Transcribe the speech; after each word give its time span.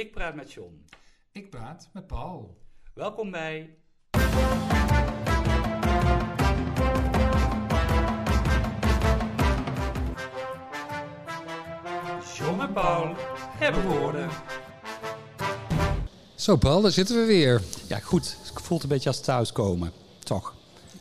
Ik 0.00 0.12
praat 0.12 0.34
met 0.34 0.52
John. 0.52 0.84
Ik 1.32 1.50
praat 1.50 1.88
met 1.92 2.06
Paul. 2.06 2.56
Welkom 2.94 3.30
bij. 3.30 3.76
John 12.36 12.60
en 12.60 12.72
Paul 12.72 13.14
hebben 13.58 13.88
woorden. 13.88 14.28
Zo 16.34 16.56
Paul, 16.56 16.80
daar 16.82 16.90
zitten 16.90 17.16
we 17.16 17.24
weer. 17.24 17.62
Ja, 17.88 17.98
goed. 17.98 18.36
Het 18.42 18.62
voelt 18.62 18.82
een 18.82 18.88
beetje 18.88 19.08
als 19.08 19.20
thuiskomen. 19.20 19.92
Toch? 20.18 20.54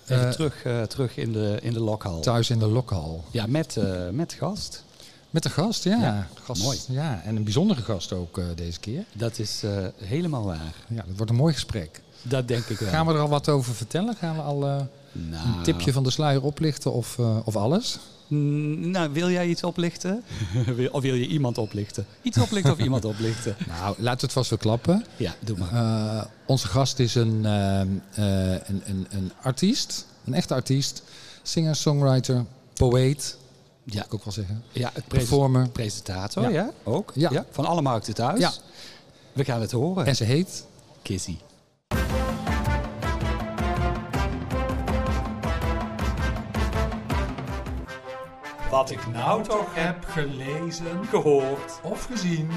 Even 0.03 0.25
Eh, 0.25 0.31
terug, 0.31 0.63
eh, 0.63 0.81
terug 0.81 1.17
in 1.17 1.31
de, 1.31 1.57
in 1.61 1.73
de 1.73 1.79
lokhal. 1.79 2.19
Thuis 2.21 2.49
in 2.49 2.59
de 2.59 2.67
lokhal. 2.67 3.23
Ja, 3.31 3.45
met, 3.47 3.77
eh, 3.77 4.09
met 4.09 4.33
gast. 4.33 4.85
Met 5.29 5.45
een 5.45 5.51
gast, 5.51 5.83
ja. 5.83 5.97
Ja, 6.01 6.27
gast, 6.43 6.63
mooi. 6.63 6.77
Ja, 6.87 7.21
en 7.23 7.35
een 7.35 7.43
bijzondere 7.43 7.81
gast 7.81 8.13
ook 8.13 8.37
eh, 8.37 8.45
deze 8.55 8.79
keer. 8.79 9.03
Dat 9.13 9.39
is 9.39 9.63
eh, 9.63 9.85
helemaal 9.97 10.43
waar. 10.43 10.73
Ja, 10.87 11.03
dat 11.07 11.15
wordt 11.15 11.31
een 11.31 11.37
mooi 11.37 11.53
gesprek. 11.53 12.01
Dat 12.21 12.47
denk 12.47 12.65
ik 12.65 12.79
wel. 12.79 12.89
Gaan 12.89 13.05
we 13.05 13.13
er 13.13 13.19
al 13.19 13.29
wat 13.29 13.49
over 13.49 13.73
vertellen? 13.73 14.15
Gaan 14.15 14.35
we 14.35 14.41
al 14.41 14.67
eh, 14.67 14.75
nou, 15.11 15.57
een 15.57 15.63
tipje 15.63 15.93
van 15.93 16.03
de 16.03 16.09
sluier 16.09 16.43
oplichten 16.43 16.93
of, 16.93 17.19
of 17.43 17.55
alles? 17.55 17.99
Mm, 18.27 18.89
Nou, 18.91 19.09
wil 19.13 19.29
jij 19.29 19.47
iets 19.47 19.63
oplichten? 19.63 20.23
Of 20.91 21.01
wil 21.01 21.13
je 21.13 21.27
iemand 21.27 21.57
oplichten? 21.57 22.05
Iets 22.21 22.37
oplichten 22.37 22.71
of 22.71 22.79
iemand 22.79 23.05
oplichten? 23.05 23.55
Nou, 23.67 23.95
laten 23.97 24.19
we 24.19 24.25
het 24.25 24.31
vast 24.31 24.49
wel 24.49 24.59
klappen. 24.59 25.05
Ja, 25.17 25.35
doe 25.39 25.57
maar. 25.57 26.27
Onze 26.45 26.67
gast 26.67 26.99
is 26.99 27.15
een, 27.15 27.43
een, 27.43 28.01
een, 28.85 29.07
een 29.09 29.31
artiest, 29.41 30.05
een 30.25 30.33
echte 30.33 30.53
artiest. 30.53 31.03
Singer, 31.41 31.75
songwriter, 31.75 32.45
poëet, 32.73 33.37
ja, 33.93 34.03
ik 34.05 34.13
ook 34.13 34.23
wel 34.23 34.33
zeggen. 34.33 34.63
ja, 34.71 34.89
het 34.93 35.07
Performer. 35.07 35.69
presentator, 35.69 36.43
Ja. 36.43 36.49
ja. 36.49 36.71
Ook? 36.83 37.11
Ja. 37.15 37.45
Van 37.51 37.65
alle 37.65 37.81
markten 37.81 38.13
thuis. 38.13 38.39
Ja. 38.39 38.51
We 39.33 39.43
gaan 39.43 39.61
het 39.61 39.71
horen. 39.71 40.05
En 40.05 40.15
ze 40.15 40.23
heet... 40.23 40.65
Kissy. 41.01 41.37
Wat 48.71 48.89
ik 48.91 49.07
nou 49.13 49.43
toch 49.43 49.67
heb 49.75 50.05
gelezen, 50.07 51.05
gehoord 51.09 51.79
of 51.83 52.05
gezien. 52.11 52.49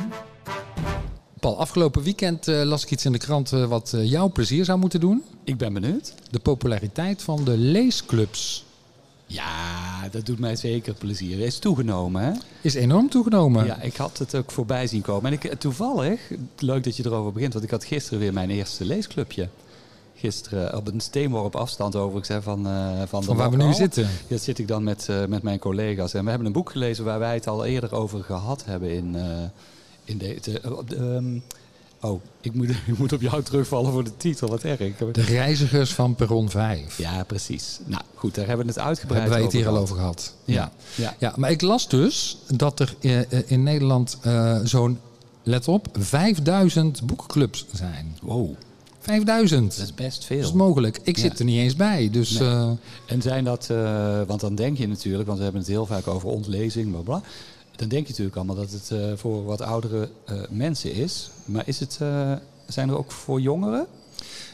Paul, 1.40 1.58
afgelopen 1.58 2.02
weekend 2.02 2.48
eh, 2.48 2.62
las 2.62 2.82
ik 2.84 2.90
iets 2.90 3.04
in 3.04 3.12
de 3.12 3.18
krant 3.18 3.52
eh, 3.52 3.64
wat 3.64 3.92
eh, 3.92 4.10
jouw 4.10 4.28
plezier 4.30 4.64
zou 4.64 4.78
moeten 4.78 5.00
doen. 5.00 5.22
Ik 5.44 5.56
ben 5.58 5.72
benieuwd. 5.72 6.14
De 6.30 6.38
populariteit 6.38 7.22
van 7.22 7.44
de 7.44 7.56
leesclubs 7.56 8.64
Ja, 9.32 10.08
dat 10.10 10.26
doet 10.26 10.38
mij 10.38 10.56
zeker 10.56 10.94
plezier. 10.94 11.38
Is 11.38 11.58
toegenomen, 11.58 12.22
hè? 12.22 12.32
is 12.60 12.74
enorm 12.74 13.08
toegenomen. 13.08 13.64
Ja, 13.64 13.80
ik 13.80 13.96
had 13.96 14.18
het 14.18 14.34
ook 14.34 14.50
voorbij 14.50 14.86
zien 14.86 15.02
komen. 15.02 15.32
En 15.32 15.38
ik, 15.40 15.54
toevallig, 15.54 16.20
leuk 16.58 16.84
dat 16.84 16.96
je 16.96 17.06
erover 17.06 17.32
begint, 17.32 17.52
want 17.52 17.64
ik 17.64 17.70
had 17.70 17.84
gisteren 17.84 18.18
weer 18.18 18.32
mijn 18.32 18.50
eerste 18.50 18.84
leesclubje. 18.84 19.48
Gisteren 20.16 20.76
op 20.76 20.86
een 20.86 21.00
steenworp 21.00 21.56
afstand 21.56 21.96
overigens 21.96 22.28
hè, 22.28 22.42
van, 22.42 22.66
eh 22.66 23.02
van, 23.06 23.24
Van 23.24 23.36
waar 23.36 23.50
we 23.50 23.56
nu 23.56 23.72
zitten. 23.72 24.08
Ja, 24.26 24.36
zit 24.36 24.58
ik 24.58 24.68
dan 24.68 24.82
met, 24.82 25.08
eh, 25.08 25.24
met 25.24 25.42
mijn 25.42 25.58
collega's. 25.58 26.14
En 26.14 26.22
we 26.22 26.28
hebben 26.28 26.46
een 26.46 26.52
boek 26.52 26.70
gelezen 26.70 27.04
waar 27.04 27.18
wij 27.18 27.34
het 27.34 27.46
al 27.46 27.64
eerder 27.64 27.94
over 27.94 28.24
gehad 28.24 28.64
hebben 28.64 28.90
in, 28.90 29.16
eh, 29.16 29.24
in 30.04 30.18
de... 30.18 31.40
oh, 32.02 32.20
ik 32.40 32.54
moet, 32.54 32.70
ik 32.90 32.98
moet 32.98 33.12
op 33.12 33.20
jou 33.20 33.42
terugvallen 33.42 33.92
voor 33.92 34.04
de 34.04 34.16
titel, 34.16 34.48
wat 34.48 34.62
erg. 34.62 34.78
De 35.12 35.22
reizigers 35.22 35.92
van 35.92 36.14
Perron 36.14 36.50
5. 36.50 36.98
Ja, 36.98 37.24
precies. 37.24 37.78
Nou 37.84 38.02
goed, 38.14 38.34
daar 38.34 38.46
hebben 38.46 38.66
we 38.66 38.72
het 38.72 38.80
uitgebreid 38.80 39.20
hebben 39.20 39.38
wij 39.38 39.46
het 39.48 39.56
hier 39.56 39.68
al 39.68 39.76
over 39.76 39.96
gehad. 39.96 40.34
Ja, 40.44 40.72
ja. 40.94 41.14
Ja, 41.18 41.32
maar 41.36 41.50
ik 41.50 41.60
las 41.60 41.88
dus 41.88 42.36
dat 42.54 42.80
er 42.80 42.94
eh, 43.00 43.20
eh, 43.20 43.26
in 43.46 43.62
Nederland 43.62 44.18
eh, 44.22 44.58
zo'n, 44.64 44.98
let 45.42 45.68
op, 45.68 45.88
5000 45.98 47.02
boekenclubs 47.06 47.66
zijn. 47.72 48.16
Wow, 48.22 48.54
5000. 49.00 49.76
dat 49.76 49.84
is 49.86 49.94
best 49.94 50.16
Dat 50.16 50.24
veel. 50.26 50.38
is 50.38 50.52
mogelijk. 50.52 51.00
Ik 51.02 51.16
Ja. 51.16 51.22
zit 51.22 51.38
er 51.38 51.44
niet 51.44 51.58
eens 51.58 51.76
bij. 51.76 52.08
Dus 52.10 52.30
Nee. 52.38 52.76
En 53.06 53.22
zijn 53.22 53.44
dat, 53.44 53.66
want 54.26 54.40
dan 54.40 54.54
denk 54.54 54.78
je 54.78 54.88
natuurlijk, 54.88 55.26
want 55.26 55.36
we 55.38 55.44
hebben 55.44 55.62
het 55.62 55.70
heel 55.70 55.86
vaak 55.86 56.06
over 56.08 56.28
ontlezing, 56.28 56.90
bla 56.90 57.00
bla. 57.00 57.22
Dan 57.76 57.88
denk 57.88 58.02
je 58.02 58.08
natuurlijk 58.10 58.36
allemaal 58.36 58.56
dat 58.56 58.70
het 58.70 58.90
eh, 58.90 58.98
voor 59.16 59.44
wat 59.44 59.60
oudere 59.60 60.08
eh, 60.24 60.36
mensen 60.50 60.92
is. 60.92 61.30
Maar 61.44 61.62
is 61.66 61.80
het, 61.80 61.98
eh, 62.00 62.32
zijn 62.66 62.88
er 62.88 62.98
ook 62.98 63.12
voor 63.12 63.40
jongeren? 63.40 63.86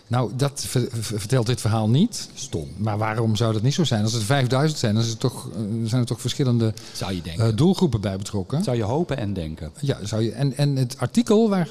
nou, 0.06 0.30
dat 0.36 0.64
ver- 0.66 0.88
ver- 0.90 1.18
vertelt 1.18 1.46
dit 1.46 1.60
verhaal 1.60 1.88
niet. 1.88 2.28
Stom. 2.34 2.68
Maar 2.76 2.98
waarom 2.98 3.36
zou 3.36 3.52
dat 3.52 3.62
niet 3.62 3.74
zo 3.74 3.84
zijn? 3.84 4.02
Als 4.02 4.12
het 4.12 4.22
5000 4.22 4.80
zijn, 4.80 4.94
dan 4.94 5.02
is 5.02 5.08
het 5.08 5.20
toch, 5.20 5.48
zijn 5.84 6.00
er 6.00 6.06
toch 6.06 6.20
verschillende 6.20 6.72
Zou 6.92 7.14
je 7.14 7.22
denken. 7.22 7.56
doelgroepen 7.56 8.00
bij 8.00 8.16
betrokken. 8.16 8.62
Zou 8.64 8.76
je 8.76 8.82
hopen 8.82 9.16
en 9.16 9.32
denken. 9.32 9.72
Ja, 9.80 9.98
zou 10.06 10.22
je, 10.22 10.32
en, 10.32 10.56
en 10.56 10.76
het 10.76 10.98
artikel 10.98 11.48
waar, 11.48 11.68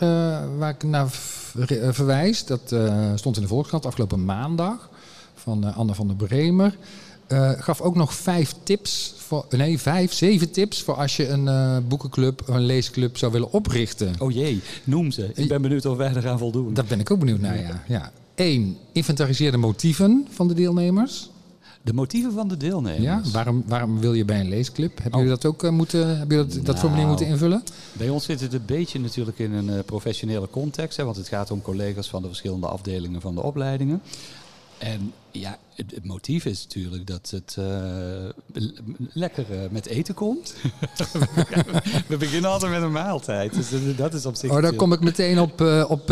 waar 0.57 0.69
ik 0.69 0.83
naar 0.83 1.09
ver- 1.09 1.93
verwijs, 1.93 2.45
dat 2.45 2.75
stond 3.15 3.35
in 3.35 3.41
de 3.41 3.47
Volkskrant 3.47 3.85
afgelopen 3.85 4.25
maandag 4.25 4.89
van 5.35 5.73
Anne 5.75 5.93
van 5.95 6.07
der 6.07 6.15
Bremer. 6.15 6.77
gaf 7.57 7.81
ook 7.81 7.95
nog 7.95 8.13
vijf 8.13 8.53
tips, 8.63 9.13
voor, 9.27 9.45
nee, 9.49 9.79
vijf, 9.79 10.13
zeven 10.13 10.51
tips 10.51 10.81
voor 10.83 10.93
als 10.95 11.15
je 11.17 11.27
een 11.27 11.47
eh, 11.47 11.77
boekenclub 11.88 12.41
of 12.41 12.55
een 12.55 12.65
leesclub 12.65 13.17
zou 13.17 13.31
willen 13.31 13.51
oprichten. 13.51 14.13
Oh 14.19 14.31
jee, 14.31 14.61
noem 14.83 15.11
ze. 15.11 15.31
Ik 15.33 15.47
ben 15.47 15.61
benieuwd 15.61 15.85
of 15.85 15.97
wij 15.97 16.09
eraan 16.15 16.38
voldoen. 16.38 16.73
Daar 16.73 16.85
ben 16.85 16.99
ik 16.99 17.11
ook 17.11 17.19
benieuwd 17.19 17.39
naar, 17.39 17.57
ja. 17.59 17.83
ja. 17.88 18.11
Eén, 18.35 18.77
inventariseer 18.91 19.51
de 19.51 19.57
motieven 19.57 20.27
van 20.29 20.47
de 20.47 20.53
deelnemers. 20.53 21.29
De 21.81 21.93
motieven 21.93 22.31
van 22.31 22.47
de 22.47 22.57
deelnemers. 22.57 23.03
Ja, 23.03 23.21
waarom, 23.31 23.63
waarom 23.67 23.99
wil 23.99 24.13
je 24.13 24.25
bij 24.25 24.39
een 24.39 24.49
leesclub? 24.49 24.91
Hebben 24.95 25.13
Oh. 25.13 25.25
jullie 25.25 25.39
dat 25.41 25.45
ook 25.51 25.63
eh, 25.63 25.69
moeten, 25.71 26.17
hebben 26.17 26.38
jullie 26.38 26.53
dat, 26.53 26.65
dat 26.65 26.75
Nou. 26.75 26.77
formulier 26.79 27.07
moeten 27.07 27.27
invullen? 27.27 27.63
Bij 27.94 28.09
ons 28.09 28.25
zit 28.25 28.39
het 28.41 28.53
een 28.53 28.65
beetje 28.65 28.99
natuurlijk 28.99 29.39
in 29.39 29.53
een 29.53 29.69
eh, 29.69 29.79
professionele 29.85 30.49
context. 30.49 30.97
Hè, 30.97 31.03
want 31.03 31.15
het 31.17 31.27
gaat 31.27 31.51
om 31.51 31.61
collega's 31.61 32.07
van 32.07 32.21
de 32.21 32.27
verschillende 32.27 32.67
afdelingen 32.67 33.21
van 33.21 33.35
de 33.35 33.41
opleidingen. 33.44 34.01
En 34.77 35.13
ja, 35.31 35.57
het, 35.75 35.91
het 35.95 36.05
motief 36.05 36.45
is 36.45 36.63
natuurlijk 36.63 37.07
dat 37.07 37.29
het 37.29 37.55
eh, 37.59 38.63
lekker 39.13 39.45
eh, 39.51 39.59
met 39.69 39.85
eten 39.85 40.13
komt. 40.13 40.53
We 42.07 42.17
beginnen 42.17 42.49
altijd 42.51 42.71
met 42.71 42.81
een 42.81 42.91
maaltijd. 42.91 43.53
Dus 43.53 43.69
dat- 43.69 43.97
dat 43.97 44.13
is 44.13 44.25
op 44.25 44.35
zich... 44.35 44.51
Oh, 44.51 44.61
daar 44.61 44.73
kom 44.73 44.93
ik 44.93 44.99
meteen 44.99 45.39
op, 45.39 45.61
eh, 45.61 45.85
op 45.88 46.05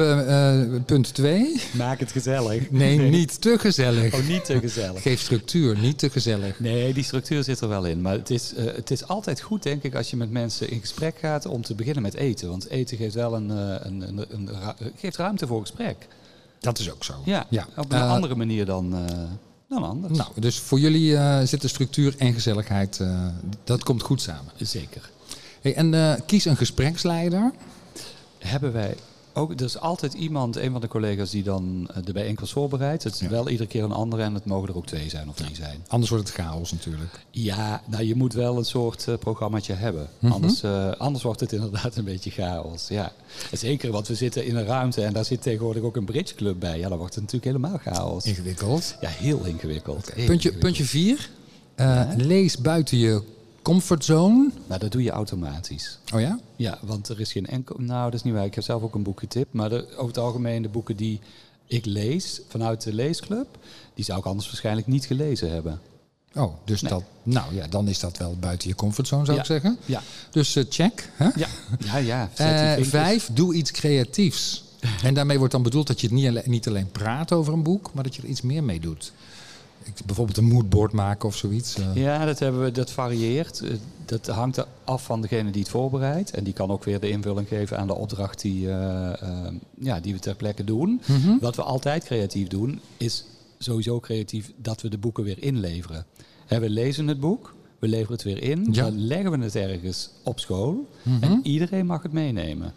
punt 0.86 1.14
2. 1.14 1.62
Maak 1.74 2.00
het 2.00 2.12
gezellig. 2.12 2.72
Nee, 2.72 3.00
niet 3.00 3.42
te 3.42 3.58
gezellig. 3.60 4.14
Oh, 4.14 4.28
niet 4.28 4.46
te 4.46 4.60
gezellig. 4.60 5.02
Geef 5.02 5.20
structuur, 5.22 5.78
niet 5.78 5.98
te 5.98 6.10
gezellig. 6.10 6.60
Nee, 6.60 6.94
die 6.94 7.04
structuur 7.04 7.44
zit 7.44 7.60
er 7.60 7.68
wel 7.70 7.86
in. 7.86 8.02
Maar 8.02 8.14
het 8.14 8.30
is, 8.30 8.54
eh, 8.54 8.66
het 8.66 8.92
is 8.92 9.08
altijd 9.08 9.42
goed, 9.42 9.64
denk 9.64 9.84
ik, 9.84 9.96
als 9.96 10.10
je 10.10 10.16
met 10.18 10.32
mensen 10.32 10.70
in 10.70 10.80
gesprek 10.80 11.18
gaat 11.20 11.46
om 11.46 11.62
te 11.62 11.76
beginnen 11.76 12.02
met 12.04 12.14
eten. 12.14 12.50
Want 12.50 12.70
eten 12.70 12.98
geeft 12.98 13.16
wel 13.16 13.36
een, 13.36 13.52
eh, 13.52 13.76
een, 13.80 14.26
een, 14.30 14.50
geeft 14.98 15.18
ruimte 15.18 15.48
voor 15.48 15.62
gesprek. 15.62 16.08
Dat 16.66 16.80
is 16.80 16.92
ook 16.92 17.04
zo. 17.04 17.14
Ja, 17.26 17.46
Ja. 17.50 17.68
op 17.76 17.92
een 17.92 17.98
Eh, 18.00 18.10
andere 18.12 18.36
manier 18.36 18.66
dan, 18.66 18.96
eh, 18.96 19.16
dan 19.70 19.84
anders. 19.84 20.18
Nou, 20.18 20.30
dus 20.40 20.60
voor 20.60 20.80
jullie 20.80 21.16
eh, 21.18 21.40
zitten 21.46 21.70
structuur 21.70 22.16
en 22.18 22.34
gezelligheid, 22.34 23.00
eh, 23.00 23.28
dat 23.64 23.84
komt 23.84 24.02
goed 24.02 24.22
samen. 24.22 24.52
Zeker. 24.58 25.10
Hey, 25.62 25.76
en 25.76 25.94
eh, 25.94 26.14
kies 26.26 26.46
een 26.46 26.58
gespreksleider. 26.58 27.52
Hebben 28.40 28.74
wij 28.74 28.96
ook, 29.36 29.52
er 29.52 29.62
is 29.66 29.80
altijd 29.80 30.14
iemand, 30.14 30.56
een 30.56 30.72
van 30.72 30.82
de 30.82 30.88
collega's, 30.88 31.30
die 31.30 31.44
dan 31.44 31.90
eh, 31.94 32.04
de 32.04 32.12
bijeenkomst 32.14 32.54
voorbereidt. 32.54 33.04
Het 33.04 33.14
is 33.14 33.20
Ja. 33.20 33.30
wel 33.30 33.50
iedere 33.50 33.70
keer 33.70 33.84
een 33.84 33.92
andere 33.92 34.22
en 34.24 34.34
het 34.34 34.46
mogen 34.46 34.70
er 34.70 34.76
ook 34.78 34.86
twee 34.86 35.10
zijn 35.10 35.30
of 35.30 35.36
drie 35.36 35.56
zijn. 35.56 35.84
Anders 35.88 36.12
wordt 36.12 36.28
het 36.28 36.38
chaos 36.38 36.72
natuurlijk. 36.72 37.26
Ja, 37.32 37.82
nou 37.86 38.04
je 38.04 38.16
moet 38.16 38.34
wel 38.34 38.58
een 38.58 38.66
soort 38.66 39.06
uh, 39.10 39.16
programmaatje 39.18 39.74
hebben. 39.74 40.10
Mhm. 40.20 40.34
anders, 40.34 40.64
uh, 40.64 40.92
anders 40.92 41.24
wordt 41.24 41.40
het 41.40 41.52
inderdaad 41.52 41.96
een 41.96 42.04
beetje 42.04 42.32
chaos. 42.32 42.88
Ja. 42.88 43.12
Zeker, 43.52 43.92
want 43.92 44.08
we 44.08 44.16
zitten 44.16 44.46
in 44.46 44.56
een 44.56 44.66
ruimte 44.66 45.04
en 45.04 45.14
daar 45.14 45.26
zit 45.26 45.42
tegenwoordig 45.42 45.84
ook 45.84 45.96
een 45.96 46.06
bridgeclub 46.06 46.60
bij. 46.60 46.80
Ja, 46.80 46.90
dan 46.90 46.98
wordt 46.98 47.16
het 47.16 47.24
natuurlijk 47.24 47.58
helemaal 47.58 47.80
chaos. 47.94 48.26
Ingewikkeld. 48.26 48.96
Ja, 49.02 49.10
heel 49.10 49.44
ingewikkeld. 49.46 50.04
Puntje, 50.04 50.22
ingewikkeld. 50.22 50.60
puntje 50.60 50.84
vier. 50.86 51.30
Eh, 51.76 51.86
Ja. 51.86 52.14
Lees 52.18 52.58
buiten 52.58 52.98
je 52.98 53.22
comfortzone. 53.66 54.50
Maar 54.68 54.80
dat 54.80 54.92
doe 54.92 55.04
je 55.04 55.10
automatisch. 55.12 55.98
Oh 56.14 56.20
ja? 56.22 56.40
Ja, 56.56 56.78
want 56.82 57.10
er 57.10 57.20
is 57.20 57.32
geen 57.32 57.46
enkel... 57.46 57.76
Nou, 57.80 58.04
dat 58.06 58.14
is 58.14 58.24
niet 58.24 58.34
waar. 58.34 58.46
Ik 58.46 58.56
heb 58.56 58.64
zelf 58.64 58.82
ook 58.84 58.96
een 58.96 59.04
boek 59.04 59.20
getipt. 59.20 59.54
Maar 59.54 59.70
de, 59.70 59.88
over 59.92 60.08
het 60.08 60.18
algemeen 60.18 60.62
de 60.62 60.70
boeken 60.70 60.96
die 60.96 61.20
ik 61.68 61.86
lees 61.86 62.42
vanuit 62.48 62.84
de 62.84 62.94
leesclub... 62.94 63.48
die 63.94 64.06
zou 64.06 64.20
ik 64.20 64.26
anders 64.26 64.48
waarschijnlijk 64.48 64.88
niet 64.88 65.06
gelezen 65.06 65.52
hebben. 65.52 65.80
Oh, 66.34 66.54
dus 66.66 66.82
Nee. 66.82 66.92
dat, 66.92 67.04
nou 67.24 67.56
ja, 67.56 67.68
dan 67.68 67.88
is 67.88 68.00
dat 68.00 68.18
wel 68.18 68.36
buiten 68.40 68.70
je 68.70 68.76
comfortzone 68.76 69.26
zou 69.26 69.36
Ja. 69.38 69.42
ik 69.44 69.48
zeggen. 69.50 69.78
Ja, 69.86 70.02
Dus 70.32 70.56
eh, 70.56 70.64
check. 70.70 71.10
Hè? 71.16 71.26
ja, 71.36 71.48
ja. 71.98 71.98
ja. 71.98 72.76
Eh, 72.76 72.84
vijf, 72.84 73.30
doe 73.34 73.54
iets 73.56 73.72
creatiefs. 73.72 74.64
En 75.04 75.14
daarmee 75.14 75.38
wordt 75.38 75.54
dan 75.54 75.64
bedoeld 75.64 75.88
dat 75.88 76.02
je 76.02 76.08
het 76.08 76.16
niet 76.16 76.28
alleen, 76.28 76.44
niet 76.46 76.68
alleen 76.68 76.92
praat 76.92 77.32
over 77.32 77.54
een 77.54 77.64
boek, 77.64 77.94
maar 77.94 78.04
dat 78.04 78.16
je 78.16 78.22
er 78.22 78.28
iets 78.28 78.42
meer 78.42 78.64
mee 78.64 78.80
doet. 78.80 79.14
Bijvoorbeeld 80.06 80.38
een 80.38 80.44
moodboard 80.48 80.92
maken 80.92 81.28
of 81.28 81.36
zoiets. 81.36 81.76
eh. 81.78 81.96
Ja, 81.96 82.26
dat, 82.26 82.40
hebben 82.40 82.64
we, 82.64 82.72
dat 82.72 82.92
varieert. 82.92 83.62
Eh, 83.62 83.70
Dat 84.06 84.28
hangt 84.28 84.58
er 84.58 84.66
af 84.84 85.04
van 85.06 85.22
degene 85.22 85.52
die 85.52 85.62
het 85.62 85.70
voorbereidt. 85.72 86.32
En 86.32 86.44
die 86.44 86.54
kan 86.54 86.70
ook 86.72 86.84
weer 86.84 87.00
de 87.00 87.10
invulling 87.10 87.48
geven 87.48 87.78
aan 87.78 87.88
de 87.88 87.96
opdracht 87.96 88.42
die, 88.42 88.70
eh, 88.72 89.52
ja, 89.80 90.00
die 90.00 90.14
we 90.14 90.20
ter 90.20 90.36
plekke 90.36 90.64
doen. 90.64 91.02
Mhm. 91.08 91.38
Wat 91.40 91.56
we 91.56 91.62
altijd 91.64 92.04
creatief 92.04 92.48
doen, 92.48 92.80
is 92.98 93.26
sowieso 93.58 94.00
creatief 94.00 94.52
dat 94.58 94.82
we 94.82 94.90
de 94.90 94.98
boeken 94.98 95.24
weer 95.24 95.44
inleveren. 95.44 96.06
We 96.48 96.70
lezen 96.70 97.08
het 97.08 97.20
boek, 97.20 97.54
we 97.80 97.88
leveren 97.88 98.14
het 98.14 98.24
weer 98.24 98.44
in, 98.44 98.68
Ja. 98.72 98.84
dan 98.84 99.06
leggen 99.06 99.32
we 99.32 99.44
het 99.44 99.56
ergens 99.56 100.10
op 100.24 100.40
school. 100.40 100.88
Mhm. 101.04 101.24
En 101.24 101.40
iedereen 101.44 101.86
mag 101.86 102.04
het 102.04 102.12
meenemen. 102.14 102.74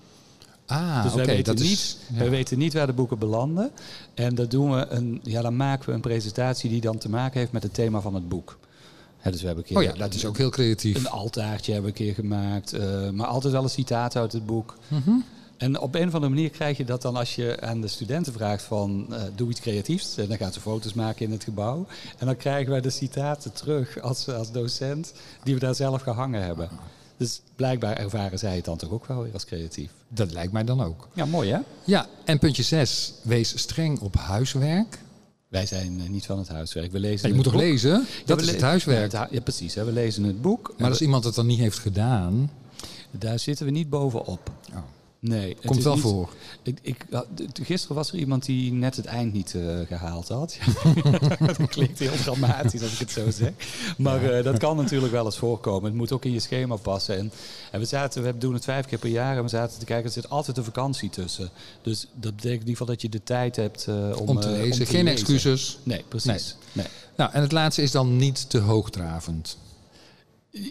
Ah, 0.70 1.02
dus 1.02 1.14
wij, 1.14 1.24
weten 1.26 1.44
dat 1.44 1.60
is- 1.64 1.68
niet, 1.68 1.96
ja. 2.12 2.18
wij 2.18 2.30
weten 2.30 2.58
niet 2.58 2.72
waar 2.72 2.86
de 2.86 2.92
boeken 2.92 3.18
belanden. 3.18 3.70
En 4.14 4.34
dat 4.34 4.50
doen 4.50 4.70
we 4.74 4.86
een, 4.88 5.20
ja, 5.22 5.42
dan 5.42 5.56
maken 5.56 5.88
we 5.88 5.94
een 5.94 6.00
presentatie 6.00 6.70
die 6.70 6.80
dan 6.80 6.98
te 6.98 7.08
maken 7.08 7.38
heeft 7.40 7.52
met 7.52 7.62
het 7.62 7.74
thema 7.74 8.00
van 8.00 8.14
het 8.14 8.28
boek. 8.28 8.58
Dus 9.22 9.40
we 9.40 9.46
hebben 9.46 9.64
een 9.64 9.70
keer 9.70 9.76
Oh 9.78 9.82
ja, 9.94 9.98
dat 10.04 10.14
is 10.14 10.24
ook 10.24 10.36
heel 10.36 10.50
creatief. 10.50 10.96
een 10.96 11.08
altaartje 11.08 11.72
hebben 11.72 11.92
we 11.92 11.98
een 11.98 12.04
keer 12.06 12.14
gemaakt. 12.14 12.72
eh, 12.72 13.10
maar 13.10 13.26
altijd 13.26 13.52
wel 13.52 13.62
een 13.62 13.68
citaat 13.70 14.16
uit 14.16 14.32
het 14.32 14.46
boek. 14.46 14.76
Mhm. 14.88 15.10
En 15.56 15.80
op 15.80 15.94
een 15.94 16.08
of 16.08 16.14
andere 16.14 16.32
manier 16.34 16.50
krijg 16.50 16.76
je 16.76 16.84
dat 16.84 17.02
dan 17.02 17.16
als 17.16 17.34
je 17.34 17.60
aan 17.60 17.80
de 17.80 17.88
studenten 17.88 18.32
vraagt 18.32 18.62
van 18.62 19.06
eh, 19.10 19.22
doe 19.34 19.50
iets 19.50 19.60
creatiefs. 19.60 20.16
En 20.16 20.28
dan 20.28 20.36
gaan 20.36 20.52
ze 20.52 20.60
foto's 20.60 20.92
maken 20.94 21.26
in 21.26 21.32
het 21.32 21.44
gebouw. 21.44 21.86
En 22.18 22.26
dan 22.26 22.36
krijgen 22.36 22.70
wij 22.70 22.80
de 22.80 22.90
citaten 22.90 23.52
terug 23.52 24.00
als, 24.00 24.28
als 24.28 24.52
docent 24.52 25.12
die 25.42 25.54
we 25.54 25.60
daar 25.60 25.74
zelf 25.74 26.02
gehangen 26.02 26.42
hebben. 26.44 26.68
Dus 27.18 27.40
blijkbaar 27.56 27.96
ervaren 27.96 28.38
zij 28.38 28.56
het 28.56 28.64
dan 28.64 28.76
toch 28.76 28.90
ook 28.90 29.06
wel 29.06 29.22
weer 29.22 29.32
als 29.32 29.44
creatief. 29.44 29.90
Dat 30.08 30.32
lijkt 30.32 30.52
mij 30.52 30.64
dan 30.64 30.82
ook. 30.82 31.08
Ja, 31.14 31.24
mooi 31.24 31.50
hè? 31.50 31.58
Ja, 31.84 32.06
en 32.24 32.38
puntje 32.38 32.62
6. 32.62 33.12
Wees 33.22 33.58
streng 33.58 34.00
op 34.00 34.14
huiswerk. 34.16 34.98
Wij 35.48 35.66
zijn 35.66 36.00
eh, 36.00 36.08
niet 36.08 36.26
van 36.26 36.38
het 36.38 36.48
huiswerk. 36.48 36.92
We 36.92 36.98
lezen 37.00 37.22
Ja, 37.22 37.28
je 37.28 37.34
moet 37.34 37.44
toch 37.44 37.52
boek. 37.52 37.62
lezen? 37.62 38.06
Dat 38.24 38.40
is 38.40 38.46
le- 38.46 38.52
het 38.52 38.60
huiswerk. 38.60 39.12
Ja, 39.12 39.18
het 39.20 39.28
hu- 39.30 39.34
ja, 39.36 39.42
precies. 39.42 39.74
Hè. 39.74 39.84
We 39.84 39.92
lezen 39.92 40.24
het 40.24 40.42
boek. 40.42 40.74
Maar 40.78 40.90
als 40.90 41.00
iemand 41.00 41.24
het 41.24 41.34
dan 41.34 41.46
niet 41.46 41.58
heeft 41.58 41.78
gedaan... 41.78 42.50
Daar 43.10 43.38
zitten 43.38 43.66
we 43.66 43.72
niet 43.72 43.90
bovenop. 43.90 44.50
Oh, 44.70 44.76
Nee, 45.20 45.48
het 45.48 45.66
komt 45.66 45.82
wel 45.82 45.94
niet- 45.94 46.02
voor. 46.02 46.30
Ik, 46.62 46.78
ik, 46.82 47.04
gisteren 47.62 47.96
was 47.96 48.12
er 48.12 48.18
iemand 48.18 48.44
die 48.44 48.72
net 48.72 48.96
het 48.96 49.04
eind 49.04 49.32
niet 49.32 49.54
eh, 49.54 49.62
gehaald 49.86 50.28
had. 50.28 50.58
dat 51.46 51.68
klinkt 51.68 51.98
heel 51.98 52.16
dramatisch 52.16 52.82
als 52.82 52.92
ik 52.92 52.98
het 52.98 53.10
zo 53.10 53.30
zeg. 53.30 53.52
Maar 53.96 54.24
eh, 54.24 54.44
dat 54.44 54.58
kan 54.58 54.76
natuurlijk 54.76 55.12
wel 55.12 55.24
eens 55.24 55.38
voorkomen. 55.38 55.84
Het 55.84 55.94
moet 55.94 56.12
ook 56.12 56.24
in 56.24 56.32
je 56.32 56.40
schema 56.40 56.76
passen. 56.76 57.18
En, 57.18 57.32
en 57.70 57.80
we, 57.80 57.86
zaten, 57.86 58.22
we 58.22 58.38
doen 58.38 58.54
het 58.54 58.64
vijf 58.64 58.86
keer 58.86 58.98
per 58.98 59.10
jaar 59.10 59.36
en 59.36 59.42
we 59.42 59.48
zaten 59.48 59.78
te 59.78 59.84
kijken, 59.84 60.06
er 60.06 60.12
zit 60.12 60.30
altijd 60.30 60.56
een 60.56 60.64
vakantie 60.64 61.10
tussen. 61.10 61.50
Dus 61.82 62.00
dat 62.00 62.36
betekent 62.36 62.44
in 62.44 62.68
ieder 62.68 62.70
geval 62.70 62.86
dat 62.86 63.02
je 63.02 63.08
de 63.08 63.22
tijd 63.22 63.56
hebt 63.56 63.86
eh, 63.86 64.20
om, 64.20 64.28
Om 64.28 64.40
te 64.40 64.50
lezen. 64.50 64.86
Geen 64.86 65.06
excuses. 65.06 65.78
Nee, 65.82 66.04
precies. 66.08 66.56
Nee. 66.72 66.86
Nou, 67.16 67.30
en 67.32 67.42
het 67.42 67.52
laatste 67.52 67.82
is 67.82 67.90
dan 67.90 68.16
niet 68.16 68.50
te 68.50 68.58
hoogdravend. 68.58 69.56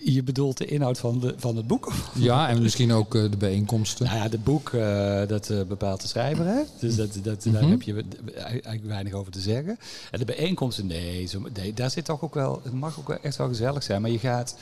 Je 0.04 0.24
bedoelt 0.24 0.58
de 0.58 0.66
inhoud 0.66 1.00
van, 1.00 1.20
de, 1.20 1.34
van 1.38 1.56
het 1.56 1.68
boek? 1.68 1.94
Ja, 2.16 2.50
en 2.50 2.62
misschien 2.62 2.92
ook 2.94 3.16
eh, 3.16 3.22
de 3.32 3.38
bijeenkomsten. 3.38 4.06
Nou 4.06 4.18
ja, 4.18 4.24
het 4.24 4.44
boek 4.44 4.70
eh, 4.70 5.28
dat 5.28 5.50
eh, 5.50 5.62
bepaalt 5.64 6.02
de 6.02 6.08
schrijver. 6.08 6.46
Hè? 6.46 6.62
Dus 6.80 6.96
dat, 6.96 7.20
dat, 7.24 7.44
daar 7.44 7.62
Mhm. 7.62 7.72
heb 7.72 7.82
je 7.82 8.04
eigenlijk 8.34 8.86
weinig 8.86 9.14
over 9.14 9.32
te 9.32 9.40
zeggen. 9.40 9.78
En 10.12 10.20
de 10.20 10.26
bijeenkomsten, 10.26 10.86
nee, 10.88 11.26
zo, 11.26 11.42
nee, 11.54 11.74
daar 11.74 11.92
zit 11.92 12.06
toch 12.06 12.22
ook 12.24 12.34
wel. 12.34 12.60
Het 12.64 12.74
mag 12.74 13.00
ook 13.00 13.08
wel 13.08 13.18
echt 13.22 13.36
wel 13.38 13.48
gezellig 13.48 13.84
zijn. 13.84 14.02
Maar 14.02 14.12
je 14.12 14.20
gaat, 14.20 14.58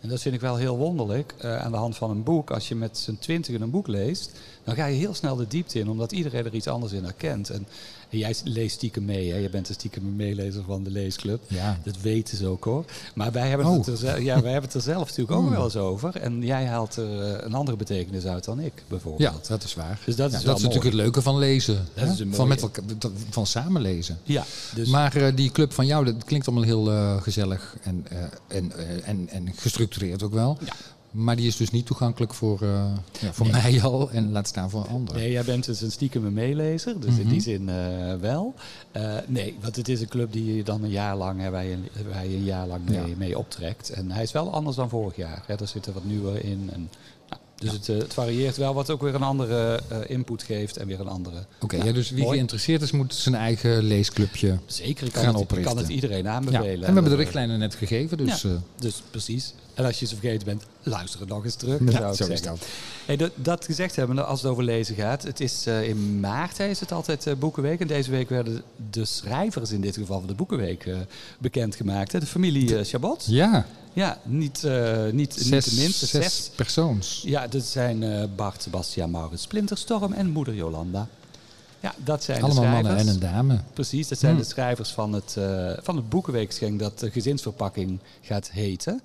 en 0.00 0.08
dat 0.08 0.20
vind 0.22 0.34
ik 0.34 0.40
wel 0.40 0.56
heel 0.56 0.76
wonderlijk, 0.76 1.34
eh, 1.38 1.56
aan 1.58 1.70
de 1.72 1.78
hand 1.78 1.96
van 1.96 2.10
een 2.10 2.22
boek. 2.22 2.50
Als 2.50 2.68
je 2.68 2.74
met 2.74 2.98
z'n 2.98 3.16
twintigen 3.20 3.60
een 3.62 3.70
boek 3.70 3.86
leest, 3.86 4.30
dan 4.64 4.74
ga 4.74 4.86
je 4.86 4.96
heel 4.96 5.14
snel 5.14 5.36
de 5.36 5.46
diepte 5.48 5.78
in, 5.78 5.88
omdat 5.88 6.12
iedereen 6.12 6.44
er 6.44 6.54
iets 6.54 6.68
anders 6.68 6.92
in 6.92 7.04
herkent. 7.04 7.50
En, 7.50 7.66
en 8.10 8.18
jij 8.18 8.34
leest 8.44 8.74
stiekem 8.76 9.04
mee, 9.04 9.30
hè? 9.32 9.36
je 9.38 9.50
bent 9.50 9.68
een 9.68 9.74
stiekem 9.74 10.16
meelezer 10.16 10.62
van 10.66 10.82
de 10.84 10.90
leesclub. 10.90 11.42
Ja. 11.48 11.78
Dat 11.84 12.00
weten 12.00 12.36
ze 12.36 12.46
ook 12.46 12.64
hoor. 12.64 12.84
Maar 13.14 13.32
wij 13.32 13.48
hebben, 13.48 13.66
Oh. 13.66 13.86
het, 13.86 14.02
er, 14.02 14.22
ja, 14.22 14.40
wij 14.42 14.52
hebben 14.52 14.70
het 14.70 14.74
er 14.74 14.80
zelf 14.92 15.08
natuurlijk 15.08 15.30
ook 15.38 15.44
Hmm. 15.44 15.50
wel 15.54 15.64
eens 15.64 15.76
over. 15.76 16.16
En 16.16 16.42
jij 16.42 16.64
haalt 16.66 16.96
er 16.96 17.22
eh, 17.22 17.44
een 17.46 17.54
andere 17.54 17.76
betekenis 17.76 18.24
uit 18.26 18.44
dan 18.44 18.60
ik, 18.60 18.72
Ja, 18.76 18.82
bijvoorbeeld. 18.88 19.48
dat 19.48 19.64
is 19.64 19.74
waar. 19.74 19.98
Dus 20.04 20.16
dat 20.16 20.30
Ja, 20.30 20.36
is 20.38 20.44
dat 20.44 20.56
is 20.56 20.62
natuurlijk 20.62 20.90
het 20.94 21.02
leuke 21.02 21.22
van 21.22 21.38
lezen. 21.38 21.86
Dat 21.94 22.08
is 22.08 22.18
een 22.20 22.34
van, 22.34 22.48
met 22.48 22.62
elkaar, 22.62 22.84
van 23.30 23.46
samenlezen. 23.46 24.18
Ja, 24.22 24.44
dus 24.74 24.88
Maar 24.88 25.16
eh, 25.16 25.36
die 25.36 25.50
club 25.50 25.72
van 25.72 25.86
jou, 25.86 26.04
dat 26.04 26.24
klinkt 26.24 26.46
allemaal 26.46 26.64
heel 26.64 26.90
eh, 26.90 27.22
gezellig 27.22 27.76
en, 27.82 28.06
en, 28.48 28.72
en, 29.04 29.28
en 29.28 29.48
gestructureerd 29.56 30.22
ook 30.22 30.32
wel. 30.32 30.58
Ja. 30.64 30.72
Maar 31.10 31.36
die 31.36 31.46
is 31.46 31.56
dus 31.56 31.70
niet 31.70 31.86
toegankelijk 31.86 32.34
voor, 32.34 32.62
eh, 32.62 32.92
ja, 33.20 33.32
voor 33.32 33.46
mij 33.46 33.82
al 33.82 34.10
en 34.10 34.32
laat 34.32 34.46
staan 34.48 34.70
voor 34.70 34.86
anderen. 34.88 35.20
nee, 35.20 35.30
jij 35.30 35.44
bent 35.44 35.64
dus 35.64 35.80
een 35.80 35.90
stiekeme 35.90 36.30
meelezer. 36.30 37.00
Dus 37.00 37.16
in 37.16 37.20
Mhm. 37.22 37.28
die 37.28 37.40
zin 37.40 37.68
eh, 37.68 38.14
wel. 38.20 38.54
Eh, 38.92 39.14
nee, 39.26 39.56
want 39.60 39.76
het 39.76 39.88
is 39.88 40.00
een 40.00 40.08
club 40.08 40.32
die 40.32 40.54
je 40.56 40.62
dan 40.64 40.82
een 40.82 40.90
jaar 40.90 41.16
lang, 41.16 41.40
hè, 41.40 41.50
waar, 41.50 41.64
je, 41.64 41.76
waar 42.12 42.26
je 42.26 42.36
een 42.36 42.44
jaar 42.44 42.66
lang 42.66 42.88
mee, 42.88 43.08
Ja. 43.08 43.16
mee 43.16 43.38
optrekt. 43.38 43.90
En 43.90 44.10
hij 44.10 44.22
is 44.22 44.32
wel 44.32 44.52
anders 44.52 44.76
dan 44.76 44.88
vorig 44.88 45.16
jaar. 45.16 45.42
Hè. 45.46 45.54
Er 45.60 45.68
zitten 45.68 45.92
wat 45.92 46.04
nieuwer 46.04 46.44
in. 46.44 46.70
En, 46.72 46.88
nou, 47.28 47.40
dus 47.56 47.72
het, 47.72 47.86
het 47.86 48.14
varieert 48.14 48.56
wel, 48.56 48.74
wat 48.74 48.90
ook 48.90 49.02
weer 49.02 49.14
een 49.14 49.22
andere 49.22 49.80
input 50.06 50.42
geeft 50.42 50.76
en 50.76 50.86
weer 50.86 51.00
een 51.00 51.08
andere. 51.08 51.44
Oké, 51.60 51.92
dus 51.92 52.10
wie 52.10 52.22
mooi. 52.22 52.34
geïnteresseerd 52.36 52.82
is, 52.82 52.90
moet 52.90 53.14
zijn 53.14 53.34
eigen 53.34 53.82
leesclubje. 53.82 54.58
Zeker, 54.66 55.10
kan, 55.10 55.22
Gaan 55.22 55.34
het, 55.34 55.52
ik 55.56 55.62
kan 55.62 55.76
het 55.76 55.88
iedereen 55.88 56.28
aanbevelen. 56.28 56.72
En 56.72 56.78
we 56.78 56.84
hebben 56.84 57.04
de 57.10 57.14
richtlijnen 57.14 57.58
net 57.58 57.74
gegeven, 57.74 58.16
dus... 58.18 58.42
Ja. 58.42 58.50
Dus 58.78 59.02
precies. 59.10 59.54
En 59.78 59.84
als 59.84 59.98
je 59.98 60.06
ze 60.06 60.16
vergeten 60.16 60.44
bent, 60.46 60.62
luister 60.82 61.20
het 61.20 61.28
nog 61.28 61.44
eens 61.44 61.54
terug. 61.54 61.80
Ja, 61.84 61.90
zou 61.90 62.10
ik 62.10 62.16
zo 62.16 62.22
is 62.22 62.28
zeggen. 62.28 62.46
dat. 62.46 62.66
Hey, 63.06 63.16
dat, 63.16 63.30
dat 63.34 63.64
gezegd 63.64 63.96
hebben, 63.96 64.26
als 64.26 64.42
het 64.42 64.50
over 64.50 64.64
lezen 64.64 64.94
gaat. 64.94 65.22
Het 65.22 65.40
is 65.40 65.66
eh, 65.66 65.88
in 65.88 66.20
maart 66.20 66.58
is 66.60 66.80
het 66.80 66.92
altijd 66.92 67.26
eh, 67.26 67.34
Boekenweek. 67.34 67.80
En 67.80 67.86
deze 67.86 68.10
week 68.10 68.28
werden 68.28 68.62
de 68.90 69.04
schrijvers 69.04 69.70
in 69.70 69.80
dit 69.80 69.96
geval 69.96 70.18
van 70.18 70.28
de 70.28 70.34
Boekenweek 70.34 70.86
eh, 70.86 70.96
bekendgemaakt. 71.38 72.12
Hè. 72.12 72.20
De 72.20 72.26
familie 72.26 72.84
Chabot. 72.84 73.24
ja, 73.28 73.66
Ja, 73.92 74.18
niet, 74.24 74.64
eh, 74.64 75.02
niet, 75.04 75.12
niet 75.12 75.34
zes, 75.34 75.64
de 75.64 75.80
minste. 75.80 76.06
zes, 76.06 76.24
Zes. 76.36 76.50
persoons. 76.54 77.22
Ja, 77.26 77.46
dat 77.46 77.62
zijn 77.64 78.02
eh, 78.02 78.24
Bart, 78.36 78.62
Sebastian, 78.62 79.10
Maurits, 79.10 79.42
Splinterstorm 79.42 80.12
en 80.12 80.30
moeder 80.30 80.54
Jolanda. 80.54 81.08
Ja, 81.80 81.94
dat 82.04 82.22
zijn 82.24 82.42
Allemaal 82.42 82.62
de 82.62 82.68
mannen 82.70 82.92
schrijvers. 83.00 83.16
en 83.16 83.28
een 83.28 83.32
dame. 83.46 83.60
Precies, 83.72 84.08
dat 84.08 84.18
zijn 84.18 84.32
Hmm. 84.32 84.40
de 84.42 84.46
schrijvers 84.48 84.90
van 84.90 85.12
het, 85.12 85.34
eh, 85.38 85.70
van 85.82 85.96
het 85.96 86.08
boekenweekgeschenk 86.08 86.78
dat 86.78 86.98
de 86.98 87.10
gezinsverpakking 87.10 87.98
gaat 88.22 88.50
heten. 88.50 89.00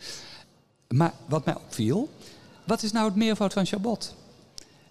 Maar 0.93 1.13
wat 1.25 1.45
mij 1.45 1.55
opviel, 1.55 2.09
wat 2.63 2.83
is 2.83 2.91
nou 2.91 3.05
het 3.05 3.15
meervoud 3.15 3.53
van 3.53 3.65
Chabot? 3.65 4.15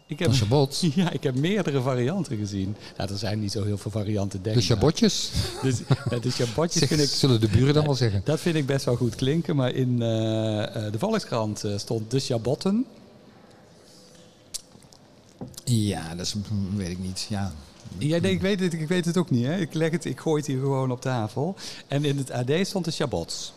Ik 0.06 0.18
heb, 0.18 0.32
Chabot. 0.32 0.80
ja, 0.94 1.10
ik 1.10 1.22
heb 1.22 1.34
meerdere 1.34 1.80
varianten 1.80 2.36
gezien. 2.36 2.76
Nou, 2.96 3.10
er 3.10 3.18
zijn 3.18 3.40
niet 3.40 3.52
zo 3.52 3.64
heel 3.64 3.78
veel 3.78 3.90
varianten, 3.90 4.42
denk 4.42 4.56
De 4.56 4.74
ik. 4.74 4.98
Dus, 4.98 5.30
de 6.22 6.30
Chabotjes 6.44 6.80
Zeg, 6.80 6.88
vind 6.88 7.00
ik, 7.00 7.08
Zullen 7.08 7.40
de 7.40 7.48
buren 7.48 7.74
dan 7.74 7.84
wel 7.84 7.94
zeggen. 7.94 8.20
dat 8.24 8.40
vind 8.40 8.56
ik 8.56 8.66
best 8.66 8.84
wel 8.84 8.96
goed 8.96 9.14
klinken. 9.14 9.56
Maar 9.56 9.70
in 9.70 10.02
eh, 10.02 10.86
eh, 10.86 10.92
de 10.92 10.98
Volkskrant 10.98 11.64
eh, 11.64 11.78
stond 11.78 12.10
de 12.10 12.20
Chabotten. 12.20 12.86
Ja, 15.64 16.14
dat 16.14 16.26
is, 16.26 16.32
hm, 16.32 16.76
weet 16.76 16.90
ik 16.90 16.98
niet. 16.98 17.26
Ja. 17.28 17.52
Jij 17.98 18.20
denkt, 18.20 18.36
ik 18.36 18.40
weet, 18.40 18.60
het, 18.60 18.72
ik 18.72 18.88
weet 18.88 19.04
het 19.04 19.16
ook 19.16 19.30
niet, 19.30 19.44
hè? 19.44 19.56
Ik, 19.56 19.74
leg 19.74 19.90
het, 19.90 20.04
ik 20.04 20.20
gooi 20.20 20.36
het 20.36 20.46
hier 20.46 20.60
gewoon 20.60 20.90
op 20.90 21.00
tafel. 21.00 21.54
En 21.88 22.04
in 22.04 22.18
het 22.18 22.30
AD 22.30 22.66
stond 22.66 22.84
de 22.84 22.90
Chabots. 22.90 23.52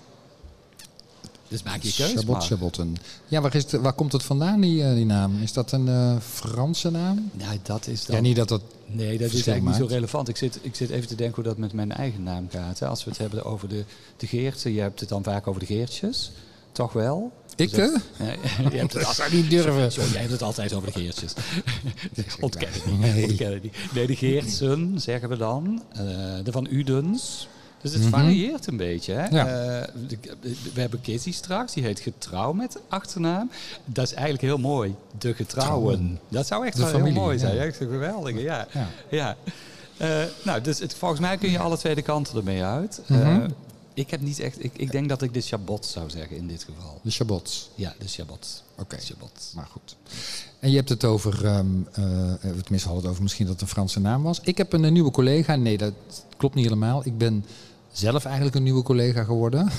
Dus 1.48 1.64
maak 1.64 1.82
je 1.82 1.92
Chabot. 1.92 2.44
Chabotten. 2.44 2.96
Ja, 3.28 3.42
waar, 3.42 3.56
is 3.56 3.66
waar 3.72 3.94
komt 3.94 4.12
het 4.12 4.24
vandaan, 4.24 4.62
die, 4.62 4.84
eh, 4.84 4.94
die 4.94 5.06
naam? 5.06 5.42
Is 5.42 5.54
dat 5.54 5.72
een 5.72 5.88
eh, 5.88 6.16
Franse 6.20 6.92
naam? 6.92 7.30
Nou, 7.34 7.58
dat 7.64 7.88
is 7.88 8.06
dan... 8.06 8.16
Ja, 8.16 8.22
niet 8.22 8.36
dat 8.36 8.48
dat... 8.48 8.62
nee, 8.86 9.18
dat 9.18 9.28
is 9.28 9.48
eigenlijk 9.48 9.78
niet 9.78 9.88
zo 9.90 9.96
relevant. 9.96 10.30
Ik 10.30 10.38
zit, 10.38 10.60
ik 10.62 10.76
zit 10.76 10.90
even 10.90 11.08
te 11.08 11.16
denken 11.16 11.36
hoe 11.36 11.44
dat 11.44 11.58
met 11.58 11.74
mijn 11.74 11.92
eigen 11.92 12.24
naam 12.24 12.48
gaat. 12.50 12.80
Hè. 12.80 12.88
Als 12.88 13.04
we 13.04 13.10
het 13.10 13.20
hebben 13.20 13.44
over 13.46 13.70
de, 13.70 13.84
de 14.18 14.28
Geertsen, 14.28 14.74
je 14.74 14.82
hebt 14.82 15.00
het 15.00 15.10
dan 15.10 15.24
vaak 15.24 15.48
over 15.48 15.60
de 15.60 15.66
Geertjes. 15.66 16.32
Toch 16.72 16.94
wel? 16.94 17.32
Ik, 17.56 17.70
Dus 17.70 17.78
hè? 17.78 18.26
Eh, 18.26 18.72
je 18.72 18.78
hebt 18.78 18.94
het 18.94 19.32
niet 19.32 19.50
durven. 19.50 19.90
Jij 20.12 20.20
hebt 20.22 20.32
het 20.32 20.42
altijd 20.42 20.74
over 20.74 20.94
de 20.94 21.00
Geertjes. 21.00 21.34
Ontken 22.40 22.68
het 22.72 23.00
Nee. 23.00 23.14
niet. 23.14 23.30
Ontken 23.30 23.54
het 23.54 23.64
niet. 23.64 23.76
Nee, 23.94 24.08
de 24.08 24.16
Geertsen 24.16 25.02
zeggen 25.02 25.30
we 25.30 25.38
dan. 25.38 25.84
De 26.44 26.52
Van 26.52 26.68
Udens. 26.70 27.48
Dus 27.86 27.94
het 27.94 28.04
Mhm. 28.04 28.12
varieert 28.12 28.68
een 28.68 28.78
beetje. 28.78 29.14
Hè? 29.14 29.26
Ja. 29.28 29.48
Eh, 29.48 29.88
de- 30.08 30.18
we 30.74 30.82
hebben 30.82 31.02
Kizzy 31.02 31.32
straks, 31.32 31.74
die 31.74 31.84
heet 31.84 32.00
Getrouw 32.00 32.54
met 32.54 32.78
achternaam. 32.88 33.50
Dat 33.86 34.06
is 34.06 34.14
eigenlijk 34.14 34.44
heel 34.44 34.58
mooi. 34.58 34.96
De 35.18 35.34
Getrouwen. 35.34 35.94
Trouwen. 35.96 36.20
Dat 36.30 36.48
zou 36.48 36.66
echt 36.66 36.78
wel 36.78 36.88
familie, 36.88 37.14
heel 37.14 37.22
mooi 37.22 37.38
zijn. 37.38 37.56
ja. 37.56 37.62
Echt 37.64 37.80
een 37.80 37.90
geweldige, 37.90 38.42
ja. 38.42 38.68
Ja. 38.74 38.88
ja. 39.10 39.36
Eh, 39.98 40.24
nou, 40.44 40.62
dus 40.62 40.80
het, 40.80 40.96
volgens 40.96 41.20
mij 41.22 41.38
kun 41.38 41.52
je 41.52 41.60
alle 41.60 41.78
twee 41.78 41.96
de 41.96 42.02
kanten 42.02 42.36
ermee 42.38 42.64
uit. 42.64 43.02
Mhm. 43.08 43.22
Eh, 43.22 43.44
ik 43.94 44.10
heb 44.10 44.22
niet 44.22 44.40
echt... 44.40 44.64
Ik, 44.64 44.72
ik 44.78 44.92
denk 44.92 45.10
dat 45.10 45.22
ik 45.22 45.34
de 45.34 45.42
Chabot 45.42 45.86
zou 45.86 46.10
zeggen 46.10 46.38
in 46.38 46.48
dit 46.48 46.64
geval. 46.64 47.00
De 47.02 47.12
Chabots. 47.12 47.70
Ja, 47.76 47.94
de 48.00 48.08
Chabot. 48.08 48.64
Oké. 48.80 48.98
Maar 49.56 49.68
goed. 49.72 49.96
En 50.60 50.70
je 50.70 50.76
hebt 50.76 50.90
het 50.90 51.04
over, 51.04 51.46
ehm 51.46 51.66
eh, 51.92 52.04
tenminste 52.42 52.88
hadden 52.88 52.96
het 53.02 53.08
over 53.08 53.24
misschien 53.24 53.46
dat 53.46 53.54
het 53.54 53.64
een 53.64 53.68
Franse 53.68 54.00
naam 54.00 54.24
was. 54.24 54.40
Ik 54.44 54.58
heb 54.58 54.74
een, 54.74 54.94
nieuwe 54.94 55.12
collega. 55.12 55.56
Nee, 55.56 55.78
dat 55.78 55.94
klopt 56.38 56.56
niet 56.56 56.64
helemaal. 56.64 57.02
Ik 57.06 57.18
ben 57.18 57.46
zelf 57.98 58.26
eigenlijk 58.26 58.56
een 58.56 58.64
nieuwe 58.64 58.84
collega 58.84 59.24
geworden. 59.24 59.70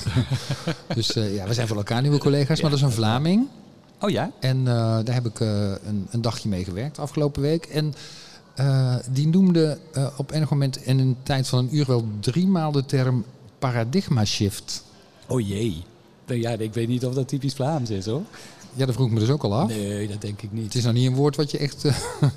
dus 0.94 1.16
eh, 1.16 1.34
ja, 1.34 1.46
we 1.46 1.54
zijn 1.54 1.68
voor 1.68 1.76
elkaar 1.76 2.02
nieuwe 2.02 2.18
collega's. 2.18 2.60
Maar 2.60 2.70
dat 2.70 2.78
is 2.78 2.84
een 2.84 2.92
Vlaming. 2.92 3.46
Oh 4.00 4.10
ja? 4.10 4.30
En 4.40 4.58
eh, 4.58 4.98
daar 5.04 5.14
heb 5.14 5.26
ik 5.26 5.40
eh, 5.40 5.70
een, 5.86 6.06
een 6.10 6.22
dagje 6.22 6.48
mee 6.48 6.64
gewerkt 6.64 6.98
afgelopen 6.98 7.42
week. 7.42 7.64
En 7.64 7.94
die 9.10 9.28
noemde 9.28 9.78
op 10.16 10.30
enig 10.30 10.50
moment 10.50 10.76
in 10.76 10.98
een 10.98 11.16
tijd 11.22 11.48
van 11.48 11.58
een 11.58 11.76
uur 11.76 11.86
wel 11.86 12.04
driemaal 12.20 12.72
de 12.72 12.84
term 12.84 13.24
paradigma 13.58 14.24
shift. 14.24 14.84
Oh 15.26 15.48
jee. 15.48 15.82
Ja, 16.26 16.50
ik 16.50 16.74
weet 16.74 16.88
niet 16.88 17.06
of 17.06 17.14
dat 17.14 17.28
typisch 17.28 17.54
Vlaams 17.54 17.90
is 17.90 18.06
hoor. 18.06 18.22
Ja, 18.76 18.86
dat 18.86 18.94
vroeg 18.94 19.06
ik 19.06 19.12
me 19.12 19.20
dus 19.20 19.30
ook 19.30 19.42
al 19.42 19.54
af. 19.54 19.68
Nee, 19.68 20.08
dat 20.08 20.20
denk 20.20 20.42
ik 20.42 20.52
niet. 20.52 20.64
Het 20.64 20.74
is 20.74 20.82
nou 20.82 20.94
niet 20.94 21.06
een 21.06 21.14
woord 21.14 21.36
wat 21.36 21.50
je 21.50 21.58
echt 21.58 21.84
eh, 21.84 21.96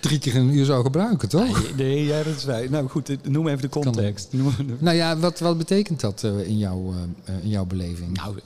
drie 0.00 0.18
keer 0.18 0.34
in 0.34 0.40
een 0.40 0.54
uur 0.54 0.64
zou 0.64 0.82
gebruiken, 0.82 1.28
toch? 1.28 1.62
Nee, 1.62 1.74
nee, 1.76 2.04
ja, 2.04 2.22
dat 2.22 2.36
is 2.36 2.44
waar. 2.44 2.70
Nou 2.70 2.88
goed, 2.88 3.08
eh, 3.08 3.16
noem 3.22 3.48
even 3.48 3.60
de 3.60 3.68
context. 3.68 4.28
Noem, 4.30 4.54
Nou 4.78 4.96
ja, 4.96 5.16
wat, 5.16 5.38
wat 5.38 5.58
betekent 5.58 6.00
dat 6.00 6.22
eh, 6.22 6.48
in, 6.48 6.58
jouw, 6.58 6.94
in 7.42 7.48
jouw 7.48 7.64
beleving? 7.64 8.16
nou, 8.16 8.38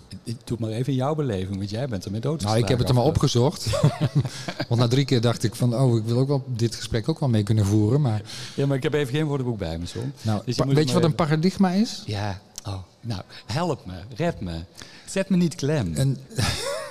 doe 0.44 0.56
maar 0.60 0.70
even 0.70 0.92
in 0.92 0.98
jouw 0.98 1.14
beleving, 1.14 1.56
want 1.56 1.70
jij 1.70 1.88
bent 1.88 2.04
er 2.04 2.10
met 2.10 2.22
dood. 2.22 2.42
Nou, 2.42 2.58
ik 2.58 2.68
heb 2.68 2.78
het 2.78 2.88
er 2.88 2.94
maar 2.94 3.04
opgezocht. 3.04 3.66
Want 4.68 4.80
na 4.80 4.88
drie 4.88 5.04
keer 5.04 5.20
dacht 5.20 5.42
ik 5.42 5.54
van, 5.54 5.74
oh, 5.74 5.96
ik 5.96 6.04
wil 6.04 6.18
ook 6.18 6.28
wel 6.28 6.44
dit 6.46 6.74
gesprek 6.74 7.08
ook 7.08 7.20
wel 7.20 7.28
mee 7.28 7.42
kunnen 7.42 7.66
voeren. 7.66 8.00
Maar 8.00 8.22
Ja, 8.54 8.66
maar 8.66 8.76
ik 8.76 8.82
heb 8.82 8.94
even 8.94 9.14
geen 9.14 9.26
woordenboek 9.26 9.58
bij 9.58 9.78
me, 9.78 9.86
Son. 9.86 10.12
nou, 10.22 10.42
Dus 10.44 10.56
je 10.56 10.66
weet 10.66 10.88
je 10.88 10.94
wat 10.94 11.04
een 11.04 11.14
paradigma 11.14 11.70
is? 11.70 12.02
Ja, 12.06 12.40
oh, 12.66 12.78
nou, 13.00 13.22
help 13.46 13.86
me, 13.86 13.94
red 14.16 14.40
me. 14.40 14.58
Zet 15.06 15.28
me 15.28 15.36
niet 15.36 15.54
klem. 15.54 15.92
Een, 15.94 16.18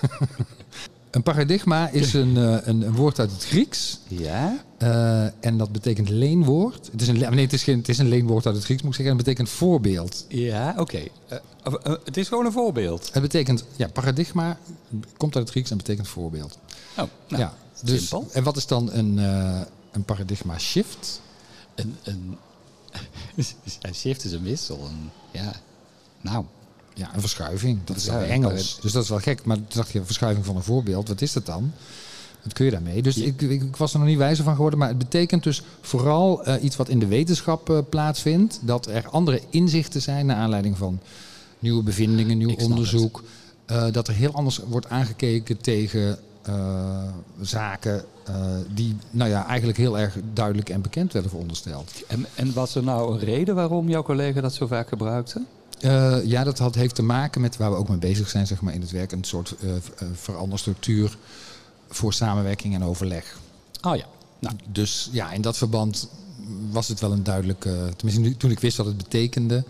een 1.11 1.23
paradigma 1.23 1.89
is 1.89 2.13
een, 2.13 2.37
eh, 2.37 2.57
een, 2.61 2.81
een 2.81 2.95
woord 2.95 3.19
uit 3.19 3.31
het 3.31 3.45
Grieks. 3.45 3.99
Ja? 4.07 4.63
eh, 4.77 5.45
en 5.45 5.57
dat 5.57 5.71
betekent 5.71 6.09
leenwoord. 6.09 6.89
Het 6.91 7.01
is, 7.01 7.07
een, 7.07 7.17
nee, 7.17 7.43
het, 7.43 7.53
is 7.53 7.63
geen, 7.63 7.77
het 7.77 7.89
is 7.89 7.97
een 7.97 8.07
leenwoord 8.07 8.45
uit 8.45 8.55
het 8.55 8.63
Grieks, 8.63 8.81
moet 8.81 8.91
ik 8.91 8.97
zeggen. 8.97 9.13
En 9.13 9.23
het 9.23 9.25
betekent 9.25 9.57
voorbeeld. 9.57 10.25
Ja, 10.27 10.75
oké. 10.77 11.03
Eh, 11.27 11.37
het 12.03 12.17
is 12.17 12.27
gewoon 12.27 12.45
een 12.45 12.51
voorbeeld. 12.51 13.09
Het 13.13 13.21
betekent, 13.21 13.63
ja, 13.75 13.87
paradigma 13.87 14.57
komt 15.17 15.35
uit 15.35 15.43
het 15.43 15.53
Grieks 15.53 15.71
en 15.71 15.77
betekent 15.77 16.07
voorbeeld. 16.07 16.57
Oh, 16.97 17.05
nou, 17.27 17.41
ja, 17.41 17.53
dus, 17.83 18.07
simpel. 18.07 18.29
En 18.33 18.43
wat 18.43 18.57
is 18.57 18.67
dan 18.67 18.91
een, 18.91 19.17
een 19.91 20.03
paradigma 20.05 20.57
shift? 20.57 21.21
Een, 21.75 21.97
een, 23.81 23.95
shift 23.95 24.23
is 24.23 24.31
een 24.31 24.43
wissel. 24.43 24.85
Een, 24.85 25.09
ja, 25.31 25.53
nou, 26.21 26.45
Ja, 26.99 27.13
een 27.13 27.19
verschuiving. 27.19 27.79
Dat 27.83 27.95
is 27.95 28.05
dan. 28.05 28.21
Engels. 28.21 28.77
Dus 28.81 28.91
dat 28.91 29.03
is 29.03 29.09
wel 29.09 29.19
gek. 29.19 29.45
Maar 29.45 29.55
toen 29.55 29.65
dacht 29.69 29.91
je, 29.91 30.03
verschuiving 30.03 30.45
van 30.45 30.55
een 30.55 30.63
voorbeeld. 30.63 31.07
Wat 31.07 31.21
is 31.21 31.33
dat 31.33 31.45
dan? 31.45 31.71
Wat 32.43 32.53
kun 32.53 32.65
je 32.65 32.71
daarmee? 32.71 33.01
Dus 33.01 33.17
ik, 33.17 33.41
ik, 33.41 33.61
ik 33.61 33.75
was 33.75 33.93
er 33.93 33.99
nog 33.99 34.07
niet 34.07 34.17
wijzer 34.17 34.43
van 34.43 34.55
geworden. 34.55 34.79
Maar 34.79 34.87
het 34.87 34.97
betekent 34.97 35.43
dus 35.43 35.61
vooral 35.81 36.45
eh, 36.45 36.63
iets 36.63 36.75
wat 36.75 36.89
in 36.89 36.99
de 36.99 37.07
wetenschap 37.07 37.69
eh, 37.69 37.77
plaatsvindt. 37.89 38.59
Dat 38.61 38.87
er 38.87 39.09
andere 39.09 39.41
inzichten 39.49 40.01
zijn 40.01 40.25
naar 40.25 40.35
aanleiding 40.35 40.77
van 40.77 40.99
nieuwe 41.59 41.83
bevindingen, 41.83 42.37
nieuw 42.37 42.49
Ik 42.49 42.61
onderzoek. 42.61 43.23
Eh, 43.65 43.91
dat 43.91 44.07
er 44.07 44.13
heel 44.13 44.33
anders 44.33 44.59
wordt 44.67 44.89
aangekeken 44.89 45.57
tegen 45.57 46.17
eh, 46.41 47.13
zaken 47.41 48.03
eh, 48.25 48.35
die 48.73 48.95
nou 49.11 49.29
ja, 49.29 49.45
eigenlijk 49.45 49.77
heel 49.77 49.99
erg 49.99 50.17
duidelijk 50.33 50.69
en 50.69 50.81
bekend 50.81 51.13
werden 51.13 51.31
verondersteld. 51.31 51.91
en, 52.07 52.25
en 52.35 52.53
was 52.53 52.75
er 52.75 52.83
nou 52.83 53.13
een 53.13 53.19
reden 53.19 53.55
waarom 53.55 53.89
jouw 53.89 54.03
collega 54.03 54.41
dat 54.41 54.53
zo 54.53 54.67
vaak 54.67 54.87
gebruikte? 54.87 55.41
Eh, 55.79 56.17
ja, 56.25 56.43
dat 56.43 56.57
had, 56.59 56.75
heeft 56.75 56.95
te 56.95 57.01
maken 57.03 57.41
met 57.41 57.57
waar 57.57 57.71
we 57.71 57.77
ook 57.77 57.89
mee 57.89 57.97
bezig 57.97 58.29
zijn 58.29 58.47
zeg 58.47 58.61
maar, 58.61 58.73
in 58.73 58.81
het 58.81 58.91
werk. 58.91 59.11
Een 59.11 59.23
soort 59.23 59.55
eh 59.61 59.75
eh, 59.75 59.81
veranderstructuur 60.13 61.17
voor 61.89 62.13
samenwerking 62.13 62.73
en 62.75 62.83
overleg. 62.83 63.37
Oh 63.81 63.95
ja. 63.95 64.05
Nou, 64.39 64.55
Dus 64.71 65.09
ja, 65.11 65.31
in 65.31 65.41
dat 65.41 65.57
verband 65.57 66.09
was 66.71 66.87
het 66.87 66.99
wel 66.99 67.11
een 67.11 67.23
duidelijke... 67.23 67.75
Tenminste, 67.95 68.37
toen 68.37 68.51
ik 68.51 68.59
wist 68.59 68.77
wat 68.77 68.85
het 68.85 68.97
betekende, 68.97 69.63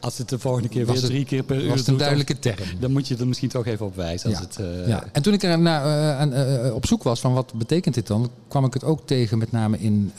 als 0.00 0.18
het 0.18 0.28
de 0.28 0.38
volgende 0.38 0.68
keer 0.68 0.84
Was 0.86 0.94
weer 0.94 1.02
het- 1.02 1.12
drie 1.12 1.24
keer 1.24 1.42
per 1.42 1.62
uur 1.62 1.68
was 1.68 1.78
het 1.78 1.88
een 1.88 1.96
duidelijke 1.96 2.38
term. 2.38 2.68
dan, 2.80 2.92
moet 2.92 3.08
je 3.08 3.16
er 3.16 3.26
misschien 3.28 3.48
toch 3.48 3.66
even 3.66 3.86
op 3.86 3.96
wijzen. 3.96 4.30
Als 4.30 4.38
Ja. 4.56 4.62
het, 4.64 4.86
Ja. 4.86 5.04
En 5.12 5.22
toen 5.22 5.32
ik 5.32 5.42
er 5.42 6.74
op 6.74 6.86
zoek 6.86 7.02
was 7.02 7.20
van 7.20 7.32
wat 7.32 7.52
betekent 7.54 7.94
dit 7.94 8.06
dan, 8.06 8.30
kwam 8.48 8.64
ik 8.64 8.74
het 8.74 8.84
ook 8.84 9.06
tegen 9.06 9.38
met 9.38 9.52
name 9.52 9.78
in 9.78 10.12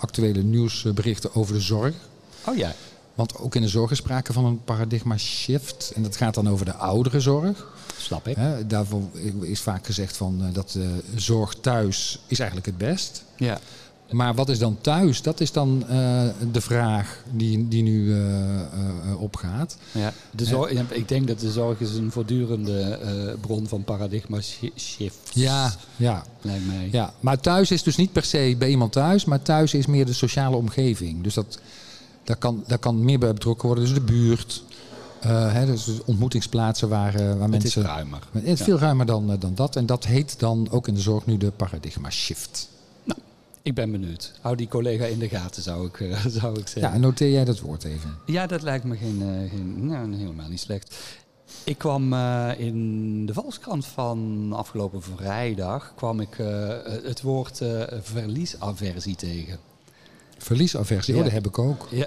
actuele 0.00 0.42
nieuwsberichten 0.42 1.34
over 1.34 1.54
de 1.54 1.60
zorg. 1.60 1.94
Oh 2.46 2.56
ja. 2.56 2.74
Want 3.16 3.38
ook 3.38 3.54
in 3.54 3.62
de 3.62 3.68
zorg 3.68 3.90
is 3.90 3.96
sprake 3.98 4.32
van 4.32 4.44
een 4.44 4.64
paradigma 4.64 5.16
shift. 5.16 5.92
En 5.94 6.02
dat 6.02 6.16
gaat 6.16 6.34
dan 6.34 6.48
over 6.48 6.64
de 6.64 6.74
ouderenzorg. 6.74 7.66
Snap 7.98 8.28
ik. 8.28 8.36
Hè, 8.36 8.66
daarvoor 8.66 9.02
is 9.40 9.60
vaak 9.60 9.86
gezegd 9.86 10.16
van, 10.16 10.40
eh, 10.42 10.54
dat 10.54 10.70
de 10.70 11.02
zorg 11.14 11.54
thuis 11.60 12.18
is 12.26 12.38
eigenlijk 12.38 12.68
het 12.68 12.78
best. 12.78 13.22
Ja. 13.36 13.58
Maar 14.10 14.34
wat 14.34 14.48
is 14.48 14.58
dan 14.58 14.78
thuis? 14.80 15.22
Dat 15.22 15.40
is 15.40 15.52
dan 15.52 15.84
eh, 15.88 16.22
de 16.52 16.60
vraag 16.60 17.22
die, 17.32 17.68
die 17.68 17.82
nu 17.82 18.12
eh, 18.14 18.60
eh, 18.60 18.60
eh, 19.10 19.20
opgaat. 19.22 19.76
Ja, 19.92 20.12
de 20.30 20.44
zorg, 20.44 20.70
ik 20.90 21.08
denk 21.08 21.26
dat 21.28 21.40
de 21.40 21.50
zorg 21.52 21.80
is 21.80 21.94
een 21.94 22.10
voortdurende 22.12 22.80
eh, 22.80 23.32
bron 23.40 23.68
van 23.68 23.84
paradigma 23.84 24.40
shi- 24.40 24.72
shifts. 24.76 25.30
Ja, 25.34 25.74
ja, 25.96 26.24
Lijkt 26.40 26.66
mij. 26.66 26.88
ja. 26.92 27.12
Maar 27.20 27.40
thuis 27.40 27.70
is 27.70 27.82
dus 27.82 27.96
niet 27.96 28.12
per 28.12 28.24
se 28.24 28.54
bij 28.58 28.68
iemand 28.68 28.92
thuis, 28.92 29.24
maar 29.24 29.42
thuis 29.42 29.74
is 29.74 29.86
meer 29.86 30.06
de 30.06 30.12
sociale 30.12 30.56
omgeving. 30.56 31.22
Dus 31.22 31.34
dat, 31.34 31.58
daar, 32.26 32.36
kan, 32.36 32.64
daar 32.66 32.78
kan 32.78 33.04
meer 33.04 33.18
bij 33.18 33.32
betrokken 33.32 33.66
worden. 33.66 33.84
Dus 33.84 33.94
de 33.94 34.00
buurt, 34.00 34.62
eh, 35.20 35.52
hè, 35.52 35.66
dus 35.66 35.90
ontmoetingsplaatsen 36.04 36.88
waar, 36.88 37.14
eh, 37.14 37.38
waar 37.38 37.50
het 37.50 37.64
is 37.64 37.74
mensen... 37.74 37.82
ruimer. 37.82 38.18
Het 38.32 38.44
is 38.44 38.60
veel 38.60 38.78
ruimer 38.78 39.06
dan, 39.06 39.32
eh, 39.32 39.40
dan 39.40 39.54
dat. 39.54 39.76
En 39.76 39.86
dat 39.86 40.04
heet 40.04 40.38
dan 40.38 40.68
ook 40.70 40.88
in 40.88 40.94
de 40.94 41.00
zorg 41.00 41.26
nu 41.26 41.36
de 41.36 41.50
paradigma 41.50 42.10
shift. 42.10 42.68
Ik 43.62 43.74
ben 43.74 43.90
benieuwd. 43.90 44.32
Hou 44.40 44.56
die 44.56 44.68
collega 44.68 45.04
in 45.04 45.18
de 45.18 45.28
gaten, 45.28 45.62
zou 45.62 45.86
ik, 45.86 45.96
zou 46.40 46.58
ik 46.58 46.66
Ja, 46.66 46.72
zeggen. 46.72 46.92
en 46.92 47.00
noteer 47.00 47.30
jij 47.30 47.44
dat 47.44 47.60
woord 47.60 47.84
even. 47.84 48.18
Ja, 48.26 48.46
dat 48.46 48.62
lijkt 48.62 48.84
me 48.84 48.96
geen, 48.96 49.48
geen, 49.50 49.86
nou, 49.86 50.16
helemaal 50.16 50.48
niet 50.48 50.60
slecht. 50.60 50.96
Ik 51.64 51.78
kwam 51.78 52.14
in 52.56 53.26
de 53.26 53.34
Volkskrant 53.34 53.86
van 53.86 54.48
afgelopen 54.52 55.02
vrijdag 55.02 55.92
kwam 55.94 56.20
ik 56.20 56.36
het 57.02 57.22
woord 57.22 57.62
verliesaversie 58.02 59.16
tegen. 59.16 59.58
Verliesaversie, 60.38 61.12
Ja. 61.14 61.18
oh, 61.18 61.24
dat 61.26 61.34
heb 61.34 61.46
ik 61.46 61.58
ook. 61.58 61.88
Ja. 61.90 62.06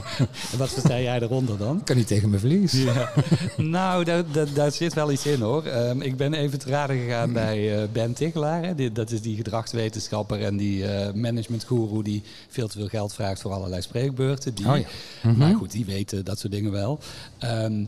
en 0.52 0.58
wat 0.58 0.68
vertel 0.72 0.98
jij 1.00 1.20
eronder 1.20 1.58
dan? 1.58 1.78
Ik 1.78 1.84
kan 1.84 1.96
niet 1.96 2.06
tegen 2.06 2.28
mijn 2.28 2.40
verlies. 2.40 2.72
Ja. 2.72 3.12
nou, 3.56 4.04
daar, 4.04 4.30
daar, 4.32 4.52
daar 4.54 4.72
zit 4.72 4.94
wel 4.94 5.10
iets 5.12 5.26
in 5.26 5.40
hoor. 5.40 5.64
Ehm, 5.64 6.00
ik 6.00 6.16
ben 6.16 6.34
even 6.34 6.58
te 6.58 6.68
raden 6.68 6.96
gegaan 6.96 7.32
bij 7.32 7.82
eh, 7.82 7.88
Ben 7.92 8.12
Tichelaar. 8.12 8.64
Hè. 8.64 8.74
Die- 8.74 8.92
dat 8.92 9.10
is 9.10 9.20
die 9.20 9.36
gedragswetenschapper 9.36 10.42
en 10.44 10.56
die 10.56 10.86
eh 10.86 11.12
managementgoeroe 11.14 12.02
die 12.02 12.22
veel 12.48 12.68
te 12.68 12.78
veel 12.78 12.88
geld 12.88 13.14
vraagt 13.14 13.40
voor 13.40 13.52
allerlei 13.52 13.82
spreekbeurten. 13.82 14.54
Die, 14.54 14.66
Oh 14.68 14.76
ja. 14.78 14.86
Mhm. 15.22 15.38
Maar 15.38 15.54
goed, 15.54 15.70
die 15.70 15.84
weten 15.84 16.24
dat 16.24 16.38
soort 16.38 16.52
dingen 16.52 16.72
wel. 16.72 16.98
Ehm, 17.38 17.84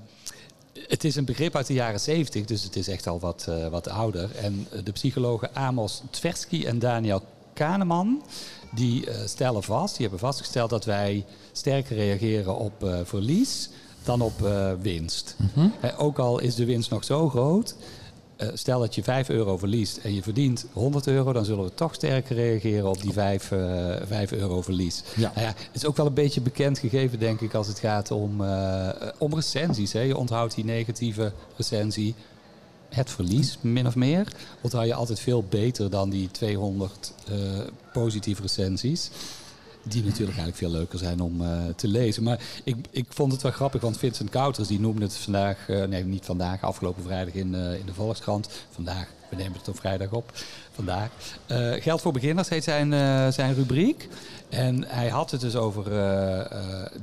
het 0.89 1.05
is 1.05 1.17
een 1.17 1.25
begrip 1.25 1.57
uit 1.57 1.67
de 1.67 1.73
jaren 1.75 2.01
70, 2.01 2.45
dus 2.45 2.63
het 2.63 2.77
is 2.77 2.89
echt 2.89 3.07
al 3.07 3.21
wat, 3.21 3.47
eh, 3.49 3.69
wat 3.69 3.89
ouder. 3.89 4.29
En 4.43 4.67
de 4.85 4.93
psychologen 4.93 5.55
Amos 5.55 6.03
Tversky 6.11 6.65
en 6.67 6.79
Daniel 6.79 7.23
Kahneman, 7.55 8.23
die 8.71 9.11
eh, 9.11 9.27
stellen 9.27 9.63
vast, 9.63 9.97
die 9.97 10.07
hebben 10.07 10.27
vastgesteld 10.27 10.71
dat 10.71 10.85
wij 10.85 11.25
sterker 11.53 11.97
reageren 11.97 12.57
op 12.57 12.85
eh, 12.85 12.99
verlies 13.05 13.71
dan 14.03 14.21
op 14.21 14.43
eh, 14.43 14.71
winst. 14.81 15.37
Mhm. 15.55 15.69
Ook 15.97 16.19
al 16.19 16.39
is 16.39 16.55
de 16.55 16.65
winst 16.65 16.91
nog 16.91 17.05
zo 17.05 17.29
groot, 17.29 17.75
stel 18.55 18.81
dat 18.81 18.95
je 18.95 19.03
5 19.03 19.29
euro 19.29 19.57
verliest 19.57 19.97
en 19.97 20.15
je 20.15 20.23
verdient 20.23 20.67
100 20.73 21.07
euro, 21.07 21.33
dan 21.33 21.45
zullen 21.45 21.65
we 21.65 21.75
toch 21.75 21.95
sterker 21.95 22.37
reageren 22.37 22.89
op 22.89 23.03
die 23.03 23.13
5, 23.13 23.51
eh 23.51 24.07
5 24.07 24.33
euro 24.33 24.63
verlies. 24.63 25.03
Ja. 25.17 25.33
Nou 25.35 25.47
ja, 25.47 25.55
het 25.57 25.69
is 25.73 25.85
ook 25.85 25.97
wel 25.97 26.07
een 26.07 26.15
beetje 26.15 26.41
bekend 26.41 26.79
gegeven, 26.79 27.19
denk 27.19 27.41
ik, 27.41 27.55
als 27.55 27.67
het 27.67 27.79
gaat 27.79 28.11
om, 28.11 28.43
om 29.19 29.35
recensies. 29.35 29.93
Hè. 29.93 30.01
Je 30.01 30.17
onthoudt 30.17 30.55
die 30.55 30.65
negatieve 30.65 31.33
recensie. 31.57 32.15
Het 32.89 33.11
verlies, 33.11 33.59
min 33.61 33.87
of 33.87 33.95
meer, 33.95 34.33
onthoud 34.61 34.87
je 34.87 34.95
altijd 34.95 35.21
veel 35.21 35.45
beter 35.49 35.91
dan 35.91 36.11
die 36.11 36.31
200 36.31 37.13
eh, 37.27 37.35
positieve 37.93 38.43
recensies. 38.43 39.11
Die 39.83 40.03
natuurlijk 40.03 40.39
eigenlijk 40.39 40.57
veel 40.57 40.71
leuker 40.71 40.99
zijn 40.99 41.21
om 41.21 41.43
eh, 41.43 41.65
te 41.77 41.89
lezen. 41.89 42.23
Maar 42.23 42.41
ik, 42.65 42.77
ik 42.91 43.07
vond 43.09 43.33
het 43.33 43.43
wel 43.43 43.53
grappig, 43.53 43.81
want 43.81 43.99
Vincent 43.99 44.31
Kouters 44.31 44.69
die 44.69 44.81
noemde 44.81 45.03
het 45.03 45.15
vandaag, 45.17 45.69
eh, 45.69 45.85
nee 45.85 46.05
niet 46.05 46.25
vandaag, 46.25 46.63
afgelopen 46.63 47.03
vrijdag 47.03 47.35
in, 47.35 47.55
in 47.55 47.87
de 47.87 47.95
Volkskrant. 47.95 48.49
Vandaag, 48.71 49.09
we 49.31 49.37
nemen 49.37 49.59
het 49.59 49.69
op 49.69 49.79
vrijdag 49.79 50.11
op, 50.11 50.33
vandaag. 50.73 51.11
Geld 51.83 52.01
voor 52.01 52.13
beginners 52.13 52.49
heet 52.49 52.65
zijn, 52.65 52.93
zijn 53.33 53.55
rubriek. 53.55 54.09
En 54.49 54.85
hij 54.87 55.09
had 55.09 55.31
het 55.31 55.41
dus 55.41 55.57
over 55.57 55.85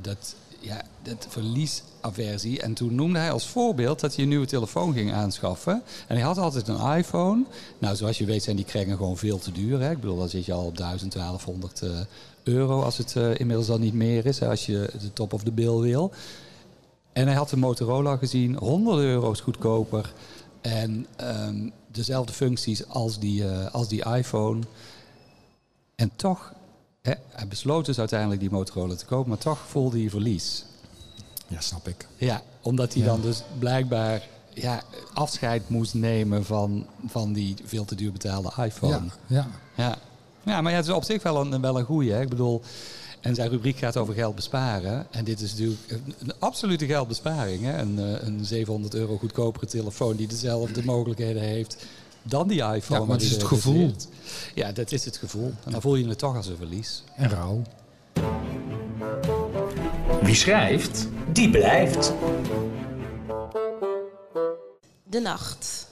dat, 0.00 0.34
ja, 0.60 0.82
dat 1.02 1.26
verliesaversie. 1.28 2.60
En 2.60 2.74
toen 2.74 2.94
noemde 2.94 3.18
hij 3.18 3.30
als 3.30 3.48
voorbeeld 3.48 4.00
dat 4.00 4.14
hij 4.14 4.22
een 4.22 4.30
nieuwe 4.30 4.46
telefoon 4.46 4.92
ging 4.92 5.12
aanschaffen. 5.12 5.82
En 6.08 6.16
hij 6.16 6.24
had 6.24 6.38
altijd 6.38 6.68
een 6.68 6.96
iPhone. 6.96 7.44
Nou, 7.78 7.96
zoals 7.96 8.18
je 8.18 8.24
weet 8.24 8.42
zijn 8.42 8.56
die 8.56 8.64
kringen 8.64 8.96
gewoon 8.96 9.16
veel 9.16 9.38
te 9.38 9.52
duur. 9.52 9.80
Hè? 9.80 9.90
Ik 9.90 10.00
bedoel, 10.00 10.18
dan 10.18 10.28
zit 10.28 10.44
je 10.44 10.52
al 10.52 10.64
op 10.64 10.76
1000, 10.76 11.12
1200 11.12 11.82
eh, 11.82 11.90
euro 12.42 12.82
als 12.82 12.96
het 12.96 13.16
eh, 13.16 13.38
inmiddels 13.38 13.68
al 13.68 13.78
niet 13.78 13.94
meer 13.94 14.26
is. 14.26 14.38
Hè? 14.38 14.48
Als 14.48 14.66
je 14.66 14.90
de 15.00 15.12
top 15.12 15.32
of 15.32 15.42
the 15.42 15.52
bill 15.52 15.76
wil. 15.76 16.12
En 17.12 17.26
hij 17.26 17.36
had 17.36 17.48
de 17.48 17.56
Motorola 17.56 18.16
gezien, 18.16 18.56
100 18.56 18.98
euro's 18.98 19.40
goedkoper. 19.40 20.12
En 20.60 21.06
ehm, 21.16 21.68
dezelfde 21.86 22.32
functies 22.32 22.88
als 22.88 23.18
die, 23.18 23.48
eh, 23.48 23.74
als 23.74 23.88
die 23.88 24.04
iPhone. 24.04 24.60
En 25.94 26.10
toch, 26.16 26.52
hij 27.30 27.48
besloot 27.48 27.86
dus 27.86 27.98
uiteindelijk 27.98 28.40
die 28.40 28.50
Motorola 28.50 28.94
te 28.94 29.04
kopen, 29.04 29.28
maar 29.28 29.38
toch 29.38 29.58
voelde 29.66 29.98
hij 30.00 30.10
verlies. 30.10 30.64
Ja, 31.48 31.60
snap 31.60 31.88
ik. 31.88 32.06
Ja, 32.16 32.42
omdat 32.62 32.92
hij 32.94 33.02
Ja. 33.02 33.08
dan 33.08 33.20
dus 33.20 33.42
blijkbaar 33.58 34.22
ja, 34.54 34.82
afscheid 35.14 35.68
moest 35.68 35.94
nemen 35.94 36.44
van, 36.44 36.86
van 37.06 37.32
die 37.32 37.54
veel 37.64 37.84
te 37.84 37.94
duur 37.94 38.12
betaalde 38.12 38.52
iPhone. 38.64 38.92
Ja, 38.92 39.04
ja. 39.26 39.46
Ja. 39.74 39.96
ja, 40.44 40.60
maar 40.60 40.72
ja, 40.72 40.78
het 40.78 40.86
is 40.86 40.92
op 40.92 41.04
zich 41.04 41.22
wel 41.22 41.40
een, 41.40 41.60
wel 41.60 41.78
een 41.78 41.84
goeie. 41.84 42.12
Hè? 42.12 42.20
Ik 42.20 42.28
bedoel, 42.28 42.62
En 43.20 43.34
zijn 43.34 43.50
rubriek 43.50 43.78
gaat 43.78 43.96
over 43.96 44.14
geld 44.14 44.34
besparen. 44.34 45.06
En 45.10 45.24
dit 45.24 45.40
is 45.40 45.50
natuurlijk 45.50 45.80
een, 45.88 46.14
een 46.18 46.32
absolute 46.38 46.86
geldbesparing. 46.86 47.62
Hè? 47.62 47.78
Een, 47.78 47.98
eh, 47.98 48.26
een 48.26 48.44
700 48.44 48.94
euro 48.94 49.16
goedkopere 49.16 49.66
telefoon 49.66 50.16
die 50.16 50.26
dezelfde 50.28 50.84
mogelijkheden 50.84 51.42
heeft 51.42 51.76
dan 52.28 52.48
die 52.48 52.62
iPhone. 52.62 53.00
Ja, 53.00 53.06
maar 53.06 53.16
het 53.16 53.24
is 53.24 53.30
het 53.30 53.44
gevoel. 53.44 53.92
Ja, 54.54 54.72
dat 54.72 54.92
is 54.92 55.04
het 55.04 55.16
gevoel. 55.16 55.52
En 55.64 55.72
dan 55.72 55.80
voel 55.80 55.94
je 55.94 56.08
het 56.08 56.18
toch 56.18 56.36
als 56.36 56.46
een 56.46 56.56
verlies. 56.56 57.02
En 57.16 57.30
rouw. 57.30 57.62
Wie 60.22 60.34
schrijft, 60.34 61.08
die 61.32 61.50
blijft. 61.50 62.12
De 65.04 65.20
nacht. 65.20 65.86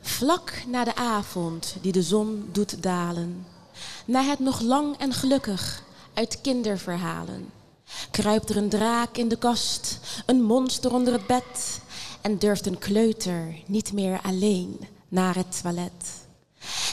Vlak 0.00 0.62
na 0.68 0.84
de 0.84 0.94
avond 0.94 1.76
die 1.80 1.92
de 1.92 2.02
zon 2.02 2.48
doet 2.52 2.82
dalen, 2.82 3.46
na 4.04 4.22
het 4.24 4.38
nog 4.38 4.60
lang 4.60 4.96
en 4.98 5.12
gelukkig 5.12 5.82
uit 6.14 6.40
kinderverhalen, 6.40 7.50
kruipt 8.10 8.50
er 8.50 8.56
een 8.56 8.68
draak 8.68 9.16
in 9.16 9.28
de 9.28 9.36
kast, 9.36 9.98
een 10.26 10.42
monster 10.42 10.92
onder 10.92 11.12
het 11.12 11.26
bed 11.26 11.80
en 12.20 12.38
durft 12.38 12.66
een 12.66 12.78
kleuter 12.78 13.54
niet 13.66 13.92
meer 13.92 14.20
alleen 14.22 14.78
naar 15.14 15.34
het 15.34 15.60
toilet. 15.62 15.92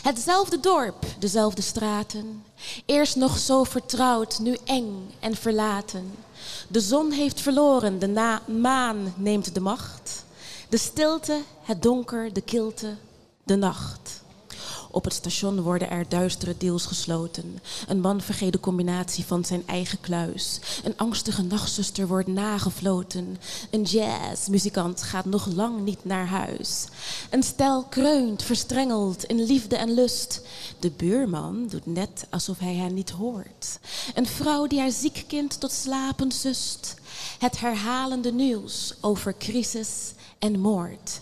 Hetzelfde 0.04 0.60
dorp, 0.60 1.06
dezelfde 1.20 1.62
straten. 1.62 2.44
Eerst 2.86 3.16
nog 3.16 3.38
zo 3.38 3.64
vertrouwd, 3.64 4.40
nu 4.40 4.58
eng 4.66 5.12
en 5.20 5.36
verlaten. 5.36 6.12
De 6.68 6.80
zon 6.80 7.12
heeft 7.12 7.42
verloren, 7.42 8.00
de 8.00 8.40
maan 8.46 9.14
neemt 9.18 9.54
de 9.54 9.60
macht. 9.60 10.26
De 10.70 10.78
stilte, 10.78 11.42
het 11.62 11.82
donker, 11.82 12.34
de 12.34 12.42
kilte, 12.42 12.96
de 13.44 13.56
nacht. 13.56 14.21
Op 14.92 15.04
het 15.04 15.14
station 15.14 15.62
worden 15.62 15.90
er 15.90 16.06
duistere 16.10 16.56
deals 16.58 16.86
gesloten. 16.86 17.60
Een 17.88 18.00
man 18.00 18.22
vergeet 18.22 18.52
de 18.52 18.60
combinatie 18.60 19.26
van 19.26 19.46
zijn 19.46 19.64
eigen 19.66 20.00
kluis. 20.00 20.60
Een 20.84 20.98
angstige 20.98 21.42
nachtzuster 21.42 22.08
wordt 22.08 22.28
nagefloten. 22.28 23.38
Een 23.70 23.82
jazzmuzikant 23.82 25.02
gaat 25.02 25.26
nog 25.26 25.46
lang 25.46 25.82
niet 25.82 26.06
naar 26.06 26.28
huis. 26.28 26.86
Een 27.30 27.44
stel 27.44 27.84
kreunt, 27.84 28.44
verstrengeld 28.44 29.24
in 29.24 29.44
liefde 29.44 29.76
en 29.76 29.94
lust. 29.94 30.42
De 30.80 30.92
buurman 30.92 31.68
doet 31.68 31.86
net 31.86 32.28
alsof 32.30 32.60
hij 32.60 32.76
hen 32.76 32.94
niet 32.94 33.10
hoort. 33.10 33.80
Een 34.14 34.28
vrouw 34.28 34.68
die 34.68 34.80
haar 34.80 34.92
ziek 34.92 35.24
kind 35.28 35.60
tot 35.60 35.72
slapen 35.72 36.32
zust. 36.32 36.96
Het 37.40 37.60
herhalende 37.60 38.32
nieuws 38.32 38.94
over 39.02 39.38
crisis 39.38 40.14
en 40.40 40.60
moord. 40.60 41.22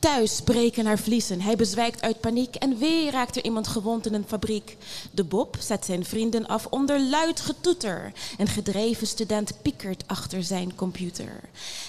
Thuis 0.00 0.40
breken 0.40 0.86
haar 0.86 0.98
vliezen. 0.98 1.40
Hij 1.40 1.56
bezwijkt 1.56 2.02
uit 2.02 2.20
paniek 2.20 2.54
en 2.54 2.78
weer 2.78 3.12
raakt 3.12 3.36
er 3.36 3.44
iemand 3.44 3.68
gewond 3.68 4.06
in 4.06 4.14
een 4.14 4.24
fabriek. 4.26 4.76
De 5.10 5.24
Bob 5.24 5.56
zet 5.60 5.84
zijn 5.84 6.04
vrienden 6.04 6.46
af 6.46 6.66
onder 6.66 7.00
luid 7.00 7.40
getoeter. 7.40 8.12
Een 8.38 8.48
gedreven 8.48 9.06
student 9.06 9.52
piekert 9.62 10.04
achter 10.06 10.42
zijn 10.42 10.74
computer. 10.74 11.40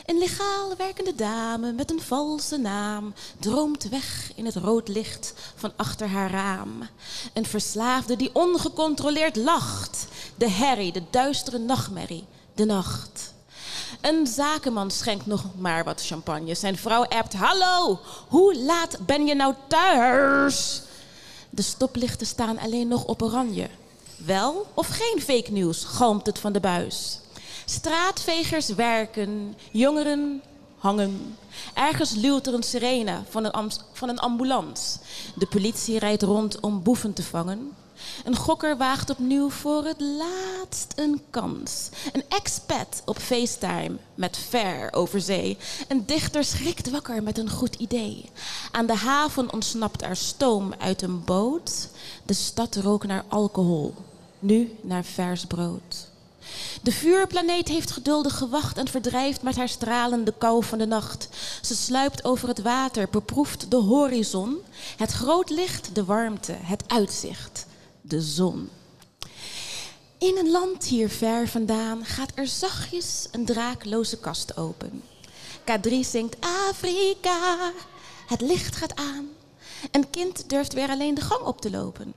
Een 0.06 0.18
legaal 0.18 0.75
werkende 0.77 1.15
dame 1.15 1.72
met 1.72 1.91
een 1.91 2.01
valse 2.01 2.58
naam 2.58 3.13
droomt 3.39 3.89
weg 3.89 4.32
in 4.36 4.46
het 4.46 4.56
rood 4.56 4.88
licht 4.88 5.34
van 5.56 5.72
achter 5.75 6.08
haar 6.08 6.32
raam. 6.32 6.88
Een 7.34 7.46
verslaafde 7.46 8.15
die 8.15 8.29
ongecontroleerd 8.34 9.36
lacht. 9.36 10.08
De 10.36 10.50
herrie, 10.50 10.91
de 10.91 11.03
duistere 11.10 11.58
nachtmerrie, 11.58 12.25
de 12.56 12.65
nacht. 12.65 13.34
Een 14.01 14.27
zakenman 14.27 14.91
schenkt 14.91 15.25
nog 15.25 15.44
maar 15.58 15.84
wat 15.84 16.06
champagne. 16.06 16.56
Zijn 16.56 16.77
vrouw 16.77 17.03
appt: 17.06 17.34
Hallo, 17.34 18.00
hoe 18.27 18.58
laat 18.58 18.98
ben 19.06 19.25
je 19.25 19.36
nou 19.36 19.53
thuis? 19.68 20.82
De 21.50 21.62
stoplichten 21.62 22.27
staan 22.27 22.60
alleen 22.60 22.88
nog 22.88 23.06
op 23.06 23.22
oranje. 23.22 23.70
Wel 24.25 24.68
of 24.74 24.88
geen 24.88 25.22
fake 25.22 25.51
news, 25.51 25.84
galmt 25.84 26.25
het 26.25 26.39
van 26.39 26.53
de 26.53 26.60
buis. 26.60 27.20
Straatvegers 27.65 28.68
werken, 28.68 29.56
jongeren 29.72 30.41
hangen. 30.77 31.38
Ergens 31.74 32.12
luwt 32.12 32.48
er 32.48 32.53
een 32.53 32.63
sirene 32.63 33.22
van 33.29 33.46
een, 33.46 33.72
van 33.94 34.10
een 34.10 34.20
ambulance. 34.20 35.00
De 35.36 35.46
politie 35.46 36.00
rijdt 36.00 36.24
rond 36.24 36.60
om 36.60 36.84
boeven 36.84 37.13
te 37.13 37.24
vangen. 37.24 37.72
Een 38.24 38.36
gokker 38.36 38.77
waagt 38.77 39.10
opnieuw 39.10 39.50
voor 39.50 39.86
het 39.86 40.01
laatst 40.01 40.94
een 40.96 41.22
kans. 41.29 41.89
Een 42.13 42.24
expat 42.29 43.01
op 43.06 43.18
FaceTime 43.18 43.98
met 44.15 44.38
ver 44.38 44.94
over 44.94 45.22
zee. 45.22 45.58
Een 45.88 46.06
dichter 46.06 46.44
schrikt 46.44 46.89
wakker 46.89 47.24
met 47.24 47.38
een 47.38 47.50
goed 47.50 47.75
idee. 47.75 48.29
Aan 48.72 48.86
de 48.86 48.96
haven 48.96 49.53
ontsnapt 49.53 50.01
er 50.01 50.15
stoom 50.15 50.74
uit 50.79 51.01
een 51.01 51.24
boot. 51.24 51.88
De 52.25 52.34
stad 52.34 52.75
rook 52.75 53.06
naar 53.06 53.24
alcohol, 53.27 53.94
nu 54.39 54.75
naar 54.82 55.03
vers 55.03 55.46
brood. 55.46 56.08
De 56.81 56.92
vuurplaneet 56.92 57.68
heeft 57.68 57.92
geduldig 57.92 58.38
gewacht 58.38 58.77
en 58.77 58.88
verdrijft 58.88 59.42
met 59.42 59.55
haar 59.55 59.70
stralende 59.70 60.33
kou 60.38 60.64
van 60.64 60.77
de 60.77 60.85
nacht. 60.85 61.29
Ze 61.62 61.75
sluipt 61.75 62.24
over 62.24 62.48
het 62.48 62.62
water, 62.62 63.07
beproeft 63.12 63.72
de 63.72 63.77
horizon, 63.77 64.57
het 64.98 65.12
groot 65.12 65.50
licht, 65.50 65.96
de 65.96 66.05
warmte, 66.05 66.55
het 66.62 66.83
uitzicht, 66.88 67.66
de 68.09 68.22
zon. 68.22 68.69
In 70.17 70.37
een 70.37 70.51
land 70.51 70.85
hier 70.85 71.09
ver 71.09 71.48
vandaan 71.48 72.05
gaat 72.05 72.31
er 72.35 72.48
zachtjes 72.48 73.27
een 73.31 73.45
draakloze 73.45 74.17
kast 74.17 74.57
open. 74.57 75.03
K3 75.59 76.00
zingt 76.00 76.35
Afrika, 76.69 77.72
het 78.27 78.41
licht 78.41 78.75
gaat 78.75 78.95
aan. 78.95 79.27
Een 79.91 80.09
kind 80.09 80.50
durft 80.50 80.74
weer 80.74 80.89
alleen 80.89 81.13
de 81.13 81.22
gang 81.22 81.41
op 81.41 81.61
te 81.61 81.72
lopen. 81.72 82.13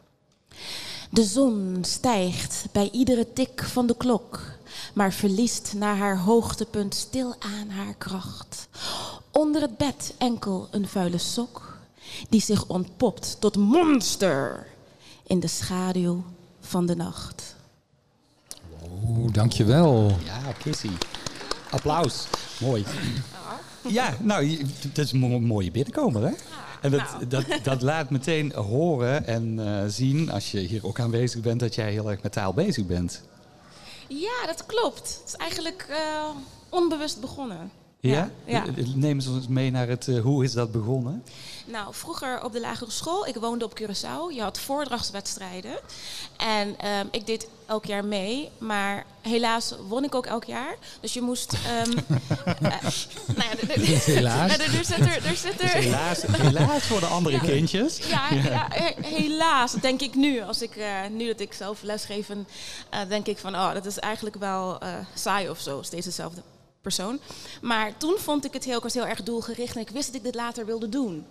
De 1.10 1.24
zon 1.24 1.78
stijgt 1.80 2.64
bij 2.72 2.88
iedere 2.92 3.32
tik 3.32 3.62
van 3.64 3.86
de 3.86 3.96
klok, 3.96 4.40
maar 4.94 5.12
verliest 5.12 5.72
naar 5.76 5.96
haar 5.96 6.18
hoogtepunt 6.18 6.94
stilaan 6.94 7.68
haar 7.68 7.94
kracht. 7.98 8.68
Onder 9.30 9.62
het 9.62 9.76
bed 9.76 10.14
enkel 10.18 10.68
een 10.70 10.88
vuile 10.88 11.18
sok, 11.18 11.78
die 12.28 12.40
zich 12.40 12.66
ontpopt 12.66 13.36
tot 13.40 13.56
monster 13.56 14.71
in 15.32 15.40
de 15.40 15.48
schaduw 15.48 16.24
van 16.60 16.86
de 16.86 16.96
nacht. 16.96 17.56
Oeh, 19.04 19.32
dankjewel. 19.32 20.16
Ja, 20.24 20.52
Kissy. 20.58 20.90
Applaus. 21.70 22.26
Mooi. 22.60 22.84
Ja, 23.88 24.16
nou, 24.20 24.66
dat 24.92 25.04
is 25.04 25.12
een 25.12 25.18
mo- 25.18 25.40
mooie 25.40 25.70
binnenkomer, 25.70 26.22
hè? 26.22 26.32
En 26.80 26.90
dat, 26.90 27.02
dat, 27.28 27.44
dat 27.62 27.82
laat 27.82 28.10
meteen 28.10 28.52
horen 28.52 29.26
en 29.26 29.58
eh, 29.66 29.88
zien, 29.88 30.30
als 30.30 30.50
je 30.50 30.58
hier 30.58 30.86
ook 30.86 31.00
aanwezig 31.00 31.40
bent, 31.40 31.60
dat 31.60 31.74
jij 31.74 31.90
heel 31.90 32.10
erg 32.10 32.22
met 32.22 32.32
taal 32.32 32.52
bezig 32.52 32.86
bent. 32.86 33.22
Ja, 34.08 34.46
dat 34.46 34.66
klopt. 34.66 35.18
Het 35.20 35.22
is 35.26 35.36
eigenlijk 35.36 35.86
eh, 35.90 36.28
onbewust 36.68 37.20
begonnen. 37.20 37.70
Ja? 38.00 38.30
ja. 38.44 38.64
Neem 38.94 39.20
ze 39.20 39.30
ons 39.30 39.48
mee 39.48 39.70
naar 39.70 39.88
het, 39.88 40.08
eh, 40.08 40.20
hoe 40.20 40.44
is 40.44 40.52
dat 40.52 40.72
begonnen? 40.72 41.22
Nou, 41.64 41.94
vroeger 41.94 42.44
op 42.44 42.52
de 42.52 42.60
lagere 42.60 42.90
school, 42.90 43.26
ik 43.26 43.34
woonde 43.34 43.64
op 43.64 43.80
Curaçao. 43.80 44.34
Je 44.34 44.40
had 44.42 44.58
voordrachtswedstrijden. 44.58 45.78
En 46.36 46.78
ehm, 46.78 47.06
ik 47.10 47.26
deed 47.26 47.46
elk 47.66 47.84
jaar 47.84 48.04
mee. 48.04 48.50
Maar 48.58 49.06
helaas 49.20 49.74
won 49.88 50.04
ik 50.04 50.14
ook 50.14 50.26
elk 50.26 50.44
jaar. 50.44 50.76
Dus 51.00 51.12
je 51.12 51.20
moest... 51.20 51.52
ehm, 51.52 51.98
eh, 52.46 52.72
nou 53.26 53.48
ja, 53.50 53.80
Helaas. 54.04 54.50
Ja, 54.52 54.58
er, 54.58 54.74
er 54.78 54.84
zit 54.84 54.98
er... 54.98 55.26
Er 55.26 55.36
zit 55.36 55.60
er 55.60 55.68
Helaas, 55.68 56.22
helaas 56.22 56.82
voor 56.82 57.00
de 57.00 57.06
andere 57.06 57.40
kindjes. 57.40 57.96
ja, 57.96 58.30
ja, 58.34 58.66
he- 58.70 58.94
helaas, 59.08 59.72
denk 59.72 60.00
ik 60.00 60.14
nu. 60.14 60.42
Als 60.42 60.62
ik, 60.62 60.76
eh, 60.76 60.86
nu 61.10 61.26
dat 61.26 61.40
ik 61.40 61.52
zelf 61.52 61.82
lesgeef, 61.82 62.28
en, 62.28 62.46
eh, 62.90 63.00
denk 63.08 63.26
ik 63.26 63.38
van, 63.38 63.54
oh, 63.54 63.72
dat 63.72 63.86
is 63.86 63.98
eigenlijk 63.98 64.36
wel 64.36 64.78
eh, 64.80 64.88
saai 65.14 65.48
of 65.50 65.60
zo. 65.60 65.82
Steeds 65.82 66.06
dezelfde 66.06 66.42
persoon. 66.82 67.20
Maar 67.60 67.96
toen 67.96 68.16
vond 68.18 68.44
ik 68.44 68.52
het 68.52 68.64
heel, 68.64 68.76
ik 68.76 68.82
was 68.82 68.94
heel 68.94 69.06
erg 69.06 69.22
doelgericht 69.22 69.74
en 69.74 69.80
ik 69.80 69.90
wist 69.90 70.06
dat 70.06 70.14
ik 70.16 70.22
dit 70.22 70.34
later 70.34 70.66
wilde 70.66 70.88
doen. 70.88 71.26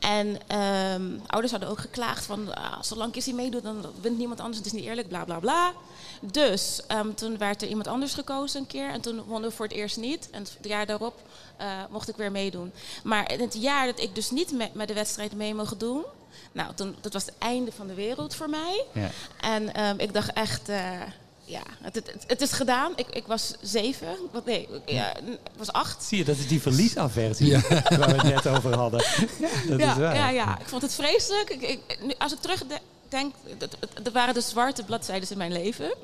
En 0.00 0.38
ehm, 0.46 1.18
ouders 1.26 1.52
hadden 1.52 1.70
ook 1.70 1.80
geklaagd 1.80 2.24
van, 2.24 2.54
ah, 2.54 2.82
zolang 2.82 3.12
Kissy 3.12 3.32
meedoet, 3.32 3.62
dan 3.62 3.84
wint 4.00 4.18
niemand 4.18 4.40
anders, 4.40 4.58
het 4.58 4.66
is 4.66 4.72
niet 4.72 4.84
eerlijk, 4.84 5.08
bla 5.08 5.24
bla 5.24 5.38
bla. 5.38 5.72
Dus 6.20 6.80
ehm, 6.86 7.14
toen 7.14 7.38
werd 7.38 7.62
er 7.62 7.68
iemand 7.68 7.86
anders 7.86 8.14
gekozen 8.14 8.60
een 8.60 8.66
keer 8.66 8.88
en 8.90 9.00
toen 9.00 9.22
wonnen 9.22 9.50
we 9.50 9.56
voor 9.56 9.66
het 9.66 9.74
eerst 9.74 9.96
niet. 9.96 10.30
En 10.30 10.40
het 10.40 10.58
jaar 10.62 10.86
daarop 10.86 11.20
eh, 11.56 11.66
mocht 11.90 12.08
ik 12.08 12.16
weer 12.16 12.30
meedoen. 12.30 12.72
Maar 13.04 13.32
in 13.32 13.40
het 13.40 13.54
jaar 13.54 13.86
dat 13.86 14.00
ik 14.00 14.14
dus 14.14 14.30
niet 14.30 14.52
met, 14.52 14.74
met 14.74 14.88
de 14.88 14.94
wedstrijd 14.94 15.32
mee 15.32 15.54
mocht 15.54 15.80
doen, 15.80 16.04
nou, 16.52 16.74
toen, 16.74 16.96
dat 17.00 17.12
was 17.12 17.24
het 17.24 17.34
einde 17.38 17.72
van 17.72 17.86
de 17.86 17.94
wereld 17.94 18.34
voor 18.34 18.50
mij. 18.50 18.84
Ja. 18.92 19.10
En 19.40 19.74
ehm, 19.74 19.98
ik 19.98 20.12
dacht 20.12 20.32
echt, 20.32 20.68
eh, 20.68 21.00
ja, 21.46 21.62
het, 21.82 21.94
het, 21.94 22.14
het 22.26 22.40
is 22.40 22.52
gedaan. 22.52 22.92
Ik, 22.96 23.06
ik 23.08 23.26
was 23.26 23.52
zeven, 23.60 24.16
wat, 24.32 24.44
nee, 24.44 24.68
ik- 24.84 24.90
ja, 24.90 25.16
ik 25.16 25.38
was 25.56 25.72
acht. 25.72 26.02
Zie 26.04 26.18
je, 26.18 26.24
dat 26.24 26.36
is 26.36 26.48
die 26.48 26.60
verliesaversie 26.62 27.52
waar 27.58 27.62
we 27.88 28.02
het 28.14 28.22
net 28.22 28.46
over 28.46 28.74
hadden. 28.76 29.04
Ja, 29.38 29.48
dat 29.68 29.78
ja, 29.80 29.92
is 29.92 29.98
waar. 29.98 30.14
ja, 30.14 30.28
ja, 30.28 30.58
ik 30.60 30.68
vond 30.68 30.82
het 30.82 30.94
vreselijk. 30.94 31.50
Ik, 31.50 31.62
ik, 31.62 31.98
nu, 32.02 32.12
als 32.18 32.32
ik 32.32 32.38
terugdenk, 32.38 33.34
dat- 33.58 33.76
dat- 33.80 34.04
dat 34.04 34.12
waren 34.12 34.34
de 34.34 34.40
zwarte 34.40 34.82
bladzijden 34.84 35.30
in 35.30 35.38
mijn 35.38 35.52
leven, 35.52 35.94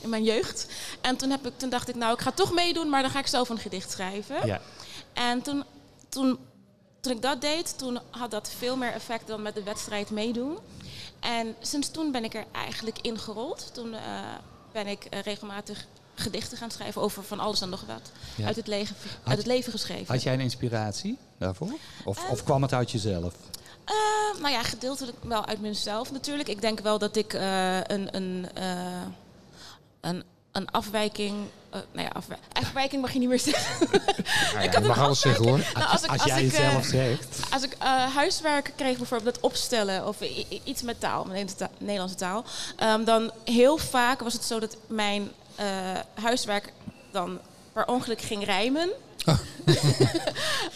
in 0.00 0.08
mijn 0.08 0.22
jeugd. 0.24 0.66
En 1.00 1.16
toen, 1.16 1.30
heb 1.30 1.46
ik, 1.46 1.52
toen 1.58 1.70
dacht 1.70 1.88
ik, 1.88 1.94
nou, 1.94 2.12
ik 2.14 2.20
ga 2.20 2.30
toch 2.32 2.52
meedoen, 2.52 2.88
maar 2.88 3.02
dan 3.02 3.10
ga 3.10 3.18
ik 3.18 3.26
zelf 3.26 3.48
een 3.48 3.58
gedicht 3.58 3.90
schrijven. 3.90 4.46
Ja. 4.46 4.60
En 5.12 5.42
toen, 5.42 5.64
toen, 6.08 6.38
toen 7.00 7.12
ik 7.12 7.22
dat 7.22 7.40
deed, 7.40 7.78
toen 7.78 7.98
had 8.10 8.30
dat 8.30 8.52
veel 8.58 8.76
meer 8.76 8.92
effect 8.92 9.26
dan 9.26 9.42
met 9.42 9.54
de 9.54 9.62
wedstrijd 9.62 10.10
meedoen. 10.10 10.58
En 11.20 11.54
sinds 11.60 11.90
toen 11.90 12.12
ben 12.12 12.24
ik 12.24 12.34
er 12.34 12.44
eigenlijk 12.52 12.98
ingerold. 13.00 13.70
Toen 13.74 13.94
eh, 13.94 14.00
ben 14.72 14.86
ik 14.86 15.04
eh, 15.04 15.20
regelmatig 15.20 15.86
gedichten 16.14 16.58
gaan 16.58 16.70
schrijven 16.70 17.02
over 17.02 17.22
van 17.22 17.40
alles 17.40 17.60
en 17.60 17.68
nog 17.68 17.84
wat. 17.86 18.10
Ja. 18.36 18.46
Uit, 18.46 18.56
het 18.56 18.66
leven, 18.66 18.96
uit 19.22 19.38
het 19.38 19.46
leven 19.46 19.72
geschreven. 19.72 20.14
Had 20.14 20.22
jij 20.22 20.32
een 20.32 20.40
inspiratie 20.40 21.18
daarvoor? 21.38 21.72
Of, 22.04 22.30
of 22.30 22.44
kwam 22.44 22.62
het 22.62 22.72
uit 22.72 22.90
jezelf? 22.90 23.34
Eh, 23.84 24.40
nou 24.40 24.52
ja, 24.52 24.62
gedeeltelijk 24.62 25.16
wel 25.22 25.46
uit 25.46 25.60
mezelf 25.60 26.12
natuurlijk. 26.12 26.48
Ik 26.48 26.60
denk 26.60 26.80
wel 26.80 26.98
dat 26.98 27.16
ik 27.16 27.32
eh, 27.32 27.76
een, 27.76 28.16
een, 28.16 28.48
eh, 28.54 29.02
een, 30.00 30.22
een 30.52 30.70
afwijking. 30.70 31.34
eh, 31.70 31.80
nou 31.92 32.06
ja, 32.06 32.12
afwij- 32.12 32.38
afwijking 32.52 33.02
mag 33.02 33.12
je 33.12 33.18
niet 33.18 33.28
meer 33.28 33.38
zeggen. 33.40 33.88
Ja, 34.54 34.60
je 34.72 34.80
mag 34.80 34.98
alles 34.98 35.20
zeggen 35.20 35.44
hoor. 35.48 35.58
Nou, 35.74 35.86
als 35.86 36.02
ik, 36.02 36.10
Als 36.10 36.20
als 36.20 36.24
jij 36.30 36.44
ik, 36.44 36.52
het 36.52 36.60
eh, 36.60 36.70
zelf 36.70 36.84
zegt. 36.84 37.40
Als 37.50 37.62
ik 37.62 37.72
eh, 37.78 38.14
huiswerk 38.14 38.72
kreeg, 38.76 38.96
bijvoorbeeld 38.96 39.34
het 39.36 39.44
opstellen 39.44 40.06
of 40.08 40.16
iets 40.64 40.82
met 40.82 41.00
taal, 41.00 41.24
met 41.24 41.54
de 41.58 41.68
Nederlandse 41.78 42.16
taal, 42.16 42.44
ehm, 42.76 43.04
dan 43.04 43.30
heel 43.44 43.76
vaak 43.78 44.20
was 44.20 44.32
het 44.32 44.44
zo 44.44 44.58
dat 44.60 44.76
mijn 44.86 45.30
huiswerk 46.14 46.72
dan 47.10 47.38
per 47.72 47.86
ongeluk 47.86 48.20
ging 48.20 48.44
rijmen. 48.44 48.88
Oh. 49.26 49.38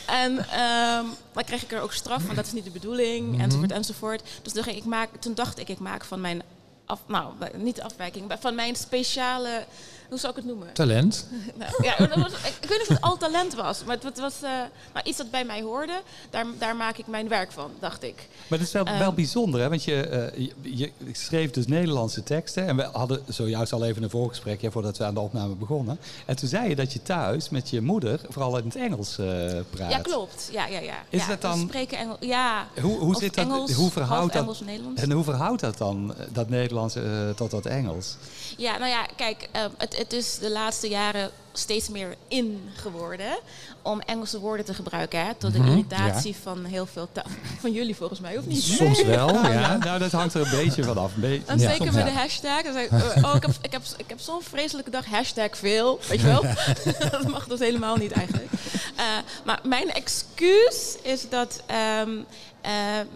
en 0.06 0.38
ehm, 0.50 1.04
dan 1.32 1.44
kreeg 1.44 1.62
ik 1.62 1.72
er 1.72 1.80
ook 1.80 1.92
straf 1.92 2.22
van, 2.22 2.34
dat 2.34 2.46
is 2.46 2.52
niet 2.52 2.64
de 2.64 2.70
bedoeling, 2.70 3.32
Mhm. 3.32 3.40
enzovoort, 3.40 3.72
enzovoort. 3.72 4.22
Dus 4.42 4.52
toen, 4.52 4.66
ik 4.74 4.84
maak, 4.84 5.08
toen 5.20 5.34
dacht 5.34 5.58
ik, 5.58 5.68
ik 5.68 5.78
maak 5.78 6.04
van 6.04 6.20
mijn, 6.20 6.42
af, 6.86 7.00
nou, 7.06 7.32
niet 7.56 7.80
afwijking, 7.80 8.28
maar 8.28 8.38
van 8.38 8.54
mijn 8.54 8.76
speciale, 8.76 9.64
hoe 10.08 10.18
zou 10.18 10.30
ik 10.32 10.36
het 10.38 10.46
noemen? 10.46 10.72
Talent. 10.72 11.26
Nou, 11.58 11.84
ja, 11.84 11.96
was, 12.20 12.32
ik, 12.32 12.54
ik 12.60 12.68
weet 12.68 12.78
niet 12.78 12.80
of 12.80 12.88
het 12.88 13.00
al 13.00 13.16
talent 13.16 13.54
was, 13.54 13.84
maar 13.84 13.94
het, 13.94 14.04
het 14.04 14.18
was 14.18 14.34
eh, 14.42 14.50
nou, 14.94 15.04
iets 15.04 15.16
dat 15.18 15.30
bij 15.30 15.44
mij 15.44 15.62
hoorde. 15.62 16.00
Daar, 16.30 16.46
daar 16.58 16.76
maak 16.76 16.96
ik 16.96 17.06
mijn 17.06 17.28
werk 17.28 17.52
van, 17.52 17.70
dacht 17.80 18.02
ik. 18.02 18.28
Maar 18.48 18.58
het 18.58 18.66
is 18.68 18.72
wel, 18.74 18.84
Ehm. 18.84 18.98
wel 18.98 19.12
bijzonder, 19.12 19.60
hè? 19.60 19.68
want 19.68 19.84
je, 19.84 20.00
eh, 20.08 20.46
je, 20.62 20.92
je 21.02 21.12
schreef 21.12 21.50
dus 21.50 21.66
Nederlandse 21.66 22.22
teksten. 22.22 22.66
En 22.66 22.76
we 22.76 22.82
hadden 22.92 23.22
zojuist 23.28 23.72
al 23.72 23.84
even 23.84 24.02
een 24.02 24.10
voorgesprek 24.10 24.60
ja, 24.60 24.70
voordat 24.70 24.96
we 24.98 25.04
aan 25.04 25.14
de 25.14 25.20
opname 25.20 25.54
begonnen. 25.54 25.98
En 26.26 26.36
toen 26.36 26.48
zei 26.48 26.68
je 26.68 26.76
dat 26.76 26.92
je 26.92 27.02
thuis 27.02 27.48
met 27.48 27.70
je 27.70 27.80
moeder 27.80 28.20
vooral 28.28 28.58
in 28.58 28.64
het 28.64 28.76
Engels 28.76 29.18
eh, 29.18 29.26
praat. 29.70 29.90
Ja, 29.90 29.98
klopt. 29.98 30.48
Ja, 30.52 30.66
ja, 30.66 30.78
ja. 30.80 30.94
Is 31.08 31.20
ja, 31.20 31.26
dat 31.28 31.40
dan- 31.40 31.58
we 31.60 31.66
spreken 31.66 31.98
Engels. 31.98 32.16
Ja. 32.20 32.66
Hoe, 32.80 32.98
hoe 32.98 33.14
Of 33.14 33.20
zit 33.20 33.34
dat? 33.34 33.44
Engels, 33.44 33.72
hoe 33.72 33.90
verhoudt 33.90 34.32
dat? 34.32 34.42
Engels, 34.42 34.60
Nederlands. 34.60 35.02
En 35.02 35.10
hoe 35.12 35.24
verhoudt 35.24 35.60
dat 35.60 35.78
dan, 35.78 36.14
dat 36.32 36.48
Nederlands 36.48 36.96
tot 37.36 37.50
dat 37.50 37.66
Engels? 37.66 38.16
Ja, 38.56 38.78
nou 38.78 38.90
ja, 38.90 39.06
kijk, 39.16 39.48
eh, 39.52 39.64
het, 39.76 39.95
het 39.96 40.12
is 40.12 40.38
de 40.38 40.50
laatste 40.50 40.88
jaren 40.88 41.30
steeds 41.52 41.88
meer 41.88 42.14
in 42.28 42.68
geworden 42.74 43.38
om 43.82 44.00
Engelse 44.00 44.38
woorden 44.40 44.66
te 44.66 44.74
gebruiken. 44.74 45.26
Hè, 45.26 45.34
tot 45.34 45.52
de 45.52 45.58
Mhm, 45.58 45.68
irritatie 45.70 46.36
van 46.42 46.64
heel 46.64 46.86
veel 46.86 47.08
ta- 47.12 47.24
van 47.60 47.72
jullie 47.72 47.96
volgens 47.96 48.20
mij, 48.20 48.38
of 48.38 48.46
niet? 48.46 48.62
Soms 48.62 49.02
wel, 49.16 49.28
Nou, 49.30 49.52
ja. 49.52 49.76
nou, 49.76 49.98
dat 49.98 50.12
hangt 50.12 50.34
er 50.34 50.40
een 50.52 50.64
beetje 50.64 50.84
van 50.84 50.98
af. 50.98 51.14
Een 51.14 51.20
beetje- 51.20 51.46
En 51.52 51.58
Ja, 51.58 51.70
zeker 51.70 51.84
met 51.84 51.94
ja. 51.94 52.04
de 52.04 52.10
hashtag. 52.10 52.62
Dan 52.62 52.76
ik, 52.78 52.90
oh, 53.24 53.32
ik 53.34 53.42
heb, 53.42 53.50
ik 53.62 53.72
heb, 53.72 53.82
ik 53.96 54.04
heb 54.08 54.20
zo'n 54.20 54.42
vreselijke 54.42 54.90
dag. 54.90 55.06
Hashtag 55.06 55.48
veel. 55.56 56.00
Weet 56.08 56.20
je 56.20 56.26
wel? 56.26 56.42
dat 57.10 57.28
mag 57.28 57.46
dus 57.46 57.58
helemaal 57.58 57.96
niet 57.96 58.12
eigenlijk. 58.12 58.48
Eh, 58.96 59.04
maar 59.44 59.60
mijn 59.62 59.92
excuus 59.92 60.96
is 61.02 61.28
dat 61.28 61.62
ehm, 61.66 62.10
eh, 62.10 62.16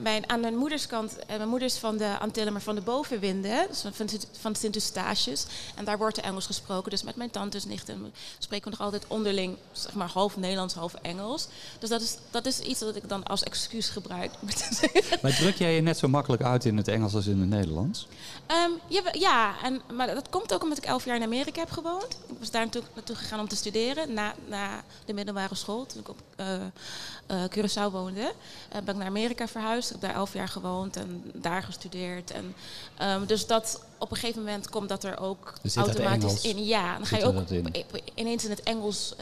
mijn, 0.03 0.29
aan 0.29 0.41
mijn 0.41 0.57
moeders 0.57 0.87
kant... 0.87 1.19
eh, 1.19 1.37
mijn 1.37 1.49
moeder 1.49 1.69
is 1.69 1.77
van 1.77 1.97
de 1.97 2.19
Antillen, 2.19 2.53
maar 2.53 2.63
van 2.63 2.75
de 2.75 2.81
bovenwinden. 2.81 3.67
Dus 3.69 3.85
van, 3.93 4.09
van 4.41 4.55
Sint 4.55 4.75
Eustatius. 4.75 5.47
En 5.75 5.85
daar 5.85 5.99
wordt 5.99 6.17
er 6.17 6.25
Engels 6.25 6.47
gesproken. 6.47 6.91
Dus 6.91 7.03
met 7.03 7.17
mijn 7.17 7.31
tantes, 7.31 7.65
nichten 7.65 8.13
spreken 8.39 8.65
we 8.65 8.71
nog 8.71 8.81
altijd 8.87 9.05
onderling... 9.07 9.57
zeg 9.73 9.95
maar 9.95 10.09
half 10.09 10.37
Nederlands, 10.37 10.75
half 10.75 10.95
Engels. 10.95 11.49
Dus 11.79 11.89
dat 11.89 12.01
is, 12.01 12.17
dat 12.31 12.47
is 12.47 12.59
iets 12.61 12.81
dat 12.81 12.97
ik 12.97 13.09
dan 13.09 13.25
als 13.25 13.43
excuus 13.43 13.89
gebruik. 13.89 14.31
Maar 15.23 15.37
druk 15.37 15.57
jij 15.57 15.75
je 15.75 15.81
net 15.81 15.99
zo 15.99 16.09
makkelijk 16.09 16.43
uit 16.43 16.65
in 16.65 16.77
het 16.77 16.89
Engels 16.89 17.15
als 17.15 17.27
in 17.27 17.41
het 17.41 17.49
Nederlands? 17.49 18.07
Ehm, 18.51 18.71
ja, 18.87 19.03
ja 19.13 19.63
en, 19.63 19.81
maar 19.95 20.15
dat 20.15 20.29
komt 20.29 20.55
ook 20.55 20.63
omdat 20.63 20.79
ik 20.79 20.85
elf 20.85 21.05
jaar 21.05 21.17
in 21.17 21.23
Amerika 21.23 21.61
heb 21.61 21.71
gewoond. 21.71 22.19
Ik 22.29 22.39
was 22.39 22.51
daar 22.51 22.63
naartoe, 22.63 22.83
naartoe 22.95 23.17
gegaan 23.17 23.41
om 23.41 23.49
te 23.49 23.57
studeren 23.57 24.15
na, 24.15 24.35
na 24.47 24.83
de 25.05 25.13
middelbare 25.13 25.55
school. 25.55 25.87
Toen 25.87 26.01
ik 26.01 26.09
op 26.09 26.19
eh, 26.37 27.45
Curaçao 27.45 27.93
woonde, 27.93 28.33
eh, 28.69 28.81
ben 28.85 28.95
ik 28.95 28.97
naar 28.97 29.07
Amerika 29.07 29.49
verhuisd. 29.49 29.91
Ik 29.91 30.01
heb 30.01 30.11
daar 30.11 30.19
elf 30.19 30.33
jaar 30.33 30.49
gewoond 30.49 30.97
en 30.97 31.31
daar 31.35 31.63
gestudeerd. 31.63 32.31
En, 32.31 32.55
ehm, 32.97 33.27
dus 33.27 33.47
dat 33.47 33.83
op 33.99 34.11
een 34.11 34.17
gegeven 34.17 34.43
moment 34.43 34.69
komt 34.69 34.89
dat 34.89 35.05
er 35.05 35.21
ook 35.21 35.53
automatisch 35.75 36.43
in. 36.43 36.65
Ja, 36.65 36.97
dan 36.97 37.07
ga 37.07 37.17
je 37.17 37.25
ook 37.25 37.51
in? 37.51 37.85
ineens 38.15 38.45
in 38.45 38.51
het 38.51 38.63
Engels 38.63 39.15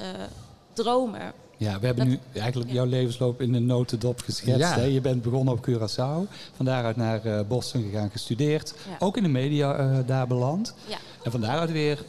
dromen. 0.73 1.33
Ja, 1.61 1.79
we 1.81 1.87
hebben 1.87 2.09
Dat- 2.11 2.19
nu 2.33 2.41
eigenlijk 2.41 2.73
jouw 2.73 2.85
levensloop 2.87 3.41
in 3.41 3.55
een 3.55 3.67
notendop 3.67 4.21
geschetst. 4.25 4.59
Ja. 4.61 4.75
Hè? 4.75 4.83
Je 4.85 5.01
bent 5.01 5.23
begonnen 5.23 5.55
op 5.55 5.67
Curaçao, 5.69 6.31
van 6.57 6.65
daaruit 6.65 6.97
naar 6.97 7.25
eh, 7.25 7.41
Boston 7.49 7.83
gegaan, 7.83 8.11
gestudeerd. 8.11 8.75
Ja. 8.89 8.97
Ook 8.99 9.17
in 9.17 9.23
de 9.23 9.29
media 9.29 9.75
eh, 9.77 9.99
daar 10.07 10.27
beland. 10.27 10.75
Ja. 10.87 10.97
En 11.23 11.31
van 11.31 11.41
daaruit 11.41 11.71
weer 11.71 12.03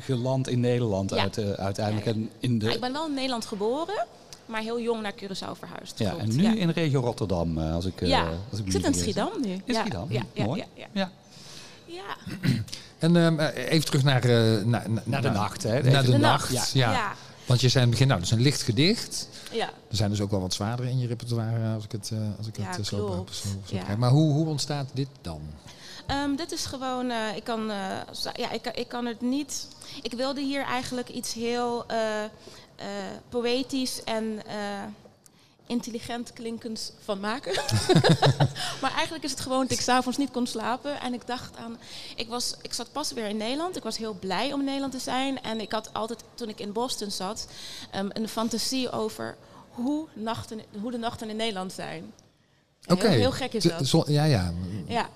geland 0.00 0.48
in 0.48 0.60
Nederland 0.60 1.10
Ja. 1.10 1.16
uit, 1.16 1.38
eh, 1.38 1.50
uiteindelijk. 1.50 2.06
Ja, 2.06 2.12
ja. 2.12 2.18
En, 2.18 2.30
in 2.40 2.56
Nou, 2.56 2.68
ik 2.68 2.74
de, 2.74 2.80
ben 2.80 2.92
wel 2.92 3.06
in 3.06 3.14
Nederland 3.14 3.46
geboren, 3.46 4.06
maar 4.46 4.60
heel 4.60 4.80
jong 4.80 5.02
naar 5.02 5.12
Curaçao 5.14 5.58
verhuisd. 5.58 5.98
ja, 5.98 6.16
en 6.16 6.36
nu 6.36 6.42
ja. 6.42 6.54
in 6.54 6.66
de 6.66 6.72
regio 6.72 7.00
Rotterdam, 7.00 7.58
eh, 7.58 7.74
als 7.74 7.84
ik, 7.84 8.00
eh, 8.00 8.08
ja, 8.08 8.20
als 8.50 8.58
ik, 8.58 8.58
ik 8.58 8.64
me 8.64 8.70
zit 8.70 8.84
in 8.84 8.90
niet 8.90 8.96
vergis. 8.96 9.00
Schiedam 9.00 9.30
nu. 9.42 9.50
In 9.52 9.62
ja, 9.64 9.80
Schiedam, 9.80 10.06
Ja, 10.12 10.22
ja, 10.32 10.44
mooi. 10.44 10.60
ja, 10.60 10.66
ja. 10.74 10.86
Ja. 10.92 11.10
Ja. 11.86 12.16
En 12.98 13.16
ehm, 13.16 13.38
eh, 13.38 13.72
even 13.72 13.84
terug 13.86 14.02
naar, 14.04 14.24
eh, 14.24 14.64
naar, 14.64 14.86
Naar 15.04 15.22
de 15.22 15.30
nacht, 15.30 15.62
hè? 15.62 15.82
Naar 15.82 16.04
de, 16.04 16.10
De 16.10 16.18
nacht, 16.18 16.52
nacht, 16.52 16.72
ja. 16.72 16.92
ja. 16.92 17.12
Want 17.46 17.60
je 17.60 17.68
zei 17.68 17.84
in 17.84 17.90
het 17.90 17.98
begin, 17.98 18.06
nou, 18.08 18.20
dat 18.20 18.30
is 18.30 18.36
een 18.36 18.42
licht 18.42 18.62
gedicht. 18.62 19.28
ja. 19.52 19.66
Er 19.90 19.96
zijn 19.96 20.10
dus 20.10 20.20
ook 20.20 20.30
wel 20.30 20.40
wat 20.40 20.54
zwaardere 20.54 20.90
in 20.90 20.98
je 20.98 21.06
repertoire, 21.06 21.74
als 21.74 21.84
ik 21.84 21.92
het, 21.92 22.10
eh, 22.12 22.18
als 22.38 22.46
ik 22.46 22.56
Ja, 22.56 22.62
het 22.64 22.78
eh, 22.78 22.84
zo, 22.84 23.04
klopt. 23.06 23.34
zo, 23.34 23.48
zo 23.48 23.54
Ja. 23.66 23.78
begrijp. 23.78 23.98
Maar 23.98 24.10
hoe, 24.10 24.32
hoe 24.32 24.46
ontstaat 24.46 24.88
dit 24.92 25.08
dan? 25.20 25.40
Ehm, 26.06 26.36
dit 26.36 26.52
is 26.52 26.66
gewoon, 26.66 27.10
eh, 27.10 27.36
ik 27.36 27.44
kan, 27.44 27.70
eh, 27.70 27.76
ja, 28.34 28.50
ik, 28.50 28.66
ik 28.66 28.88
kan 28.88 29.06
het 29.06 29.20
niet. 29.20 29.68
Ik 30.02 30.12
wilde 30.12 30.40
hier 30.40 30.62
eigenlijk 30.64 31.08
iets 31.08 31.32
heel 31.34 31.86
eh, 31.86 32.24
eh, 32.24 32.30
poëtisch 33.28 34.04
en 34.04 34.46
eh, 34.46 34.54
intelligent 35.66 36.32
klinkends 36.32 36.92
van 37.04 37.20
maken. 37.20 37.52
maar 38.82 38.92
eigenlijk 38.94 39.24
is 39.24 39.30
het 39.30 39.40
gewoon 39.40 39.60
dat 39.62 39.70
ik 39.70 39.80
s'avonds 39.80 40.18
niet 40.18 40.30
kon 40.30 40.46
slapen. 40.46 41.00
En 41.00 41.14
ik 41.14 41.26
dacht 41.26 41.56
aan, 41.56 41.76
ik, 42.16 42.28
was, 42.28 42.54
ik 42.62 42.72
zat 42.72 42.92
pas 42.92 43.12
weer 43.12 43.26
in 43.26 43.36
Nederland. 43.36 43.76
Ik 43.76 43.82
was 43.82 43.96
heel 43.96 44.14
blij 44.20 44.52
om 44.52 44.58
in 44.58 44.64
Nederland 44.64 44.92
te 44.92 44.98
zijn. 44.98 45.42
En 45.42 45.60
ik 45.60 45.72
had 45.72 45.90
altijd, 45.92 46.24
toen 46.34 46.48
ik 46.48 46.60
in 46.60 46.72
Boston 46.72 47.10
zat, 47.10 47.46
ehm, 47.90 48.08
een 48.12 48.28
fantasie 48.28 48.90
over 48.90 49.36
hoe, 49.70 50.06
nachten, 50.12 50.60
hoe 50.80 50.90
de 50.90 50.98
nachten 50.98 51.30
in 51.30 51.36
Nederland 51.36 51.72
zijn. 51.72 52.12
Oké. 52.86 53.08
Heel, 53.08 53.18
heel 53.18 53.32
gek 53.32 53.52
is 53.52 53.62
dat. 53.62 53.86
zo- 53.86 54.04
ja, 54.06 54.24
ja. 54.24 54.52
Ja. 54.86 55.08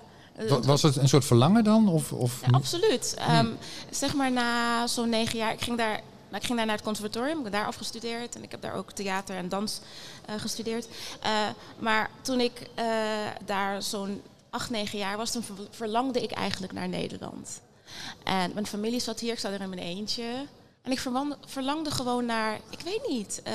Wa- 0.48 0.60
Was 0.60 0.82
het 0.82 0.96
een 0.96 1.08
soort 1.08 1.24
verlangen 1.24 1.64
dan? 1.64 1.88
Of, 1.88 2.12
of 2.12 2.40
Ja, 2.40 2.48
absoluut. 2.50 3.14
Ehm, 3.18 3.46
zeg 3.90 4.14
maar 4.14 4.32
na 4.32 4.86
zo'n 4.86 5.08
negen 5.08 5.38
jaar, 5.38 5.52
ik 5.52 5.60
ging 5.60 5.76
daar, 5.76 6.00
nou, 6.30 6.36
ik 6.40 6.44
ging 6.44 6.56
daar 6.56 6.66
naar 6.66 6.76
het 6.76 6.84
conservatorium, 6.84 7.38
ik 7.38 7.44
heb 7.44 7.52
daar 7.52 7.66
afgestudeerd 7.66 8.34
en 8.34 8.42
ik 8.42 8.50
heb 8.50 8.62
daar 8.62 8.74
ook 8.74 8.92
theater 8.92 9.36
en 9.36 9.48
dans 9.48 9.80
eh, 10.26 10.34
gestudeerd. 10.38 10.86
Eh, 11.20 11.30
maar 11.78 12.10
toen 12.22 12.40
ik 12.40 12.52
eh, 12.74 12.84
daar 13.44 13.82
zo'n 13.82 14.22
acht, 14.50 14.70
negen 14.70 14.98
jaar 14.98 15.16
was, 15.16 15.30
toen 15.30 15.42
ver- 15.42 15.54
verlangde 15.70 16.22
ik 16.22 16.30
eigenlijk 16.30 16.72
naar 16.72 16.88
Nederland. 16.88 17.60
En 18.24 18.50
mijn 18.54 18.66
familie 18.66 19.00
zat 19.00 19.20
hier, 19.20 19.32
ik 19.32 19.38
zat 19.38 19.52
er 19.52 19.60
in 19.60 19.68
mijn 19.68 19.80
eentje. 19.82 20.46
En 20.82 20.92
ik 20.92 20.98
verlangde 21.46 21.90
gewoon 21.90 22.26
naar, 22.26 22.58
ik 22.70 22.80
weet 22.80 23.08
niet, 23.08 23.40
eh, 23.44 23.54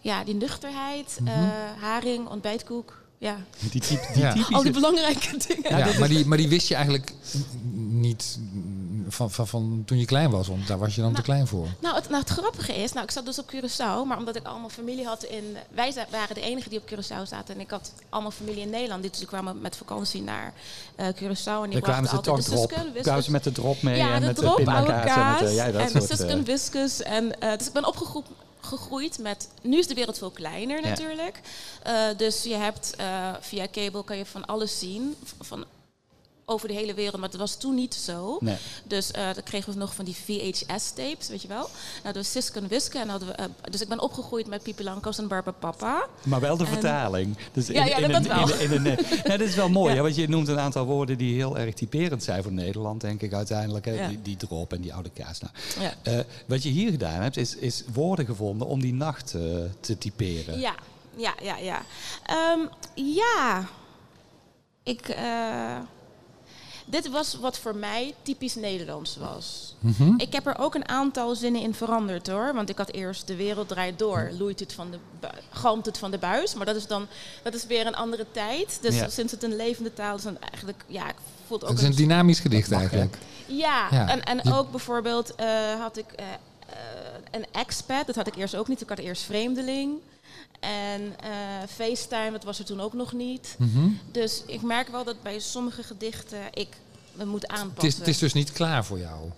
ja, 0.00 0.24
die 0.24 0.34
nuchterheid, 0.34 1.18
eh, 1.24 1.32
haring, 1.80 2.28
ontbijtkoek. 2.28 3.02
Ja, 3.18 3.36
Die, 3.70 3.80
typ, 3.80 4.00
die 4.14 4.22
Ja. 4.22 4.30
typische... 4.32 4.54
al 4.54 4.62
die 4.62 4.72
belangrijke 4.72 5.36
dingen. 5.48 5.78
Ja, 5.78 5.98
maar, 5.98 6.08
die, 6.08 6.26
maar 6.26 6.38
die 6.38 6.48
wist 6.48 6.68
je 6.68 6.74
eigenlijk 6.74 7.12
niet 7.72 8.38
van, 9.14 9.30
van, 9.30 9.46
van 9.46 9.82
toen 9.86 9.98
je 9.98 10.04
klein 10.04 10.30
was, 10.30 10.48
want 10.48 10.66
daar 10.66 10.78
was 10.78 10.94
je 10.94 11.00
dan 11.00 11.10
te 11.14 11.20
Nou, 11.20 11.24
klein 11.24 11.46
voor. 11.46 11.68
Nou 11.80 11.94
het, 11.94 12.08
nou, 12.08 12.20
het 12.20 12.30
grappige 12.30 12.74
is, 12.74 12.92
nou, 12.92 13.04
ik 13.04 13.10
zat 13.10 13.24
dus 13.24 13.38
op 13.38 13.52
Curaçao, 13.54 14.06
maar 14.06 14.18
omdat 14.18 14.36
ik 14.36 14.46
allemaal 14.46 14.68
familie 14.68 15.06
had 15.06 15.22
in... 15.22 15.56
Wij 15.70 15.94
waren 16.10 16.34
de 16.34 16.40
enige 16.40 16.68
die 16.68 16.78
op 16.78 16.92
Curaçao 16.92 17.22
zaten 17.28 17.54
en 17.54 17.60
ik 17.60 17.70
had 17.70 17.92
allemaal 18.08 18.30
familie 18.30 18.62
in 18.62 18.70
Nederland. 18.70 19.02
Dus 19.02 19.18
die 19.18 19.26
kwamen 19.26 19.60
met 19.60 19.76
vakantie 19.76 20.22
naar 20.22 20.52
eh 20.96 21.06
Curaçao 21.06 21.62
en 21.62 21.70
die 21.70 21.80
kwamen 21.80 22.08
brachten 22.08 22.08
ze 22.08 22.20
toch 22.20 22.42
drop. 22.42 23.02
Kwamen 23.02 23.22
ze 23.22 23.30
met 23.30 23.44
de 23.44 23.52
drop 23.52 23.82
mee 23.82 23.96
Ja, 23.96 24.14
en 24.14 24.20
de 24.20 24.26
met 24.26 24.36
drop, 24.36 24.56
de 24.56 24.70
oude 24.70 24.92
pindakaas. 24.92 25.14
kaas 25.14 25.38
en, 25.40 25.44
met, 25.44 25.54
ja, 25.54 25.70
dat 25.70 25.80
en 25.80 26.02
soort, 26.02 26.20
eh, 26.20 26.30
en 26.30 26.44
Whiskus. 26.44 27.02
En, 27.02 27.40
eh, 27.40 27.58
dus 27.58 27.66
ik 27.66 27.72
ben 27.72 27.86
opgegroeid 27.86 28.26
gegroeid 28.64 29.18
met... 29.18 29.48
Nu 29.62 29.78
is 29.78 29.86
de 29.86 29.94
wereld 29.94 30.18
veel 30.18 30.30
kleiner 30.30 30.82
Ja. 30.82 30.88
natuurlijk. 30.88 31.40
Eh, 31.82 31.94
dus 32.16 32.42
je 32.42 32.54
hebt 32.54 32.94
eh, 32.96 33.34
via 33.40 33.66
cable 33.72 34.04
kan 34.04 34.16
je 34.16 34.26
van 34.26 34.44
alles 34.46 34.78
zien. 34.78 35.16
Van 35.40 35.64
over 36.46 36.68
de 36.68 36.74
hele 36.74 36.94
wereld, 36.94 37.20
maar 37.20 37.30
dat 37.30 37.40
was 37.40 37.56
toen 37.56 37.74
niet 37.74 37.94
zo. 37.94 38.36
Nee. 38.40 38.56
Dus 38.84 39.10
eh 39.10 39.24
dan 39.34 39.42
kregen 39.42 39.72
we 39.72 39.78
nog 39.78 39.94
van 39.94 40.04
die 40.04 40.16
VHS-tapes, 40.16 41.28
weet 41.28 41.42
je 41.42 41.48
wel. 41.48 41.68
Nou, 42.02 42.14
dus 42.14 42.30
Siske 42.30 42.58
en 42.58 42.68
Wiske. 42.68 42.98
En 42.98 43.08
hadden 43.08 43.28
we, 43.28 43.34
eh, 43.34 43.44
dus 43.70 43.80
ik 43.80 43.88
ben 43.88 44.00
opgegroeid 44.00 44.46
met 44.46 44.62
Pipi 44.62 44.84
Langkous 44.84 45.18
en 45.18 45.28
Barbara 45.28 45.56
Papa. 45.60 46.06
Maar 46.22 46.40
wel 46.40 46.56
de 46.56 46.64
En- 46.64 46.70
vertaling. 46.72 47.36
Dus 47.52 47.66
Ja, 47.66 47.84
ja, 47.84 48.00
dat 48.00 48.10
een- 48.14 48.28
wel. 48.28 48.54
in- 48.54 48.70
in 48.70 48.86
een- 48.86 48.98
dat 49.30 49.40
is 49.40 49.54
wel 49.54 49.68
mooi, 49.68 49.90
Ja. 49.90 49.96
hè, 49.96 50.02
want 50.02 50.14
je 50.14 50.28
noemt 50.28 50.48
een 50.48 50.58
aantal 50.58 50.84
woorden 50.84 51.18
die 51.18 51.34
heel 51.34 51.58
erg 51.58 51.74
typerend 51.74 52.22
zijn 52.22 52.42
voor 52.42 52.52
Nederland, 52.52 53.00
denk 53.00 53.22
ik 53.22 53.32
uiteindelijk. 53.32 53.84
Hè? 53.84 53.92
Ja. 53.92 54.08
Die, 54.08 54.22
die 54.22 54.36
drop 54.36 54.72
en 54.72 54.80
die 54.80 54.94
oude 54.94 55.10
kaas. 55.10 55.40
Nou, 55.40 55.52
Ja. 55.80 55.94
eh, 56.12 56.24
wat 56.46 56.62
je 56.62 56.68
hier 56.68 56.90
gedaan 56.90 57.22
hebt, 57.22 57.36
is, 57.36 57.56
is 57.56 57.82
woorden 57.92 58.26
gevonden 58.26 58.66
om 58.66 58.80
die 58.80 58.94
nacht 58.94 59.26
te 59.80 59.98
typeren. 59.98 60.58
Ja, 60.60 60.74
ja, 61.16 61.34
ja, 61.42 61.56
ja. 61.56 61.82
Ehm, 62.26 62.60
ja. 62.94 63.68
ik, 64.82 65.08
dit 66.84 67.08
was 67.10 67.34
wat 67.40 67.58
voor 67.58 67.76
mij 67.76 68.14
typisch 68.22 68.54
Nederlands 68.54 69.16
was. 69.16 69.74
Mhm. 69.80 70.14
Ik 70.16 70.32
heb 70.32 70.46
er 70.46 70.58
ook 70.58 70.74
een 70.74 70.88
aantal 70.88 71.34
zinnen 71.34 71.60
in 71.62 71.74
veranderd 71.74 72.26
hoor. 72.26 72.54
Want 72.54 72.68
ik 72.68 72.78
had 72.78 72.90
eerst 72.90 73.26
de 73.26 73.36
wereld 73.36 73.68
draait 73.68 73.98
door, 73.98 74.30
loeit 74.38 74.60
het 74.60 74.72
van 74.72 74.90
de 74.90 74.98
galmt 75.50 75.86
het 75.86 75.98
van 75.98 76.10
de 76.10 76.18
buis. 76.18 76.54
Maar 76.54 76.66
dat 76.66 76.76
is 76.76 76.86
dan 76.86 77.06
dat 77.42 77.54
is 77.54 77.66
weer 77.66 77.86
een 77.86 77.94
andere 77.96 78.26
tijd. 78.32 78.78
Dus 78.82 78.94
Ja. 78.96 79.08
sinds 79.08 79.32
het 79.32 79.42
een 79.42 79.56
levende 79.56 79.92
taal 79.92 80.16
is, 80.16 80.22
dan 80.22 80.38
eigenlijk 80.40 80.84
ja, 80.86 81.08
ik 81.08 81.14
voel 81.46 81.58
het 81.58 81.66
ook 81.66 81.72
Het 81.72 81.82
is 81.82 81.84
een 81.88 81.94
dynamisch 81.94 82.40
gedicht 82.40 82.72
eigenlijk. 82.72 83.18
ja, 83.46 83.88
Ja. 83.90 84.08
en, 84.08 84.22
en 84.24 84.40
Je- 84.42 84.54
ook 84.54 84.70
bijvoorbeeld 84.70 85.34
eh, 85.34 85.46
had 85.80 85.96
ik 85.96 86.12
eh, 86.12 86.24
eh, 86.68 86.76
een 87.34 87.46
expat, 87.52 88.06
dat 88.06 88.14
had 88.14 88.26
ik 88.26 88.36
eerst 88.36 88.56
ook 88.56 88.68
niet. 88.68 88.80
Ik 88.80 88.88
had 88.88 88.98
eerst 88.98 89.22
vreemdeling. 89.22 89.92
En 90.60 91.14
eh, 91.20 91.30
FaceTime, 91.68 92.30
dat 92.30 92.44
was 92.44 92.58
er 92.58 92.64
toen 92.64 92.80
ook 92.80 92.92
nog 92.92 93.12
niet. 93.12 93.54
Mhm. 93.58 93.88
Dus 94.12 94.42
ik 94.46 94.62
merk 94.62 94.88
wel 94.88 95.04
dat 95.04 95.22
bij 95.22 95.38
sommige 95.40 95.82
gedichten 95.82 96.38
ik 96.52 96.68
me 97.12 97.24
moet 97.24 97.46
aanpassen. 97.46 97.88
is, 97.88 97.96
het 97.98 98.08
is 98.08 98.18
dus 98.18 98.32
niet 98.32 98.52
klaar 98.52 98.84
voor 98.84 98.98
jou. 98.98 99.30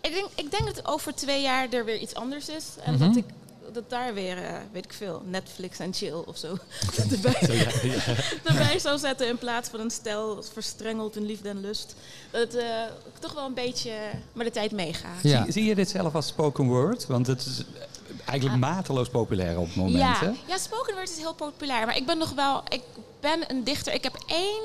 ik, 0.00 0.12
denk, 0.12 0.26
ik 0.34 0.50
denk 0.50 0.74
dat 0.74 0.86
over 0.86 1.14
twee 1.14 1.42
jaar 1.42 1.68
er 1.72 1.84
weer 1.84 1.98
iets 1.98 2.14
anders 2.14 2.48
is. 2.48 2.64
En 2.84 2.92
Mhm. 2.94 3.04
dat 3.06 3.16
ik 3.16 3.24
dat 3.72 3.90
daar 3.90 4.14
weer, 4.14 4.44
eh, 4.44 4.54
weet 4.72 4.84
ik 4.84 4.92
veel, 4.92 5.22
Netflix 5.24 5.78
en 5.78 5.94
chill 5.94 6.22
of 6.26 6.36
zo 6.38 6.48
erbij, 7.10 7.36
Zo, 7.46 7.52
ja, 7.52 7.70
ja. 7.82 8.14
erbij 8.50 8.78
zou 8.78 8.98
zetten 8.98 9.28
in 9.28 9.38
plaats 9.38 9.68
van 9.68 9.80
een 9.80 9.90
stel 9.90 10.42
verstrengeld 10.42 11.16
in 11.16 11.26
liefde 11.26 11.48
en 11.48 11.60
lust. 11.60 11.94
Dat 12.30 12.40
het 12.40 12.54
eh, 12.54 12.82
toch 13.18 13.32
wel 13.32 13.46
een 13.46 13.54
beetje 13.54 13.92
met 14.32 14.46
de 14.46 14.52
tijd 14.52 14.72
meegaat. 14.72 15.22
Ja. 15.22 15.42
Zie, 15.42 15.52
zie 15.52 15.64
je 15.64 15.74
dit 15.74 15.88
zelf 15.88 16.14
als 16.14 16.26
spoken 16.26 16.66
word? 16.66 17.06
Want 17.06 17.26
het 17.26 17.46
is 17.46 17.64
eigenlijk 18.24 18.60
mateloos 18.60 19.08
populair 19.08 19.58
op 19.58 19.66
het 19.66 19.76
moment. 19.76 19.94
Ah. 19.94 20.18
Ja, 20.20 20.26
hè? 20.26 20.32
ja, 20.46 20.58
spoken 20.58 20.94
word 20.94 21.10
is 21.10 21.16
heel 21.16 21.34
populair. 21.34 21.86
Maar 21.86 21.96
ik 21.96 22.06
ben 22.06 22.18
nog 22.18 22.32
wel, 22.32 22.62
ik 22.68 22.82
ben 23.20 23.50
een 23.50 23.64
dichter. 23.64 23.92
Ik 23.92 24.02
heb 24.02 24.24
één, 24.26 24.62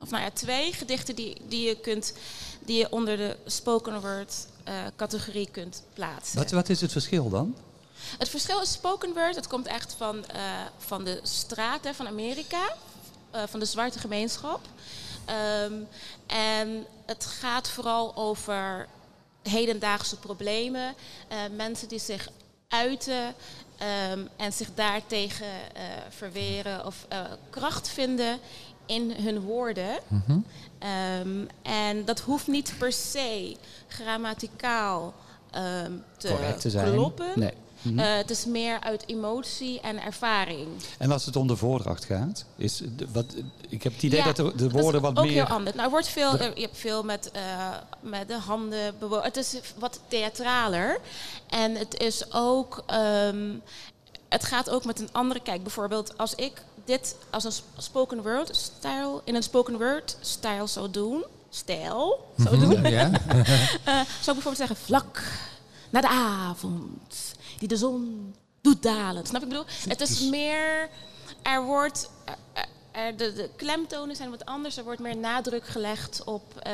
of 0.00 0.10
nou 0.10 0.22
ja, 0.22 0.30
twee 0.30 0.72
gedichten 0.72 1.14
die, 1.14 1.36
die 1.48 1.68
je 1.68 1.80
kunt, 1.80 2.14
die 2.64 2.78
je 2.78 2.90
onder 2.90 3.16
de 3.16 3.36
spoken 3.46 4.00
word 4.00 4.46
eh, 4.64 4.74
categorie 4.96 5.48
kunt 5.50 5.82
plaatsen. 5.94 6.38
Wat, 6.38 6.50
wat 6.50 6.68
is 6.68 6.80
het 6.80 6.92
verschil 6.92 7.28
dan? 7.28 7.54
Het 8.18 8.28
verschil 8.28 8.60
is 8.60 8.72
spoken 8.72 9.12
word, 9.14 9.34
het 9.34 9.46
komt 9.46 9.66
echt 9.66 9.94
van, 9.98 10.26
eh, 10.26 10.40
van 10.78 11.04
de 11.04 11.20
straten 11.22 11.94
van 11.94 12.06
Amerika, 12.06 12.74
eh, 13.30 13.42
van 13.46 13.60
de 13.60 13.66
zwarte 13.66 13.98
gemeenschap. 13.98 14.60
Ehm, 15.24 15.72
en 16.26 16.86
het 17.06 17.24
gaat 17.24 17.68
vooral 17.68 18.16
over 18.16 18.86
hedendaagse 19.42 20.16
problemen, 20.16 20.94
eh, 21.28 21.38
mensen 21.56 21.88
die 21.88 21.98
zich 21.98 22.28
uiten 22.68 23.34
ehm, 23.78 24.26
en 24.36 24.52
zich 24.52 24.68
daartegen 24.74 25.46
verweren 26.08 26.86
of 26.86 27.06
kracht 27.50 27.88
vinden 27.88 28.38
in 28.86 29.10
hun 29.10 29.40
woorden. 29.40 29.98
Mhm. 30.08 30.38
Ehm, 30.78 31.46
en 31.62 32.04
dat 32.04 32.20
hoeft 32.20 32.46
niet 32.46 32.74
per 32.78 32.92
se 32.92 33.56
grammaticaal 33.88 35.14
te, 36.16 36.54
te 36.58 36.82
kloppen. 36.92 37.32
Nee. 37.34 37.52
Mhm. 37.84 37.98
Eh, 37.98 38.16
het 38.16 38.30
is 38.30 38.44
meer 38.46 38.80
uit 38.80 39.02
emotie 39.06 39.80
en 39.80 40.02
ervaring. 40.02 40.68
en 40.98 41.10
als 41.12 41.26
het 41.26 41.36
om 41.36 41.46
de 41.46 41.56
voordracht 41.56 42.04
gaat, 42.04 42.44
is 42.56 42.82
de, 42.96 43.06
wat, 43.12 43.24
ik 43.68 43.82
heb 43.82 43.92
het 43.92 44.02
idee 44.02 44.18
Ja, 44.18 44.24
dat 44.24 44.36
de, 44.36 44.42
de 44.42 44.56
Dat 44.56 44.72
woorden 44.72 45.00
is 45.00 45.06
wat 45.08 45.18
ook 45.18 45.24
meer. 45.24 45.32
heel 45.34 45.44
anders. 45.56 45.76
Nou, 45.76 45.90
wordt 45.90 46.08
veel, 46.08 46.38
er- 46.38 46.54
je 46.56 46.62
hebt 46.64 46.78
veel 46.78 47.02
met, 47.02 47.30
eh, 47.30 47.42
met 48.00 48.28
de 48.28 48.38
handen 48.38 48.94
bewo- 48.98 49.22
Het 49.22 49.36
is 49.36 49.54
wat 49.78 50.00
theatraler. 50.08 50.98
En 51.48 51.74
het 51.74 52.00
is 52.00 52.32
ook... 52.32 52.82
ehm, 52.86 53.50
het 54.28 54.44
gaat 54.44 54.70
ook 54.70 54.84
met 54.84 55.00
een 55.00 55.08
andere... 55.12 55.40
Kijk, 55.40 55.62
bijvoorbeeld 55.62 56.18
als 56.18 56.34
ik 56.34 56.52
dit 56.84 57.16
als 57.30 57.44
een 57.44 57.52
sp- 57.52 57.64
spoken 57.78 58.22
word 58.22 58.56
style... 58.56 59.20
in 59.24 59.34
een 59.34 59.42
spoken 59.42 59.78
word 59.78 60.16
style 60.20 60.66
zou 60.66 60.90
doen... 60.90 61.24
Stijl 61.50 62.26
zou 62.36 62.58
doen... 62.58 62.68
Mhm, 62.80 62.86
ja. 62.86 63.10
Eh, 63.84 63.94
zou 63.94 63.98
ik 63.98 64.24
bijvoorbeeld 64.24 64.56
zeggen, 64.56 64.76
vlak 64.76 65.22
naar 65.94 66.02
de 66.02 66.08
avond, 66.08 67.34
die 67.58 67.68
de 67.68 67.76
zon 67.76 68.34
doet 68.60 68.82
dalen. 68.82 69.26
Snap? 69.26 69.42
Ik 69.42 69.48
bedoel, 69.48 69.64
het 69.88 70.00
is 70.00 70.20
meer, 70.20 70.88
er 71.42 71.62
wordt, 71.64 72.10
er- 72.24 72.66
er- 72.92 73.16
de, 73.16 73.32
de 73.32 73.50
klemtonen 73.56 74.16
zijn 74.16 74.30
wat 74.30 74.44
anders. 74.44 74.76
Er 74.76 74.84
wordt 74.84 75.00
meer 75.00 75.16
nadruk 75.16 75.66
gelegd 75.66 76.24
op 76.24 76.56
eh, 76.58 76.72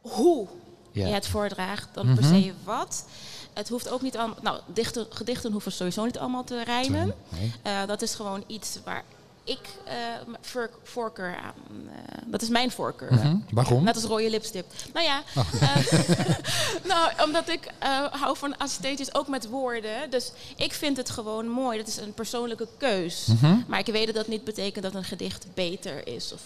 hoe 0.00 0.46
je 0.92 1.02
het 1.04 1.26
voordraagt 1.26 1.88
dan 1.94 2.14
per 2.14 2.24
se 2.24 2.52
wat. 2.64 3.04
Het 3.52 3.68
hoeft 3.68 3.88
ook 3.88 4.02
niet 4.02 4.16
allemaal, 4.16 4.38
nou, 4.42 4.60
dichten, 4.66 5.06
gedichten 5.10 5.52
hoeven 5.52 5.72
sowieso 5.72 6.04
niet 6.04 6.18
allemaal 6.18 6.44
te 6.44 6.64
rijmen. 6.64 7.14
Nee. 7.28 7.52
Eh, 7.62 7.86
dat 7.86 8.02
is 8.02 8.14
gewoon 8.14 8.44
iets 8.46 8.78
waar 8.84 9.04
ik 9.44 9.58
voor, 10.40 10.70
voorkeur 10.82 11.36
aan, 11.36 11.54
eh, 11.88 12.22
dat 12.26 12.42
is 12.42 12.48
mijn 12.48 12.70
voorkeur. 12.70 13.14
Mhm. 13.14 13.36
Waarom? 13.50 13.84
Net 13.84 13.94
als 13.94 14.04
rode 14.04 14.30
lipstick. 14.30 14.64
Nou 14.92 15.06
ja, 15.06 15.22
eh, 15.60 15.76
nou, 16.92 17.12
omdat 17.24 17.48
ik 17.48 17.68
hou 18.10 18.36
van 18.36 18.56
esthetisch, 18.56 19.14
ook 19.14 19.28
met 19.28 19.48
woorden. 19.48 20.10
Dus 20.10 20.32
ik 20.56 20.72
vind 20.72 20.96
het 20.96 21.10
gewoon 21.10 21.48
mooi. 21.48 21.78
Dat 21.78 21.86
is 21.86 21.96
een 21.96 22.14
persoonlijke 22.14 22.68
keus. 22.76 23.26
Mhm. 23.26 23.56
Maar 23.66 23.78
ik 23.78 23.86
weet 23.86 24.06
dat 24.06 24.14
dat 24.14 24.28
niet 24.28 24.44
betekent 24.44 24.84
dat 24.84 24.94
een 24.94 25.04
gedicht 25.04 25.46
beter 25.54 26.06
is. 26.06 26.32
Of 26.32 26.40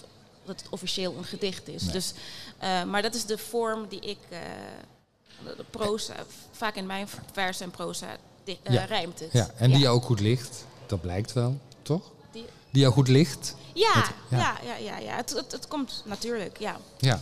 dat 0.45 0.61
het 0.61 0.71
officieel 0.71 1.15
een 1.19 1.25
gedicht 1.25 1.69
is. 1.69 1.83
Dus, 1.83 2.13
maar 2.87 3.03
dat 3.03 3.15
is 3.15 3.25
de 3.25 3.39
vorm 3.39 3.87
die 3.89 4.01
ik... 4.01 4.19
de, 4.31 5.65
proza, 5.71 6.15
vaak 6.53 6.75
in 6.75 6.87
mijn 6.87 7.09
vers 7.33 7.61
en 7.61 7.71
proza 7.71 8.17
Ja. 8.63 8.85
rijmt 8.85 9.21
het. 9.21 9.33
Ja, 9.33 9.51
en 9.57 9.71
die 9.71 9.89
ook 9.89 10.05
goed 10.05 10.21
ligt. 10.21 10.65
Dat 10.87 11.01
blijkt 11.01 11.33
wel, 11.33 11.59
toch? 11.83 12.11
Die- 12.77 12.85
jou 12.85 12.95
goed 12.95 13.09
ligt. 13.09 13.55
ja, 13.75 13.93
Het- 13.93 14.11
ja. 14.31 14.39
ja, 14.39 14.59
ja, 14.65 14.77
ja, 14.77 14.99
ja. 14.99 15.17
Het, 15.17 15.31
het, 15.31 15.53
het 15.53 15.69
komt 15.69 16.03
natuurlijk, 16.05 16.59
ja. 16.59 16.77
Ja. 16.99 17.21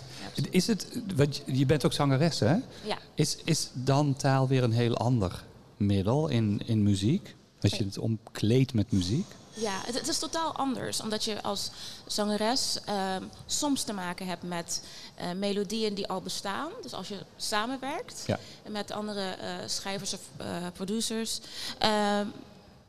Is 0.51 0.67
het, 0.67 0.87
want 1.17 1.43
je- 1.47 1.67
bent 1.67 1.85
ook 1.85 1.93
zangeres, 1.93 2.39
hè? 2.41 2.55
ja. 2.85 2.99
Is, 3.15 3.37
is 3.45 3.69
dan 3.73 4.17
taal 4.17 4.49
weer 4.49 4.63
een 4.63 4.73
heel 4.73 4.97
ander 4.97 5.45
middel 5.77 6.29
in, 6.29 6.63
in 6.67 6.83
muziek? 6.83 7.35
Als 7.61 7.73
je 7.75 7.85
het 7.85 7.99
omkleedt 7.99 8.75
met 8.75 8.93
muziek? 8.93 9.27
Ja, 9.57 9.81
het, 9.87 9.95
het 9.95 10.09
is 10.09 10.19
totaal 10.19 10.53
anders. 10.55 11.01
Omdat 11.01 11.25
je 11.25 11.43
als 11.43 11.71
zangeres 12.07 12.79
ehm, 12.85 13.23
soms 13.47 13.83
te 13.83 13.93
maken 13.93 14.27
hebt 14.27 14.43
met 14.43 14.83
eh, 15.15 15.31
melodieën 15.33 15.95
die 15.95 16.09
al 16.09 16.21
bestaan. 16.21 16.69
Dus 16.83 16.93
als 16.95 17.09
je 17.09 17.19
samenwerkt 17.37 18.23
Ja. 18.27 18.39
met 18.69 18.91
andere 18.91 19.21
eh, 19.31 19.55
schrijvers 19.67 20.15
of 20.15 20.21
eh, 20.37 20.47
producers. 20.73 21.41
Ehm, 21.79 22.27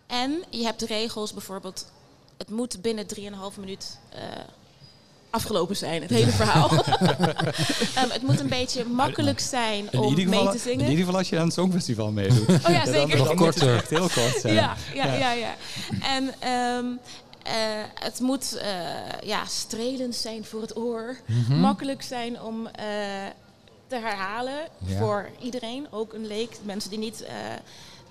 en 0.07 0.43
je 0.49 0.63
hebt 0.63 0.81
regels, 0.81 1.33
bijvoorbeeld, 1.33 1.85
het 2.37 2.49
moet 2.49 2.81
binnen 2.81 3.05
3,5 3.53 3.59
minuut 3.59 3.97
eh, 4.09 4.21
afgelopen 5.29 5.75
zijn, 5.75 6.01
het 6.01 6.09
hele 6.11 6.31
verhaal. 6.31 6.69
Ehm, 7.95 8.09
het 8.09 8.21
moet 8.21 8.39
een 8.39 8.49
beetje 8.49 8.85
makkelijk 8.85 9.39
zijn 9.39 9.87
In 9.91 9.99
om 9.99 10.13
mee 10.15 10.25
geval, 10.25 10.45
te 10.45 10.51
in 10.53 10.59
zingen. 10.59 10.83
ieder 10.89 10.97
geval 11.05 11.17
als 11.17 11.29
je 11.29 11.37
aan 11.39 11.45
het 11.45 11.53
Songfestival 11.53 12.11
meedoet. 12.11 12.47
Oh 12.49 12.55
ja, 12.67 12.83
dan- 12.83 12.93
zeker. 12.93 13.17
Dan, 13.17 13.27
Nog 13.27 13.35
moet 13.35 13.45
het 13.45 13.53
korter. 13.59 13.75
echt 13.75 13.89
heel 13.89 14.09
kort 14.09 14.39
zijn. 14.41 14.53
Ja, 14.53 14.75
ja, 14.93 15.05
Ja. 15.05 15.13
ja, 15.15 15.31
ja. 15.31 15.55
En 16.01 16.33
ehm, 16.39 16.85
eh, 17.43 17.53
het 17.95 18.19
moet 18.19 18.57
eh, 18.57 18.69
ja, 19.23 19.45
strelend 19.45 20.15
zijn 20.15 20.45
voor 20.45 20.61
het 20.61 20.77
oor. 20.77 21.15
Makkelijk 21.49 22.01
zijn 22.01 22.41
om 22.41 22.67
eh, 22.67 22.73
te 23.87 23.95
herhalen 23.95 24.67
Ja. 24.85 24.97
voor 24.97 25.29
iedereen. 25.41 25.87
Ook 25.91 26.13
een 26.13 26.27
leek, 26.27 26.57
mensen 26.63 26.89
die 26.89 26.99
niet 26.99 27.21
eh, 27.23 27.33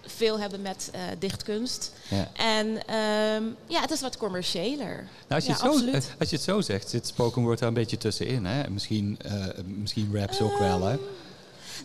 veel 0.06 0.40
hebben 0.40 0.62
met 0.62 0.88
eh, 0.92 1.00
dichtkunst. 1.18 1.92
Ja. 2.08 2.30
En 2.32 2.86
ehm, 2.86 3.42
ja, 3.66 3.80
het 3.80 3.90
is 3.90 4.00
wat 4.00 4.16
commerciëler. 4.16 4.94
Nou, 4.96 5.06
als, 5.28 5.44
je 5.44 5.48
Ja, 5.50 5.56
het 5.56 5.62
zo, 5.62 5.70
absoluut. 5.70 5.94
eh, 5.94 6.20
als 6.20 6.30
je 6.30 6.36
het 6.36 6.44
zo 6.44 6.60
zegt, 6.60 6.88
zit 6.90 7.06
spoken 7.06 7.42
word 7.42 7.58
daar 7.58 7.68
een 7.68 7.74
beetje 7.74 7.98
tussenin. 7.98 8.44
Hè? 8.44 8.70
Misschien, 8.70 9.18
eh, 9.22 9.44
misschien 9.64 10.10
raps 10.14 10.40
ook 10.40 10.58
wel, 10.58 10.82
hè? 10.82 10.96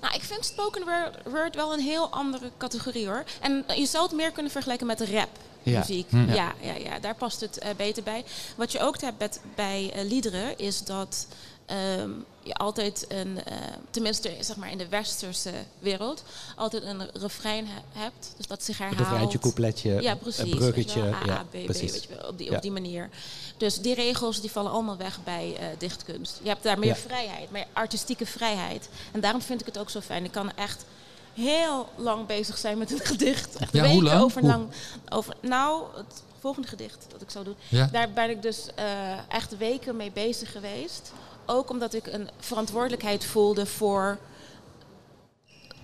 Nou, 0.02 0.14
ik 0.16 0.24
vind 0.24 0.46
spoken 0.46 0.84
word- 1.24 1.56
wel 1.56 1.74
een 1.74 1.80
heel 1.80 2.10
andere 2.10 2.52
categorie 2.58 3.08
hoor. 3.08 3.24
En 3.42 3.66
je 3.76 3.86
zou 3.86 4.04
het 4.04 4.14
meer 4.16 4.32
kunnen 4.32 4.52
vergelijken 4.52 4.88
met 4.88 5.02
rap. 5.02 5.30
Ja. 5.64 5.80
Muziek. 5.80 6.10
Hm. 6.10 6.34
Ja, 6.34 6.54
ja, 6.62 6.74
ja, 6.76 7.00
daar 7.00 7.16
past 7.16 7.42
het 7.42 7.60
beter 7.78 8.04
bij. 8.04 8.24
Wat 8.56 8.72
je 8.72 8.80
ook 8.80 9.02
hebt 9.02 9.40
bij 9.56 9.92
liederen 10.08 10.58
is 10.58 10.84
dat 10.84 11.28
ehm, 11.70 12.10
je 12.44 12.54
altijd 12.56 13.06
een, 13.08 13.44
eh, 13.46 13.56
tenminste 13.90 14.32
zeg 14.40 14.56
maar 14.56 14.72
in 14.72 14.78
de 14.78 14.88
westerse 14.88 15.52
wereld, 15.80 16.24
altijd 16.56 16.84
een 16.84 17.10
refrein 17.14 17.68
he- 17.68 18.00
hebt. 18.02 18.34
Dus 18.38 18.48
dat 18.48 18.64
zich 18.64 18.80
Een 18.80 18.86
herhaalt. 18.86 19.08
refreintje, 19.10 19.40
coupletje, 19.40 20.02
Ja, 20.02 20.16
precies. 20.16 20.40
een 20.44 20.50
bruggetje. 20.58 21.02
wel. 21.02 21.14
A, 21.14 21.26
ja, 21.26 21.34
A, 21.38 21.44
B, 21.44 21.52
B, 21.52 21.66
precies. 21.66 21.92
weet 21.92 22.04
je 22.04 22.16
wel, 22.16 22.28
op, 22.30 22.38
die, 22.38 22.50
Ja. 22.50 22.56
op 22.56 22.62
die 22.62 22.72
manier. 22.72 23.10
Dus 23.58 23.80
die 23.82 23.94
regels 23.96 24.42
die 24.42 24.52
vallen 24.52 24.72
allemaal 24.72 24.98
weg 24.98 25.24
bij 25.24 25.56
eh, 25.60 25.66
dichtkunst. 25.78 26.40
Je 26.44 26.50
hebt 26.50 26.64
daar 26.64 26.80
meer 26.80 26.90
Ja. 26.90 26.96
vrijheid, 26.96 27.52
meer 27.52 27.66
artistieke 27.74 28.26
vrijheid. 28.26 28.90
En 29.12 29.20
daarom 29.20 29.42
vind 29.42 29.60
ik 29.60 29.66
het 29.66 29.78
ook 29.78 29.90
zo 29.90 30.00
fijn. 30.02 30.24
Ik 30.26 30.32
kan 30.32 30.52
echt 30.56 30.86
heel 31.34 31.90
lang 31.96 32.26
bezig 32.26 32.58
zijn 32.58 32.78
met 32.78 32.92
een 32.92 33.00
gedicht. 33.06 33.56
Echt 33.56 33.74
Ja, 33.74 33.80
hoe 33.82 33.90
weken 33.90 34.04
lang? 34.04 34.22
over 34.24 34.42
lang. 34.44 34.68
Over, 35.10 35.36
nou, 35.42 35.84
het 35.96 36.22
volgende 36.40 36.68
gedicht 36.68 37.06
dat 37.12 37.22
ik 37.22 37.30
zou 37.30 37.46
doen. 37.46 37.56
Ja. 37.68 37.90
Daar 37.92 38.10
ben 38.12 38.30
ik 38.30 38.42
dus 38.42 38.66
eh, 38.76 38.86
echt 39.30 39.58
weken 39.58 39.96
mee 39.96 40.12
bezig 40.12 40.52
geweest. 40.52 41.12
Ook 41.50 41.70
omdat 41.70 41.94
ik 41.94 42.08
een 42.08 42.30
verantwoordelijkheid 42.40 43.26
voelde 43.26 43.66
voor 43.66 44.18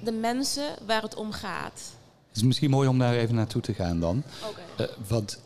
de 0.03 0.11
mensen 0.11 0.75
waar 0.85 1.01
het 1.01 1.15
om 1.15 1.31
gaat. 1.31 1.81
Het 2.27 2.35
is 2.37 2.43
misschien 2.43 2.69
mooi 2.69 2.87
om 2.87 2.99
daar 2.99 3.13
even 3.13 3.35
naartoe 3.35 3.61
te 3.61 3.73
gaan 3.73 3.99
dan. 3.99 4.23
Oké. 4.49 4.83
Eh, 4.83 4.89
want 5.07 5.39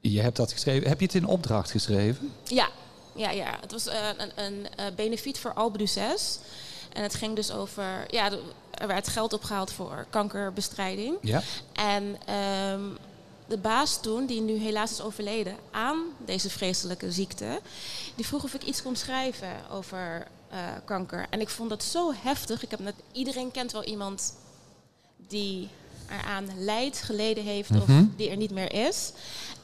je 0.00 0.20
hebt 0.20 0.36
dat 0.36 0.52
geschreven. 0.52 0.88
Heb 0.88 1.00
je 1.00 1.06
het 1.06 1.14
in 1.14 1.26
opdracht 1.26 1.70
geschreven? 1.70 2.32
Ja, 2.44 2.68
ja, 3.14 3.30
ja. 3.30 3.58
Het 3.60 3.72
was 3.72 3.86
eh, 3.86 4.08
een, 4.16 4.44
een 4.44 4.66
eh, 4.76 4.86
benefiet 4.96 5.38
voor 5.38 5.52
Albe. 5.52 5.86
En 6.92 7.02
het 7.02 7.14
ging 7.14 7.36
dus 7.36 7.50
over... 7.50 8.04
Ja, 8.08 8.30
er 8.70 8.86
werd 8.86 9.08
geld 9.08 9.32
opgehaald 9.32 9.72
voor 9.72 10.06
kankerbestrijding. 10.10 11.16
Ja? 11.20 11.42
En 11.72 12.16
ehm, 12.26 12.82
de 13.46 13.58
baas 13.58 14.00
toen, 14.00 14.26
die 14.26 14.40
nu 14.40 14.56
helaas 14.58 14.90
is 14.90 15.00
overleden 15.00 15.56
aan 15.70 16.02
deze 16.24 16.50
vreselijke 16.50 17.12
ziekte, 17.12 17.60
die 18.14 18.26
vroeg 18.26 18.44
of 18.44 18.54
ik 18.54 18.62
iets 18.64 18.82
kon 18.82 18.96
schrijven 18.96 19.70
over 19.70 20.26
eh, 20.48 20.58
kanker. 20.84 21.26
En 21.30 21.40
ik 21.40 21.48
vond 21.48 21.70
dat 21.70 21.82
zo 21.84 22.12
heftig. 22.16 22.62
Ik 22.62 22.70
heb 22.70 22.80
net, 22.80 22.94
iedereen 23.12 23.50
kent 23.50 23.72
wel 23.72 23.84
iemand 23.84 24.34
die 25.16 25.68
eraan 26.10 26.48
lijdt, 26.64 27.02
geleden 27.02 27.44
heeft 27.44 27.70
of 27.70 27.84
die 28.16 28.30
er 28.30 28.36
niet 28.36 28.50
meer 28.50 28.72
is. 28.72 29.12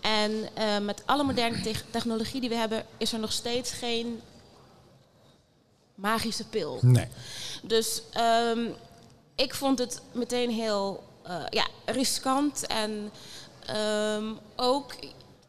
En 0.00 0.48
eh, 0.54 0.78
met 0.78 1.02
alle 1.06 1.22
moderne 1.22 1.60
te- 1.60 1.90
technologie 1.90 2.40
die 2.40 2.48
we 2.48 2.54
hebben, 2.54 2.84
is 2.96 3.12
er 3.12 3.18
nog 3.18 3.32
steeds 3.32 3.70
geen 3.70 4.20
magische 5.94 6.44
pil. 6.48 6.78
Nee. 6.80 7.08
Dus 7.62 8.02
ehm, 8.12 8.66
ik 9.34 9.54
vond 9.54 9.78
het 9.78 10.00
meteen 10.12 10.50
heel 10.50 11.02
eh, 11.22 11.44
ja, 11.50 11.66
riskant. 11.84 12.66
En 12.66 13.10
ehm, 13.66 14.24
ook, 14.56 14.94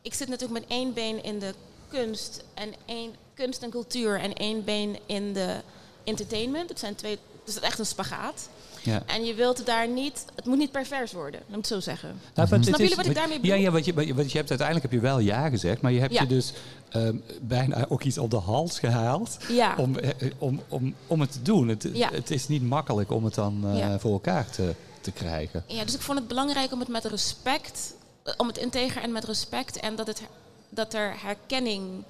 ik 0.02 0.13
zit 0.13 0.28
natuurlijk 0.28 0.60
met 0.60 0.69
één 0.69 0.93
been 0.93 1.23
in 1.23 1.39
de 1.39 1.54
kunst 1.89 2.43
en 2.54 2.69
één 2.86 3.12
kunst 3.34 3.62
en 3.63 3.69
cultuur 3.69 4.19
en 4.19 4.34
één 4.34 4.63
been 4.63 4.97
in 5.06 5.34
de 5.34 5.56
entertainment. 6.04 6.69
Het 6.69 6.80
zijn 6.80 6.95
twee, 6.95 7.19
dus 7.45 7.54
het 7.56 7.63
is 7.63 7.69
echt 7.69 7.80
een 7.80 7.86
spagaat. 7.86 8.49
Ja. 8.84 9.04
En 9.06 9.26
je 9.26 9.34
wilt 9.34 9.58
het 9.58 9.65
daar 9.65 9.88
niet, 9.88 10.26
het 10.36 10.45
moet 10.45 10.58
niet 10.58 10.71
pervers 10.71 11.12
worden, 11.12 11.41
me 11.47 11.56
het 11.58 11.67
zo 11.67 11.80
zeggen. 11.80 12.19
Nou, 12.34 12.60
is- 12.60 12.65
jullie 12.65 12.95
wat 12.95 13.06
ik 13.06 13.15
daarmee 13.15 13.36
Ja, 13.36 13.41
bedoel? 13.41 13.58
ja 13.58 13.71
want, 13.71 13.86
je, 13.86 13.93
want 13.93 14.08
je- 14.08 14.13
want 14.13 14.32
je 14.32 14.38
hebt 14.38 14.49
uiteindelijk 14.49 14.91
heb 14.91 15.02
je 15.02 15.08
wel 15.08 15.19
ja 15.19 15.49
gezegd, 15.49 15.82
maar 15.82 15.91
je 15.91 15.99
hebt 15.99 16.13
Ja. 16.13 16.21
je 16.21 16.28
dus 16.28 16.54
ehm, 16.89 17.15
bijna 17.41 17.86
ook 17.89 18.04
iets 18.04 18.17
op 18.17 18.30
de 18.32 18.38
hals 18.38 18.80
gehaald 18.80 19.38
Ja. 19.49 19.76
om, 19.78 19.97
eh, 19.97 20.32
om, 20.38 20.62
om, 20.67 20.95
om 21.08 21.21
het 21.21 21.32
te 21.32 21.41
doen. 21.41 21.67
Het, 21.67 21.89
Ja. 21.93 22.10
het 22.12 22.32
is 22.32 22.47
niet 22.47 22.63
makkelijk 22.63 23.12
om 23.12 23.26
het 23.26 23.34
dan 23.36 23.63
eh, 23.65 23.78
Ja. 23.78 23.99
voor 23.99 24.12
elkaar 24.12 24.49
te, 24.49 24.73
te 25.02 25.12
krijgen. 25.12 25.63
Ja, 25.67 25.84
dus 25.86 25.93
ik 25.93 26.02
vond 26.02 26.17
het 26.19 26.28
belangrijk 26.28 26.71
om 26.71 26.80
het 26.80 26.88
met 26.88 27.06
respect, 27.06 27.93
om 28.38 28.48
het 28.48 28.58
integer 28.58 29.02
en 29.02 29.12
met 29.12 29.24
respect 29.24 29.80
en 29.80 29.96
dat, 29.96 30.08
het, 30.08 30.22
dat 30.70 30.94
er 30.94 31.22
herkenning 31.22 32.04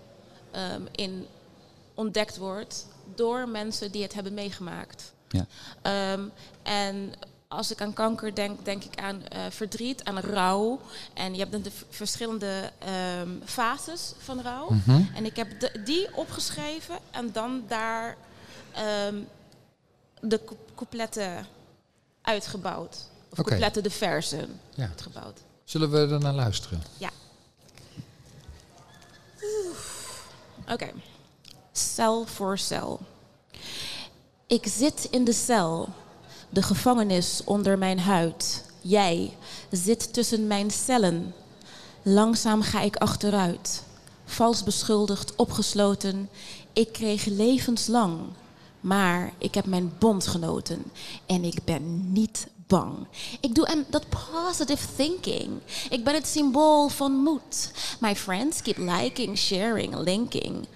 ehm, 0.52 0.82
in 0.92 1.28
ontdekt 1.94 2.38
wordt 2.38 2.86
door 3.16 3.48
mensen 3.50 3.92
die 3.92 4.02
het 4.04 4.14
hebben 4.14 4.34
meegemaakt. 4.34 5.14
Ja. 5.30 5.46
Ehm, 5.82 6.24
en 6.64 7.14
als 7.48 7.72
ik 7.72 7.82
aan 7.82 7.94
kanker 7.94 8.36
denk, 8.36 8.66
denk 8.66 8.84
ik 8.84 9.00
aan 9.00 9.28
eh, 9.28 9.42
verdriet, 9.50 10.04
aan 10.04 10.20
rouw. 10.20 10.80
En 11.14 11.34
je 11.34 11.40
hebt 11.40 11.52
dan 11.52 11.62
de 11.62 11.72
verschillende 11.90 12.72
ehm, 12.80 13.30
fases 13.46 14.14
van 14.18 14.42
rouw. 14.42 14.70
En 15.16 15.26
ik 15.26 15.36
heb 15.36 15.60
de- 15.60 15.82
die 15.84 16.16
opgeschreven 16.16 16.98
en 17.12 17.32
dan 17.32 17.64
daar 17.68 18.18
de 20.22 20.40
cou- 20.46 20.58
coupletten 20.76 21.48
uitgebouwd. 22.22 22.96
Of 23.30 23.40
Oké. 23.40 23.44
coupletten, 23.44 23.84
de 23.84 23.90
versen 23.90 24.60
Ja. 24.76 24.88
uitgebouwd. 24.88 25.40
Zullen 25.64 25.92
we 25.92 25.98
er 25.98 26.20
naar 26.20 26.34
luisteren? 26.34 26.84
Ja. 26.98 27.10
Oké. 30.68 30.92
Cel 31.72 32.26
voor 32.26 32.58
cel. 32.58 33.00
Ik 34.48 34.68
zit 34.68 35.08
in 35.12 35.24
de 35.24 35.34
cel, 35.34 35.90
de 36.50 36.62
gevangenis 36.62 37.42
onder 37.46 37.78
mijn 37.78 38.00
huid. 38.00 38.66
Jij 38.82 39.38
zit 39.72 40.14
tussen 40.14 40.48
mijn 40.48 40.72
cellen. 40.72 41.34
Langzaam 42.02 42.62
ga 42.62 42.82
ik 42.82 42.96
achteruit. 42.96 43.84
Vals 44.26 44.64
beschuldigd, 44.64 45.36
opgesloten. 45.36 46.30
Ik 46.74 46.92
kreeg 46.92 47.26
levenslang. 47.26 48.20
Maar 48.80 49.34
ik 49.38 49.54
heb 49.54 49.66
mijn 49.66 49.94
bondgenoten 50.00 50.84
en 51.26 51.44
ik 51.44 51.64
ben 51.64 52.12
niet 52.12 52.48
bang. 52.68 53.08
Ik 53.40 53.56
doe 53.56 53.68
aan 53.68 53.86
dat 53.90 54.06
positive 54.10 54.88
thinking. 54.96 55.50
Ik 55.90 56.04
ben 56.04 56.14
het 56.14 56.28
symbool 56.28 56.90
van 56.90 57.12
moed. 57.12 57.72
My 58.00 58.16
friends 58.16 58.62
keep 58.62 58.78
liking, 58.78 59.38
sharing, 59.38 59.96
linking. 59.96 60.68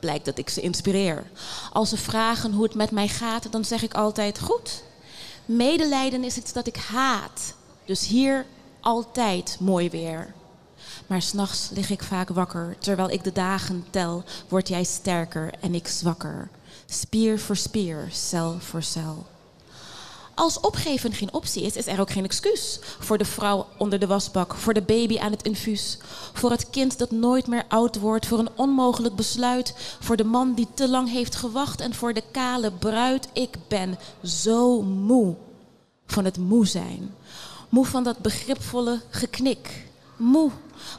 Blijkt 0.00 0.24
dat 0.24 0.38
ik 0.38 0.48
ze 0.48 0.60
inspireer. 0.60 1.30
Als 1.72 1.88
ze 1.88 1.96
vragen 1.96 2.52
hoe 2.52 2.62
het 2.62 2.74
met 2.74 2.90
mij 2.90 3.08
gaat, 3.08 3.52
dan 3.52 3.64
zeg 3.64 3.82
ik 3.82 3.94
altijd 3.94 4.40
goed. 4.40 4.82
Medelijden 5.44 6.24
is 6.24 6.36
iets 6.36 6.52
dat 6.52 6.66
ik 6.66 6.76
haat. 6.76 7.54
Dus 7.84 8.06
hier 8.06 8.46
altijd 8.80 9.56
mooi 9.60 9.90
weer. 9.90 10.34
Maar 11.06 11.22
s'nachts 11.22 11.68
lig 11.70 11.90
ik 11.90 12.02
vaak 12.02 12.28
wakker. 12.28 12.76
Terwijl 12.78 13.10
ik 13.10 13.24
de 13.24 13.32
dagen 13.32 13.84
tel, 13.90 14.24
word 14.48 14.68
jij 14.68 14.84
sterker 14.84 15.54
en 15.60 15.74
ik 15.74 15.88
zwakker. 15.88 16.50
Spier 16.86 17.38
voor 17.38 17.56
spier, 17.56 18.08
cel 18.10 18.56
voor 18.60 18.82
cel. 18.82 19.26
Als 20.38 20.60
opgeven 20.60 21.12
geen 21.12 21.32
optie 21.32 21.62
is, 21.62 21.76
is 21.76 21.86
er 21.86 22.00
ook 22.00 22.10
geen 22.10 22.24
excuus. 22.24 22.78
Voor 22.98 23.18
de 23.18 23.24
vrouw 23.24 23.66
onder 23.76 23.98
de 23.98 24.06
wasbak, 24.06 24.54
voor 24.54 24.74
de 24.74 24.82
baby 24.82 25.18
aan 25.18 25.30
het 25.30 25.42
infuus. 25.42 25.98
Voor 26.32 26.50
het 26.50 26.70
kind 26.70 26.98
dat 26.98 27.10
nooit 27.10 27.46
meer 27.46 27.64
oud 27.68 27.98
wordt, 27.98 28.26
voor 28.26 28.38
een 28.38 28.50
onmogelijk 28.54 29.14
besluit. 29.14 29.96
Voor 30.00 30.16
de 30.16 30.24
man 30.24 30.54
die 30.54 30.66
te 30.74 30.88
lang 30.88 31.10
heeft 31.10 31.34
gewacht 31.34 31.80
en 31.80 31.94
voor 31.94 32.12
de 32.12 32.22
kale 32.30 32.70
bruid. 32.70 33.28
Ik 33.32 33.56
ben 33.68 33.98
zo 34.22 34.82
moe 34.82 35.34
van 36.06 36.24
het 36.24 36.38
moe 36.38 36.66
zijn. 36.66 37.14
Moe 37.68 37.86
van 37.86 38.04
dat 38.04 38.18
begripvolle 38.18 39.00
geknik. 39.10 39.87
Moe, 40.18 40.50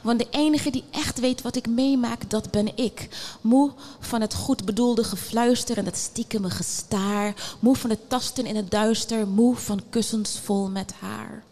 want 0.02 0.18
de 0.18 0.26
enige 0.30 0.70
die 0.70 0.84
echt 0.90 1.20
weet 1.20 1.42
wat 1.42 1.56
ik 1.56 1.68
meemaak, 1.68 2.30
dat 2.30 2.50
ben 2.50 2.76
ik. 2.76 3.08
Moe 3.40 3.70
van 4.00 4.20
het 4.20 4.34
goed 4.34 4.64
bedoelde 4.64 5.04
gefluister 5.04 5.78
en 5.78 5.84
het 5.84 5.96
stiekeme 5.96 6.50
gestaar. 6.50 7.56
Moe 7.58 7.76
van 7.76 7.90
het 7.90 8.08
tasten 8.08 8.46
in 8.46 8.56
het 8.56 8.70
duister. 8.70 9.28
Moe 9.28 9.56
van 9.56 9.82
kussens 9.90 10.38
vol 10.38 10.68
met 10.68 10.92
haar. 11.00 11.44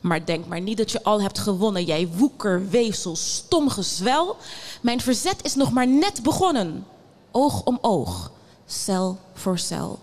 Maar 0.00 0.26
denk 0.26 0.46
maar 0.46 0.60
niet 0.60 0.76
dat 0.76 0.90
je 0.90 1.02
al 1.02 1.20
hebt 1.22 1.38
gewonnen, 1.38 1.84
jij 1.84 2.08
woeker, 2.08 2.68
weefsel, 2.68 3.16
stom 3.16 3.68
gezwel. 3.68 4.36
Mijn 4.80 5.00
verzet 5.00 5.44
is 5.44 5.54
nog 5.54 5.72
maar 5.72 5.86
net 5.86 6.22
begonnen. 6.22 6.86
Oog 7.30 7.64
om 7.64 7.78
oog, 7.80 8.30
cel 8.66 9.18
voor 9.34 9.58
cel. 9.58 9.98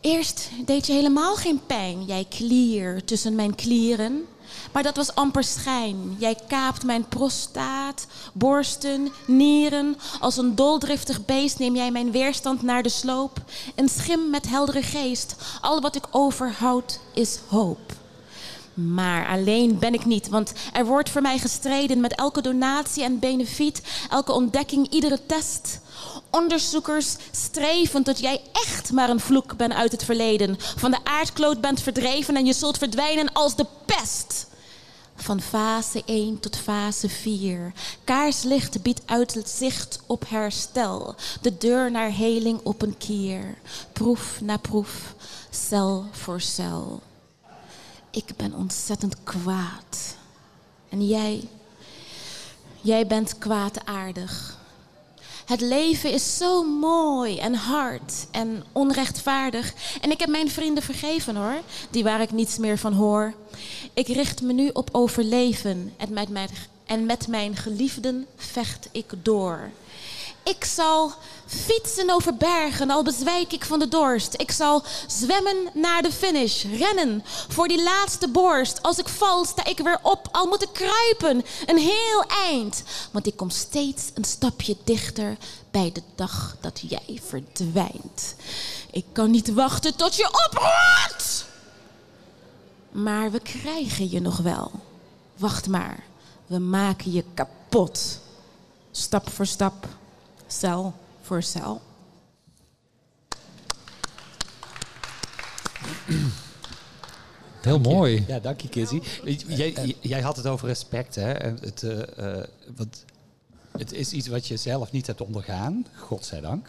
Eerst 0.00 0.50
deed 0.66 0.86
je 0.86 0.92
helemaal 0.92 1.36
geen 1.36 1.60
pijn, 1.66 2.04
jij 2.04 2.26
klier 2.28 3.04
tussen 3.04 3.34
mijn 3.34 3.54
klieren. 3.54 4.26
Maar 4.72 4.82
dat 4.82 4.96
was 4.96 5.14
amper 5.14 5.44
schijn. 5.44 6.16
Jij 6.18 6.38
kaapt 6.48 6.84
mijn 6.84 7.08
prostaat, 7.08 8.06
borsten, 8.32 9.12
nieren. 9.26 9.96
Als 10.20 10.36
een 10.36 10.54
doldriftig 10.54 11.24
beest 11.24 11.58
neem 11.58 11.76
jij 11.76 11.90
mijn 11.90 12.10
weerstand 12.10 12.62
naar 12.62 12.82
de 12.82 12.88
sloop. 12.88 13.42
Een 13.74 13.88
schim 13.88 14.30
met 14.30 14.48
heldere 14.48 14.82
geest. 14.82 15.36
Al 15.60 15.80
wat 15.80 15.96
ik 15.96 16.06
overhoud 16.10 17.00
is 17.12 17.38
hoop. 17.48 17.92
Maar 18.74 19.26
alleen 19.26 19.78
ben 19.78 19.94
ik 19.94 20.04
niet, 20.04 20.28
want 20.28 20.52
er 20.72 20.86
wordt 20.86 21.10
voor 21.10 21.22
mij 21.22 21.38
gestreden 21.38 22.00
met 22.00 22.14
elke 22.14 22.42
donatie 22.42 23.02
en 23.02 23.18
benefiet, 23.18 23.82
elke 24.10 24.32
ontdekking, 24.32 24.88
iedere 24.90 25.20
test. 25.26 25.80
Onderzoekers 26.30 27.16
streven 27.30 28.02
tot 28.02 28.18
jij 28.18 28.40
echt 28.52 28.92
maar 28.92 29.10
een 29.10 29.20
vloek 29.20 29.56
bent 29.56 29.72
uit 29.72 29.92
het 29.92 30.04
verleden. 30.04 30.56
Van 30.58 30.90
de 30.90 31.04
aardkloot 31.04 31.60
bent 31.60 31.80
verdreven 31.80 32.36
en 32.36 32.46
je 32.46 32.52
zult 32.52 32.78
verdwijnen 32.78 33.32
als 33.32 33.56
de 33.56 33.66
Van 35.16 35.40
fase 35.40 36.02
1 36.04 36.40
tot 36.40 36.56
fase 36.56 37.08
4. 37.08 37.72
Kaarslicht 38.04 38.82
biedt 38.82 39.02
uitzicht 39.04 40.00
op 40.06 40.28
herstel. 40.28 41.14
De 41.40 41.58
deur 41.58 41.90
naar 41.90 42.10
heling 42.10 42.60
op 42.62 42.82
een 42.82 42.98
kier. 42.98 43.58
Proef 43.92 44.40
na 44.40 44.56
proef, 44.56 45.14
cel 45.50 46.04
voor 46.10 46.40
cel. 46.40 47.02
Ik 48.10 48.36
ben 48.36 48.54
ontzettend 48.54 49.16
kwaad. 49.22 50.16
En 50.88 51.06
jij, 51.06 51.48
jij 52.80 53.06
bent 53.06 53.38
kwaadaardig. 53.38 54.58
Het 55.44 55.60
leven 55.60 56.12
is 56.12 56.36
zo 56.36 56.62
mooi 56.62 57.38
en 57.38 57.54
hard 57.54 58.26
en 58.30 58.64
onrechtvaardig. 58.72 59.74
En 60.00 60.10
ik 60.10 60.20
heb 60.20 60.28
mijn 60.28 60.50
vrienden 60.50 60.82
vergeven 60.82 61.36
hoor, 61.36 61.60
die 61.90 62.04
waar 62.04 62.20
ik 62.20 62.32
niets 62.32 62.58
meer 62.58 62.78
van 62.78 62.92
hoor. 62.92 63.34
Ik 63.92 64.06
richt 64.06 64.42
me 64.42 64.52
nu 64.52 64.70
op 64.72 64.88
overleven 64.92 65.92
en 65.96 66.12
met 66.12 66.28
mijn, 66.28 66.48
en 66.86 67.06
met 67.06 67.28
mijn 67.28 67.56
geliefden 67.56 68.26
vecht 68.36 68.88
ik 68.92 69.12
door. 69.22 69.70
Ik 70.44 70.64
zal 70.64 71.12
fietsen 71.46 72.10
over 72.10 72.36
bergen, 72.36 72.90
al 72.90 73.02
bezwijk 73.02 73.52
ik 73.52 73.64
van 73.64 73.78
de 73.78 73.88
dorst. 73.88 74.34
Ik 74.40 74.50
zal 74.50 74.82
zwemmen 75.06 75.56
naar 75.74 76.02
de 76.02 76.12
finish, 76.12 76.64
rennen 76.64 77.22
voor 77.48 77.68
die 77.68 77.82
laatste 77.82 78.28
borst. 78.28 78.82
Als 78.82 78.98
ik 78.98 79.08
val, 79.08 79.44
sta 79.44 79.64
ik 79.64 79.78
weer 79.78 79.98
op, 80.02 80.28
al 80.32 80.46
moet 80.46 80.62
ik 80.62 80.72
kruipen, 80.72 81.44
een 81.66 81.78
heel 81.78 82.24
eind. 82.28 82.82
Want 83.10 83.26
ik 83.26 83.36
kom 83.36 83.50
steeds 83.50 84.10
een 84.14 84.24
stapje 84.24 84.76
dichter 84.84 85.36
bij 85.70 85.92
de 85.92 86.02
dag 86.14 86.56
dat 86.60 86.80
jij 86.88 87.20
verdwijnt. 87.24 88.34
Ik 88.90 89.04
kan 89.12 89.30
niet 89.30 89.52
wachten 89.52 89.96
tot 89.96 90.16
je 90.16 90.46
oproert! 90.46 91.44
Maar 92.90 93.30
we 93.30 93.40
krijgen 93.40 94.10
je 94.10 94.20
nog 94.20 94.36
wel. 94.36 94.70
Wacht 95.36 95.68
maar, 95.68 96.04
we 96.46 96.58
maken 96.58 97.12
je 97.12 97.24
kapot. 97.34 98.18
Stap 98.90 99.30
voor 99.30 99.46
stap, 99.46 99.86
cel 100.54 100.94
voor 101.20 101.42
cel. 101.42 101.80
Heel 107.60 107.78
mooi. 107.78 108.24
Ja, 108.26 108.38
dank 108.38 108.60
je, 108.60 108.68
Kizzy. 108.68 109.00
Jij, 109.46 109.96
jij 110.00 110.20
had 110.20 110.36
het 110.36 110.46
over 110.46 110.68
respect, 110.68 111.14
hè? 111.14 111.32
Het, 111.32 111.82
eh, 111.82 112.38
eh, 112.38 112.48
want 112.76 113.04
het 113.72 113.92
is 113.92 114.12
iets 114.12 114.26
wat 114.26 114.46
je 114.46 114.56
zelf 114.56 114.92
niet 114.92 115.06
hebt 115.06 115.20
ondergaan, 115.20 115.86
godzijdank. 115.96 116.66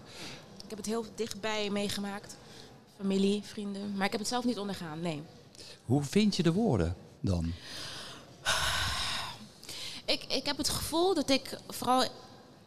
Ik 0.63 0.69
heb 0.69 0.77
het 0.77 0.87
heel 0.87 1.05
dichtbij 1.15 1.69
meegemaakt. 1.69 2.35
Familie, 2.97 3.41
vrienden. 3.43 3.95
Maar 3.95 4.05
ik 4.05 4.11
heb 4.11 4.19
het 4.19 4.29
zelf 4.29 4.45
niet 4.45 4.59
ondergaan, 4.59 4.99
nee. 4.99 5.21
Hoe 5.85 6.03
vind 6.03 6.35
je 6.35 6.43
de 6.43 6.53
woorden 6.53 6.95
dan? 7.19 7.53
Ik, 10.05 10.23
ik 10.23 10.45
heb 10.45 10.57
het 10.57 10.69
gevoel 10.69 11.13
dat 11.13 11.29
ik, 11.29 11.57
vooral 11.67 12.05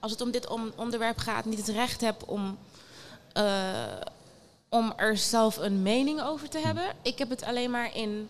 als 0.01 0.11
het 0.13 0.21
om 0.21 0.31
dit 0.31 0.49
om- 0.49 0.73
onderwerp 0.77 1.19
gaat, 1.19 1.45
niet 1.45 1.59
het 1.59 1.69
recht 1.69 2.01
heb 2.01 2.23
om, 2.27 2.59
eh, 3.33 3.45
om 4.69 4.93
er 4.97 5.17
zelf 5.17 5.57
een 5.57 5.83
mening 5.83 6.23
over 6.23 6.49
te 6.49 6.59
hebben. 6.59 6.85
Ik 7.03 7.19
heb 7.19 7.31
het 7.31 7.43
alleen 7.45 7.71
maar 7.71 7.97
in, 7.97 8.29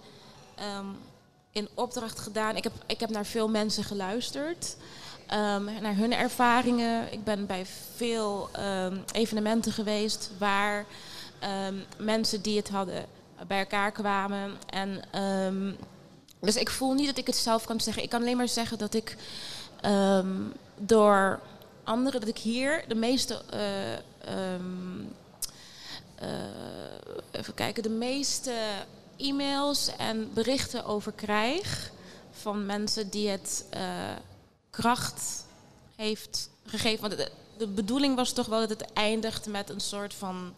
ehm, 0.54 0.86
in 1.52 1.68
opdracht 1.74 2.18
gedaan. 2.18 2.56
Ik 2.56 2.64
heb, 2.64 2.72
ik 2.86 3.00
heb 3.00 3.10
naar 3.10 3.26
veel 3.26 3.48
mensen 3.48 3.84
geluisterd. 3.84 4.76
ehm, 5.26 5.64
naar 5.82 5.96
hun 5.96 6.12
ervaringen. 6.12 7.12
Ik 7.12 7.24
ben 7.24 7.46
bij 7.46 7.66
veel 7.96 8.48
ehm, 8.52 8.96
evenementen 9.12 9.72
geweest 9.72 10.30
waar 10.38 10.84
mensen 11.98 12.42
die 12.42 12.56
het 12.56 12.68
hadden 12.68 13.06
bij 13.46 13.58
elkaar 13.58 13.92
kwamen. 13.92 14.56
En 14.70 15.02
dus 16.40 16.56
ik 16.56 16.70
voel 16.70 16.92
niet 16.94 17.06
dat 17.06 17.18
ik 17.18 17.26
het 17.26 17.36
zelf 17.36 17.64
kan 17.64 17.80
zeggen. 17.80 18.02
Ik 18.02 18.08
kan 18.08 18.20
alleen 18.20 18.36
maar 18.36 18.48
zeggen 18.48 18.78
dat 18.78 18.94
ik 18.94 19.16
door 20.76 21.40
anderen, 21.88 22.20
dat 22.20 22.28
ik 22.28 22.38
hier 22.38 22.84
de 22.88 22.94
meeste. 22.94 23.42
eh, 23.50 23.92
ehm, 23.92 25.00
eh, 26.14 26.28
even 27.30 27.54
kijken, 27.54 27.82
de 27.82 27.88
meeste 27.88 28.54
e-mails 29.16 29.96
en 29.96 30.32
berichten 30.32 30.84
over 30.84 31.12
krijg 31.12 31.90
van 32.30 32.66
mensen 32.66 33.10
die 33.10 33.28
het 33.28 33.66
eh, 33.70 34.16
kracht 34.70 35.44
heeft 35.96 36.50
gegeven. 36.66 37.00
Want 37.00 37.16
de, 37.16 37.30
de 37.58 37.66
bedoeling 37.66 38.16
was 38.16 38.32
toch 38.32 38.46
wel 38.46 38.60
dat 38.60 38.68
het 38.68 38.92
eindigt 38.92 39.46
met 39.46 39.70
een 39.70 39.80
soort 39.80 40.14
van. 40.14 40.54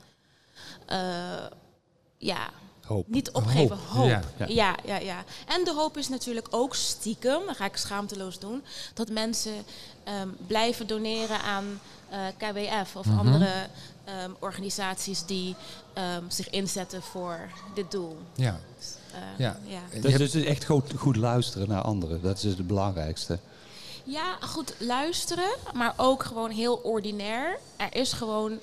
ja, 2.19 2.51
Hoop. 2.91 3.09
niet 3.09 3.31
opgeven, 3.31 3.77
Hoop, 3.77 3.97
hoop. 3.97 4.09
ja. 4.49 4.77
Ja. 4.85 4.99
Ja. 4.99 5.25
En 5.47 5.65
de 5.65 5.73
hoop 5.75 5.97
is 5.97 6.09
natuurlijk 6.09 6.47
ook 6.51 6.75
stiekem, 6.75 7.47
dat 7.47 7.57
ga 7.57 7.65
ik 7.65 7.77
schaamteloos 7.77 8.39
doen, 8.39 8.63
dat 8.95 9.09
mensen 9.11 9.53
ehm, 10.05 10.29
blijven 10.47 10.87
doneren 10.87 11.41
aan 11.43 11.81
eh, 12.09 12.19
KWF 12.39 12.97
of 12.97 13.07
andere 13.19 13.53
ehm, 14.05 14.31
organisaties 14.39 15.25
die 15.27 15.55
ehm, 15.93 16.23
zich 16.29 16.51
inzetten 16.51 17.03
voor 17.03 17.51
dit 17.75 17.91
doel. 17.91 18.19
Ja. 18.35 18.61
Eh, 19.13 19.19
Ja. 19.37 19.59
ja. 19.65 20.01
Dus, 20.01 20.33
dus 20.33 20.45
echt 20.45 20.65
goed, 20.65 20.93
goed 20.97 21.17
luisteren 21.17 21.69
naar 21.69 21.83
anderen, 21.83 22.23
dat 22.23 22.37
is 22.37 22.43
dus 22.43 22.57
het 22.57 22.67
belangrijkste. 22.67 23.39
Ja, 24.05 24.37
goed 24.41 24.75
luisteren, 24.79 25.51
maar 25.75 25.95
ook 25.97 26.23
gewoon 26.23 26.51
heel 26.51 26.75
ordinair. 26.77 27.59
Er 27.77 27.95
is 27.95 28.13
gewoon 28.13 28.59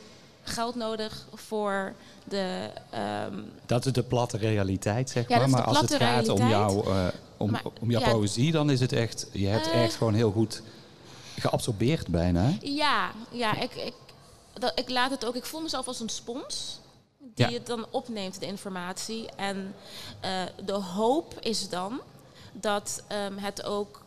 geld 0.47 0.75
nodig 0.75 1.27
voor 1.33 1.93
de. 2.23 2.69
ehm, 2.89 3.39
Dat 3.65 3.85
is 3.85 3.91
de 3.91 4.03
platte 4.03 4.37
realiteit, 4.37 5.09
zeg 5.09 5.27
Ja, 5.27 5.37
maar. 5.37 5.49
Maar 5.49 5.63
als 5.63 5.79
het 5.79 5.93
gaat 5.93 6.29
om, 6.29 6.37
realiteit. 6.37 6.49
jou, 6.49 6.87
eh, 6.97 7.07
om, 7.37 7.51
Maar, 7.51 7.61
om 7.81 7.91
jouw 7.91 8.01
ja. 8.01 8.11
poëzie, 8.11 8.51
dan 8.51 8.69
is 8.69 8.79
het 8.79 8.91
echt... 8.93 9.27
Je 9.31 9.47
hebt 9.47 9.67
Eh. 9.71 9.83
echt 9.83 9.95
gewoon 9.95 10.13
heel 10.13 10.31
goed 10.31 10.61
geabsorbeerd 11.39 12.07
bijna. 12.07 12.51
Ja, 12.61 13.11
ja 13.31 13.59
ik, 13.59 13.75
ik, 13.75 13.93
dat, 14.53 14.71
ik 14.79 14.89
laat 14.89 15.11
het 15.11 15.25
ook. 15.25 15.35
Ik 15.35 15.45
voel 15.45 15.61
mezelf 15.61 15.87
als 15.87 15.99
een 15.99 16.09
spons. 16.09 16.79
Die 17.17 17.47
Ja. 17.47 17.53
het 17.53 17.65
dan 17.67 17.85
opneemt, 17.91 18.39
de 18.39 18.45
informatie. 18.45 19.29
En 19.35 19.73
eh, 20.19 20.41
de 20.65 20.71
hoop 20.73 21.33
is 21.39 21.69
dan 21.69 21.99
dat 22.51 23.03
ehm, 23.07 23.37
het 23.37 23.63
ook. 23.63 24.05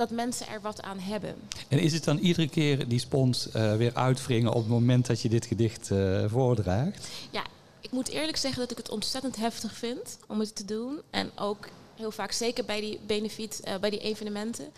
Dat 0.00 0.10
mensen 0.10 0.48
er 0.48 0.60
wat 0.60 0.82
aan 0.82 0.98
hebben. 0.98 1.34
En 1.68 1.78
is 1.78 1.92
het 1.92 2.04
dan 2.04 2.18
iedere 2.18 2.48
keer 2.48 2.88
die 2.88 2.98
spons 2.98 3.50
eh, 3.50 3.76
weer 3.76 3.94
uitwringen 3.94 4.52
op 4.52 4.60
het 4.60 4.68
moment 4.68 5.06
dat 5.06 5.20
je 5.20 5.28
dit 5.28 5.46
gedicht 5.46 5.90
eh, 5.90 6.24
voordraagt? 6.26 7.08
Ja, 7.30 7.42
ik 7.80 7.90
moet 7.90 8.08
eerlijk 8.08 8.36
zeggen 8.36 8.60
dat 8.60 8.70
ik 8.70 8.76
het 8.76 8.90
ontzettend 8.90 9.36
heftig 9.36 9.74
vind 9.74 10.18
om 10.26 10.40
het 10.40 10.56
te 10.56 10.64
doen. 10.64 11.00
En 11.10 11.30
ook 11.36 11.68
heel 11.94 12.10
vaak, 12.10 12.32
zeker 12.32 12.64
bij 12.64 12.80
die 12.80 13.00
benefiet, 13.06 13.60
eh, 13.60 13.76
bij 13.76 13.90
die 13.90 14.00
evenementen. 14.00 14.72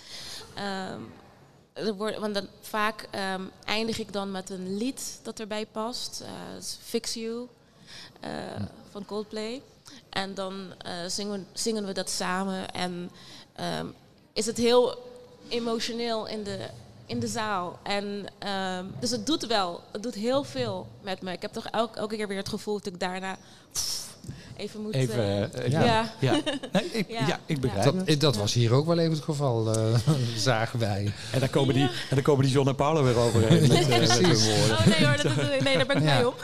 Ehm, 0.54 1.00
er 1.72 1.94
wordt, 1.94 2.18
want 2.18 2.34
dan 2.34 2.46
vaak 2.60 3.08
ehm, 3.10 3.42
eindig 3.64 3.98
ik 3.98 4.12
dan 4.12 4.30
met 4.30 4.50
een 4.50 4.76
lied 4.76 5.20
dat 5.22 5.40
erbij 5.40 5.66
past. 5.66 6.24
Fix 6.80 7.14
You 7.14 7.46
eh, 8.20 8.30
van 8.90 9.04
Coldplay. 9.04 9.62
En 10.08 10.34
dan 10.34 10.74
zingen, 11.06 11.32
we, 11.32 11.44
zingen 11.52 11.86
we 11.86 11.92
dat 11.92 12.10
samen. 12.10 12.70
En 12.70 13.10
ehm, 13.54 13.86
is 14.32 14.46
het 14.46 14.56
heel 14.56 15.10
emotioneel 15.52 16.28
in 16.28 16.42
de, 16.42 16.58
in 17.06 17.18
de 17.20 17.26
zaal. 17.26 17.78
En, 17.82 18.24
ehm, 18.38 18.84
dus 19.00 19.10
het 19.10 19.26
doet 19.26 19.46
wel. 19.46 19.80
Het 19.92 20.02
doet 20.02 20.14
heel 20.14 20.44
veel 20.44 20.86
met 21.02 21.22
me. 21.22 21.32
Ik 21.32 21.42
heb 21.42 21.52
toch 21.52 21.66
elke, 21.66 21.98
elke 21.98 22.16
keer 22.16 22.28
weer 22.28 22.36
het 22.36 22.48
gevoel 22.48 22.74
dat 22.74 22.86
ik 22.86 23.00
daarna 23.00 23.36
pff, 23.72 24.14
even 24.56 24.80
moet... 24.82 24.94
Even, 24.94 25.18
eh, 25.18 25.64
eh, 25.64 25.70
Ja. 25.70 25.84
ja. 25.84 26.12
ja. 26.18 26.32
Nee, 26.72 26.84
ik, 26.84 27.08
ja. 27.10 27.26
Ja. 27.26 27.38
ik 27.46 27.60
begrijp 27.60 27.84
Dat, 27.84 28.04
eh, 28.04 28.18
dat 28.18 28.36
was 28.36 28.52
hier 28.52 28.72
ook 28.72 28.86
wel 28.86 28.98
even 28.98 29.12
het 29.12 29.22
geval, 29.22 29.74
eh, 29.76 29.94
zagen 30.36 30.78
wij. 30.78 31.12
En 31.32 31.40
dan 31.40 31.50
komen, 31.50 31.74
die, 31.74 31.82
en 31.82 31.90
dan 32.14 32.22
komen 32.22 32.44
die 32.44 32.52
John 32.54 32.68
en 32.68 32.74
Paula 32.74 33.02
weer 33.02 33.16
overheen 33.16 33.60
met, 33.68 33.70
eh, 33.70 33.88
met 33.98 34.10
hun 34.12 34.22
Precies. 34.22 34.46
woorden. 34.58 34.76
Oh 34.78 34.86
nee 34.86 35.06
hoor, 35.06 35.16
dat, 35.22 35.34
dat- 35.36 35.60
nee, 35.62 35.76
daar 35.76 35.86
ben 35.86 35.96
ik 35.96 36.02
Ja. 36.02 36.14
mee 36.16 36.26
om. 36.28 36.34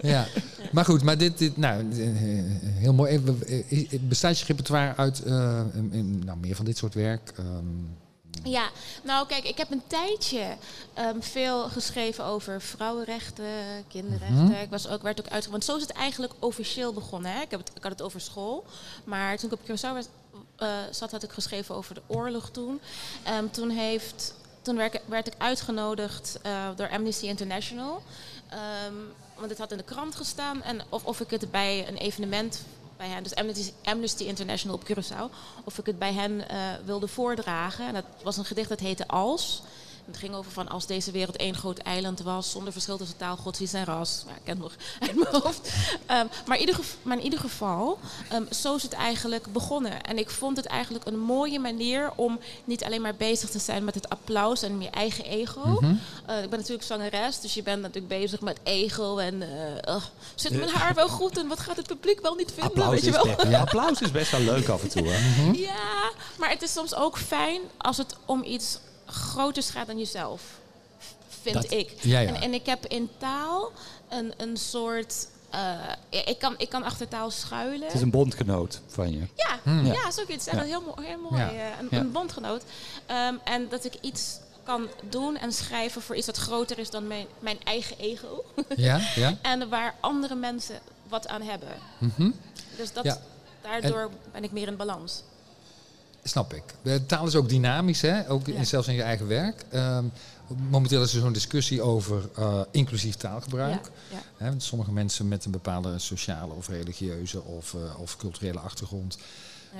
Ja. 0.00 0.26
Maar 0.72 0.84
goed, 0.84 1.02
maar 1.02 1.18
dit, 1.18 1.38
dit 1.38 1.56
nou, 1.56 1.90
eh, 1.90 1.98
heel 2.78 2.92
mooi. 2.94 3.22
Eh, 3.46 3.58
eh, 3.92 4.00
Bestaat 4.00 4.38
je 4.38 4.44
repertoire 4.46 4.96
uit 4.96 5.22
eh, 5.22 5.32
nou, 6.24 6.38
meer 6.40 6.54
van 6.56 6.64
dit 6.64 6.76
soort 6.76 6.94
werk? 6.94 7.32
Ehm, 7.38 7.46
Ja, 8.44 8.68
nou 9.02 9.26
kijk, 9.26 9.44
ik 9.44 9.56
heb 9.56 9.70
een 9.70 9.82
tijdje 9.86 10.56
ehm, 10.94 11.20
veel 11.20 11.68
geschreven 11.68 12.24
over 12.24 12.60
vrouwenrechten, 12.62 13.44
kinderrechten. 13.88 14.44
Mhm. 14.44 14.52
Ik 14.60 14.70
was 14.70 14.88
ook, 14.88 15.02
werd 15.02 15.20
ook 15.20 15.28
uitge... 15.28 15.50
Want 15.50 15.64
zo 15.64 15.76
is 15.76 15.82
het 15.82 15.92
eigenlijk 15.92 16.32
officieel 16.38 16.92
begonnen. 16.92 17.32
Hè? 17.32 17.40
Ik, 17.40 17.50
heb 17.50 17.60
het, 17.60 17.70
ik 17.74 17.82
had 17.82 17.92
het 17.92 18.02
over 18.02 18.20
school. 18.20 18.64
Maar 19.04 19.36
toen 19.38 19.50
ik 19.50 19.58
op 19.60 19.64
Curaçao 19.68 19.92
was, 19.94 20.06
eh, 20.56 20.68
zat, 20.90 21.10
had 21.10 21.22
ik 21.22 21.30
geschreven 21.30 21.74
over 21.74 21.94
de 21.94 22.02
oorlog 22.06 22.50
toen. 22.50 22.80
Ehm, 23.22 23.48
toen 23.50 23.70
heeft, 23.70 24.34
toen 24.62 24.76
werd, 24.76 24.94
ik- 24.94 25.02
werd 25.06 25.26
ik 25.26 25.34
uitgenodigd 25.38 26.38
eh, 26.42 26.68
door 26.76 26.90
Amnesty 26.90 27.26
International. 27.26 28.02
Ehm, 28.48 28.94
want 29.36 29.50
het 29.50 29.58
had 29.58 29.70
in 29.70 29.76
de 29.78 29.84
krant 29.84 30.14
gestaan. 30.14 30.62
En 30.62 30.80
of, 30.88 31.04
of 31.04 31.20
ik 31.20 31.30
het 31.30 31.50
bij 31.50 31.88
een 31.88 31.96
evenement 31.96 32.62
bij 33.02 33.10
hen, 33.10 33.22
dus 33.22 33.34
Amnesty, 33.34 33.72
Amnesty 33.84 34.24
International 34.24 34.76
op 34.76 34.84
Curaçao, 34.84 35.34
of 35.64 35.78
ik 35.78 35.86
het 35.86 35.98
bij 35.98 36.12
hen 36.12 36.48
eh, 36.48 36.58
wilde 36.84 37.08
voordragen. 37.08 37.86
En 37.86 37.94
dat 37.94 38.04
was 38.22 38.36
een 38.36 38.44
gedicht 38.44 38.68
dat 38.68 38.80
heette 38.80 39.08
Als. 39.08 39.62
Het 40.06 40.16
ging 40.16 40.34
over 40.34 40.52
van 40.52 40.68
als 40.68 40.86
deze 40.86 41.10
wereld 41.10 41.36
één 41.36 41.54
groot 41.54 41.78
eiland 41.78 42.20
was, 42.20 42.50
zonder 42.50 42.72
verschil 42.72 42.96
tussen 42.96 43.16
taal, 43.16 43.36
godsdienst 43.36 43.74
en 43.74 43.84
ras. 43.84 44.24
Ja, 44.26 44.34
ik 44.34 44.40
ken 44.44 44.54
het 44.54 44.62
nog 44.62 44.72
uit 45.08 45.14
mijn 45.14 45.42
hoofd. 45.42 45.72
Ehm, 46.06 46.26
maar, 46.46 46.56
in 46.56 46.60
ieder 46.60 46.74
geval, 46.74 46.96
maar 47.02 47.16
in 47.16 47.22
ieder 47.24 47.38
geval, 47.38 47.98
ehm, 48.28 48.42
zo 48.52 48.74
is 48.74 48.82
het 48.82 48.92
eigenlijk 48.92 49.52
begonnen. 49.52 50.02
En 50.02 50.18
ik 50.18 50.30
vond 50.30 50.56
het 50.56 50.66
eigenlijk 50.66 51.06
een 51.06 51.18
mooie 51.18 51.58
manier 51.58 52.10
om 52.14 52.38
niet 52.64 52.84
alleen 52.84 53.00
maar 53.02 53.14
bezig 53.14 53.50
te 53.50 53.58
zijn 53.58 53.84
met 53.84 53.94
het 53.94 54.08
applaus 54.08 54.62
en 54.62 54.80
je 54.80 54.90
eigen 54.90 55.24
ego. 55.24 55.60
mhm. 55.80 55.94
Eh, 56.26 56.42
ik 56.42 56.50
ben 56.50 56.58
natuurlijk 56.58 56.86
zangeres, 56.86 57.40
dus 57.40 57.54
je 57.54 57.62
bent 57.62 57.80
natuurlijk 57.80 58.20
bezig 58.20 58.40
met 58.40 58.58
ego 58.62 59.18
en 59.18 59.42
eh, 59.84 60.02
zit 60.34 60.52
mijn 60.52 60.68
haar 60.68 60.94
wel 60.94 61.08
goed 61.08 61.38
en 61.38 61.48
wat 61.48 61.60
gaat 61.60 61.76
het 61.76 61.86
publiek 61.86 62.20
wel 62.20 62.34
niet 62.34 62.52
vinden, 62.52 62.64
Applaus 62.64 62.90
weet 62.90 63.04
je 63.04 63.10
is, 63.10 63.16
wel? 63.16 63.24
best, 63.24 63.54
applaus 63.54 64.00
is 64.00 64.10
best 64.10 64.30
wel 64.30 64.40
leuk 64.40 64.68
af 64.68 64.82
en 64.82 64.88
toe. 64.88 65.06
Hè? 65.06 65.50
Ja, 65.52 66.10
maar 66.38 66.50
het 66.50 66.62
is 66.62 66.72
soms 66.72 66.94
ook 66.94 67.18
fijn 67.18 67.60
als 67.78 67.96
het 67.96 68.16
om 68.24 68.44
iets 68.44 68.78
groters 69.12 69.70
gaat 69.70 69.86
dan 69.86 69.98
jezelf, 69.98 70.42
vind 71.42 71.54
Dat- 71.54 71.70
ik. 71.70 71.92
Ja, 72.00 72.20
ja. 72.20 72.28
En, 72.28 72.34
en 72.42 72.54
ik 72.54 72.66
heb 72.66 72.86
in 72.86 73.10
taal 73.18 73.72
een, 74.08 74.32
een 74.36 74.56
soort, 74.56 75.26
eh, 75.50 75.74
ik, 76.08 76.38
kan, 76.38 76.54
ik 76.58 76.68
kan 76.68 76.82
achter 76.82 77.08
taal 77.08 77.30
schuilen. 77.30 77.86
Het 77.86 77.94
is 77.94 78.00
een 78.00 78.10
bondgenoot 78.10 78.80
van 78.86 79.12
je. 79.12 79.18
Ja, 79.36 79.58
Hmm. 79.62 79.86
ja. 79.86 80.10
zo 80.10 80.16
kun 80.16 80.26
je 80.26 80.32
het 80.32 80.42
zeggen. 80.42 80.62
Ja. 80.66 80.68
Heel, 80.68 80.80
mooi, 80.96 81.06
heel 81.08 81.18
mooi. 81.30 81.42
Ja. 81.42 81.48
eh, 81.50 81.78
een, 81.80 81.88
Ja. 81.90 81.98
een 81.98 82.12
bondgenoot. 82.12 82.62
Ehm, 83.06 83.34
en 83.44 83.68
dat 83.68 83.84
ik 83.84 83.94
iets 84.00 84.38
kan 84.62 84.88
doen 85.08 85.36
en 85.36 85.52
schrijven 85.52 86.02
voor 86.02 86.16
iets 86.16 86.26
wat 86.26 86.36
groter 86.36 86.78
is 86.78 86.90
dan 86.90 87.06
mijn, 87.06 87.26
mijn 87.38 87.58
eigen 87.64 87.98
ego. 87.98 88.44
Ja, 88.76 89.00
ja. 89.14 89.38
en 89.42 89.68
waar 89.68 89.94
andere 90.00 90.34
mensen 90.34 90.78
wat 91.08 91.28
aan 91.28 91.42
hebben. 91.42 91.68
Mhm. 91.98 92.30
Dus 92.76 92.92
dat, 92.92 93.04
Ja. 93.04 93.18
daardoor 93.62 94.10
ben 94.32 94.44
ik 94.44 94.52
meer 94.52 94.66
in 94.66 94.76
balans. 94.76 95.22
Snap 96.24 96.54
ik. 96.54 96.62
Taal 97.06 97.26
is 97.26 97.34
ook 97.34 97.48
dynamisch, 97.48 98.00
hè? 98.00 98.30
ook 98.30 98.48
in- 98.48 98.66
zelfs 98.66 98.88
in 98.88 98.94
je 98.94 99.02
eigen 99.02 99.26
werk. 99.28 99.64
Ehm, 99.70 100.04
momenteel 100.70 101.02
is 101.02 101.14
er 101.14 101.20
zo'n 101.20 101.32
discussie 101.32 101.82
over 101.82 102.28
eh, 102.36 102.60
inclusief 102.70 103.14
taalgebruik. 103.14 103.90
Ja, 104.10 104.16
ja. 104.38 104.44
Hè, 104.44 104.60
sommige 104.60 104.92
mensen 104.92 105.28
met 105.28 105.44
een 105.44 105.50
bepaalde 105.50 105.98
sociale 105.98 106.52
of 106.54 106.68
religieuze 106.68 107.42
of, 107.42 107.74
eh, 107.74 108.00
of 108.00 108.16
culturele 108.16 108.58
achtergrond 108.58 109.18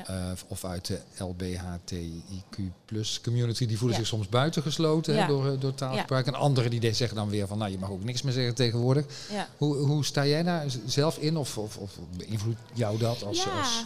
eh, 0.06 0.30
of 0.48 0.64
uit 0.64 0.86
de 0.86 0.98
LBHTIQ 1.18 2.58
plus 2.84 3.20
community, 3.20 3.66
die 3.66 3.78
voelen 3.78 3.96
zich 3.96 4.06
soms 4.06 4.28
buitengesloten 4.28 5.26
door, 5.26 5.58
door 5.58 5.74
taalgebruik. 5.74 6.26
En 6.26 6.34
anderen 6.34 6.70
die 6.70 6.92
zeggen 6.94 7.16
dan 7.16 7.28
weer 7.28 7.46
van, 7.46 7.58
nou 7.58 7.70
je 7.70 7.78
mag 7.78 7.90
ook 7.90 8.04
niks 8.04 8.22
meer 8.22 8.32
zeggen 8.32 8.54
tegenwoordig. 8.54 9.04
Hoe, 9.56 9.76
hoe 9.76 10.04
sta 10.04 10.26
jij 10.26 10.42
daar 10.42 10.64
zelf 10.86 11.18
in 11.18 11.36
of, 11.36 11.58
of, 11.58 11.76
of 11.76 11.98
beïnvloedt 12.16 12.60
jou 12.72 12.98
dat 12.98 13.24
als, 13.24 13.42
ja. 13.44 13.58
als 13.58 13.84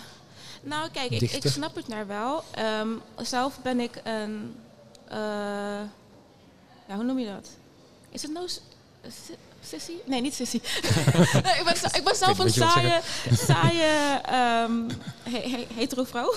nou 0.69 0.91
kijk, 0.91 1.11
ik, 1.11 1.33
ik 1.33 1.47
snap 1.51 1.75
het 1.75 1.85
daar 1.89 2.07
wel. 2.07 2.45
Ehm, 2.51 2.89
zelf 3.23 3.59
ben 3.63 3.81
ik 3.81 4.01
een... 4.05 4.55
eh, 5.09 5.17
ja, 6.89 6.95
hoe 6.95 7.05
noem 7.05 7.19
je 7.19 7.27
dat? 7.27 7.49
Is 8.11 8.23
het 8.23 8.33
nou... 8.33 8.49
Sissy? 9.69 9.93
Nee, 10.05 10.21
niet 10.21 10.35
sissy. 10.35 10.61
Nee, 11.43 11.55
ik, 11.59 11.65
ben, 11.65 11.75
ik 11.95 12.05
ben 12.05 12.17
zelf 12.17 12.39
een 12.39 12.51
saaie, 12.51 13.01
saaie 13.33 14.21
ehm, 14.23 14.73
he- 15.23 15.49
he- 15.51 15.67
hetero 15.75 16.05
vrouw. 16.05 16.35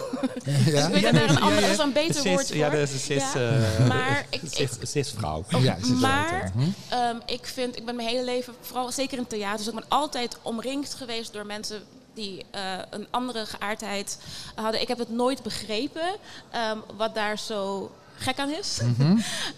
ja? 0.66 0.88
ik 0.88 0.94
weet 0.94 1.02
dat 1.04 1.14
daar 1.14 1.30
een 1.30 1.42
ander 1.42 1.64
is 1.64 1.78
een 1.78 1.94
beter 1.94 2.14
Cis- 2.22 2.24
woord 2.32 2.48
voor. 2.48 2.56
Ja, 2.56 2.70
dat 2.70 2.80
is 2.80 2.92
een 2.94 3.00
cis, 3.00 3.34
Ja. 3.34 3.54
eh, 3.78 3.88
Maar 3.88 4.26
ik- 4.30 4.42
cis, 4.84 5.14
ja, 5.62 5.78
maar- 6.00 6.52
hm? 6.54 6.60
Ehm, 6.90 7.16
ik 7.26 7.46
vind, 7.46 7.78
ik 7.78 7.86
ben 7.86 7.96
mijn 7.96 8.08
hele 8.08 8.24
leven, 8.24 8.54
vooral 8.62 8.92
zeker 8.92 9.18
in 9.18 9.28
theater, 9.28 9.58
dus 9.58 9.68
ik 9.68 9.74
ben 9.76 9.86
altijd 9.88 10.38
omringd 10.42 10.94
geweest 10.94 11.34
door 11.34 11.46
mensen 11.46 11.84
die 12.14 12.46
eh, 12.52 12.62
een 12.90 13.08
andere 13.10 13.46
geaardheid 13.46 14.20
hadden. 14.56 14.82
Ik 14.82 14.88
heb 14.88 14.98
het 14.98 15.10
nooit 15.10 15.44
begrepen 15.44 16.16
ehm, 16.52 16.78
wat 16.98 17.16
daar 17.16 17.40
zo 17.40 17.92
gek 18.20 18.40
aan 18.40 18.50
is. 18.50 18.80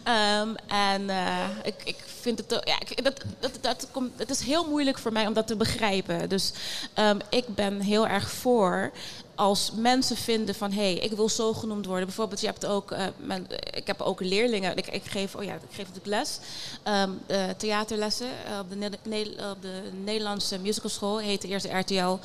Ehm, 0.04 0.56
en 0.68 1.10
eh, 1.10 1.50
ik, 1.64 1.76
ik 1.84 1.96
vind 2.22 2.38
het, 2.38 2.62
ja, 2.64 2.80
ik, 2.80 3.04
dat, 3.04 3.24
dat, 3.40 3.58
dat 3.62 3.88
komt, 3.92 4.12
het 4.16 4.30
is 4.30 4.42
heel 4.42 4.70
moeilijk 4.70 4.98
voor 4.98 5.12
mij 5.12 5.28
om 5.28 5.34
dat 5.34 5.48
te 5.48 5.56
begrijpen. 5.56 6.30
Dus 6.30 6.54
ehm, 6.94 7.20
ik 7.30 7.56
ben 7.56 7.80
heel 7.80 8.08
erg 8.08 8.32
voor 8.32 8.92
als 9.36 9.72
mensen 9.76 10.16
vinden 10.18 10.56
van 10.56 10.72
hé, 10.72 10.82
hey, 10.82 10.94
ik 10.94 11.12
wil 11.12 11.30
zo 11.30 11.54
genoemd 11.54 11.86
worden. 11.86 12.06
Bijvoorbeeld, 12.06 12.42
je 12.42 12.48
hebt 12.48 12.66
ook, 12.66 12.92
eh, 12.92 13.06
men- 13.18 13.48
ik 13.74 13.88
heb 13.88 14.02
ook 14.02 14.20
leerlingen. 14.22 14.78
Ik, 14.78 14.88
ik 14.88 15.04
geef, 15.06 15.36
oh 15.36 15.44
ja, 15.44 15.54
ik 15.54 15.60
geef 15.68 15.88
natuurlijk 15.88 16.06
les, 16.06 16.40
ehm, 16.84 17.10
eh, 17.26 17.44
theaterlessen 17.58 18.28
eh, 18.48 18.60
op, 18.60 18.70
de, 18.70 18.76
Ne- 18.76 18.90
Ne- 19.04 19.52
op 19.52 19.62
de 19.62 19.82
Nederlandse 20.04 20.60
musicalschool. 20.60 21.20
Heette 21.20 21.48
eerst 21.48 21.66
de 21.66 21.78
RTL, 21.78 22.18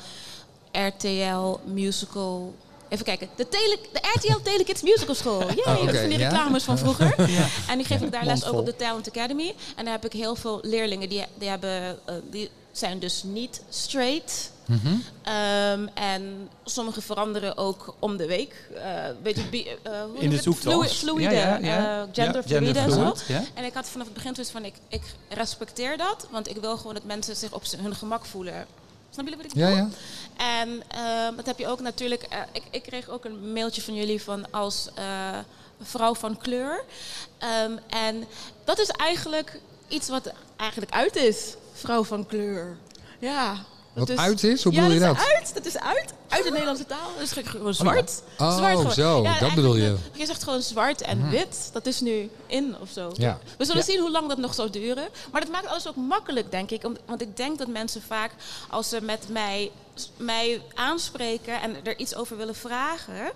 RTL 0.71 1.59
Musical. 1.73 2.53
Even 2.89 3.05
kijken, 3.05 3.29
de, 3.35 3.47
tele, 3.49 3.77
de 3.93 3.99
RTL 4.13 4.41
Telekids 4.43 4.81
Musical 4.81 5.15
School. 5.15 5.39
Jee, 5.53 5.65
Oh, 5.65 5.85
dat 5.85 5.95
zijn 5.95 6.09
die 6.09 6.19
ja. 6.19 6.29
reclames 6.29 6.63
van 6.63 6.77
vroeger. 6.77 7.15
En 7.69 7.77
die 7.77 7.85
geef 7.87 8.01
ik 8.01 8.11
daar 8.11 8.25
les 8.25 8.45
ook 8.45 8.59
op 8.59 8.65
de 8.65 8.75
Talent 8.75 9.07
Academy. 9.07 9.55
En 9.75 9.83
daar 9.85 9.93
heb 9.93 10.05
ik 10.05 10.13
heel 10.13 10.35
veel 10.35 10.59
leerlingen 10.61 11.09
die, 11.09 11.23
die, 11.37 11.49
hebben, 11.49 11.99
eh, 12.05 12.15
die 12.29 12.49
zijn 12.71 12.99
dus 12.99 13.23
niet 13.23 13.61
straight. 13.69 14.51
Mhm. 14.67 14.87
Ehm, 15.23 15.87
en 15.93 16.49
sommige 16.63 17.01
veranderen 17.01 17.57
ook 17.57 17.95
om 17.99 18.17
de 18.17 18.25
week. 18.25 18.69
Eh 18.75 18.93
weet 19.23 19.35
je, 19.35 19.43
bi- 19.49 19.67
eh, 19.83 20.01
hoe 20.03 20.17
In 20.19 20.29
de 20.29 20.35
het? 20.35 20.43
zoektocht. 20.43 20.75
Flu- 20.91 21.11
Fluide, 21.11 21.35
Ja, 21.35 21.57
ja, 21.57 21.57
ja. 21.57 22.01
eh, 22.01 22.07
gender 22.11 22.41
Ja, 22.45 22.57
fluide 22.57 22.79
en 22.79 22.91
zo. 22.91 23.13
ja. 23.27 23.43
En 23.53 23.63
ik 23.63 23.73
had 23.73 23.89
vanaf 23.89 24.05
het 24.05 24.15
begin 24.15 24.33
zoiets 24.35 24.51
van, 24.53 24.65
ik, 24.65 24.75
ik 24.87 25.01
respecteer 25.29 25.97
dat. 25.97 26.27
Want 26.31 26.49
ik 26.49 26.55
wil 26.57 26.77
gewoon 26.77 26.93
dat 26.93 27.03
mensen 27.03 27.35
zich 27.35 27.51
op 27.53 27.63
hun 27.77 27.95
gemak 27.95 28.25
voelen. 28.25 28.65
Snap 29.09 29.25
jullie 29.27 29.43
wat 29.43 29.51
ik 29.51 29.57
Ja, 29.57 29.69
bedoel? 29.69 29.87
ja. 30.37 30.59
En 30.61 30.81
ehm, 30.87 31.35
dat 31.35 31.45
heb 31.45 31.57
je 31.59 31.67
ook 31.67 31.79
natuurlijk. 31.79 32.21
eh, 32.23 32.39
ik, 32.51 32.63
ik 32.71 32.83
kreeg 32.83 33.09
ook 33.09 33.25
een 33.25 33.51
mailtje 33.53 33.81
van 33.81 33.93
jullie 33.95 34.21
van 34.23 34.51
als 34.51 34.87
eh, 34.95 35.37
vrouw 35.81 36.15
van 36.15 36.37
kleur. 36.37 36.83
Ehm, 37.37 37.71
en 37.89 38.25
dat 38.63 38.79
is 38.79 38.87
eigenlijk 38.89 39.59
iets 39.87 40.09
wat 40.09 40.31
eigenlijk 40.55 40.91
uit 40.91 41.15
is. 41.15 41.55
Vrouw 41.73 42.03
van 42.03 42.25
kleur. 42.25 42.77
Ja. 43.19 43.55
Wat 43.97 44.09
is- 44.09 44.17
uit 44.17 44.43
is? 44.43 44.63
Hoe 44.63 44.73
ja, 44.73 44.79
bedoel 44.79 44.93
je 44.93 44.99
dat? 44.99 45.15
Is 45.17 45.33
uit, 45.35 45.53
dat 45.53 45.65
is 45.65 45.77
uit. 45.77 46.13
Uit 46.27 46.43
de 46.43 46.49
Nederlandse 46.51 46.85
taal. 46.85 47.11
Dat 47.17 47.23
is 47.23 47.45
gewoon 47.49 47.73
zwart. 47.73 48.21
Oh, 48.37 48.57
zwart 48.57 48.77
gewoon. 48.77 48.91
zo, 48.91 49.23
dat 49.39 49.53
bedoel 49.55 49.75
je. 49.75 49.95
Je 50.13 50.25
zegt 50.25 50.43
gewoon 50.43 50.61
zwart 50.61 51.01
en 51.01 51.29
wit. 51.29 51.69
Dat 51.73 51.85
is 51.85 51.99
nu 51.99 52.29
in 52.47 52.75
of 52.81 52.89
zo. 52.89 53.11
Ja. 53.13 53.39
We 53.57 53.65
zullen 53.65 53.81
Ja. 53.85 53.91
zien 53.91 53.99
hoe 53.99 54.11
lang 54.11 54.27
dat 54.27 54.37
nog 54.37 54.53
zou 54.53 54.69
duren. 54.69 55.07
Maar 55.31 55.41
dat 55.41 55.49
maakt 55.49 55.67
alles 55.67 55.87
ook 55.87 55.95
makkelijk, 55.95 56.51
denk 56.51 56.71
ik. 56.71 56.81
Want 57.05 57.21
ik 57.21 57.37
denk 57.37 57.57
dat 57.57 57.67
mensen 57.67 58.01
vaak, 58.01 58.31
als 58.69 58.89
ze 58.89 59.01
met 59.01 59.29
mij, 59.29 59.71
mij 60.17 60.61
aanspreken 60.75 61.61
en 61.61 61.75
er 61.85 61.97
iets 61.99 62.15
over 62.15 62.37
willen 62.37 62.55
vragen, 62.55 63.31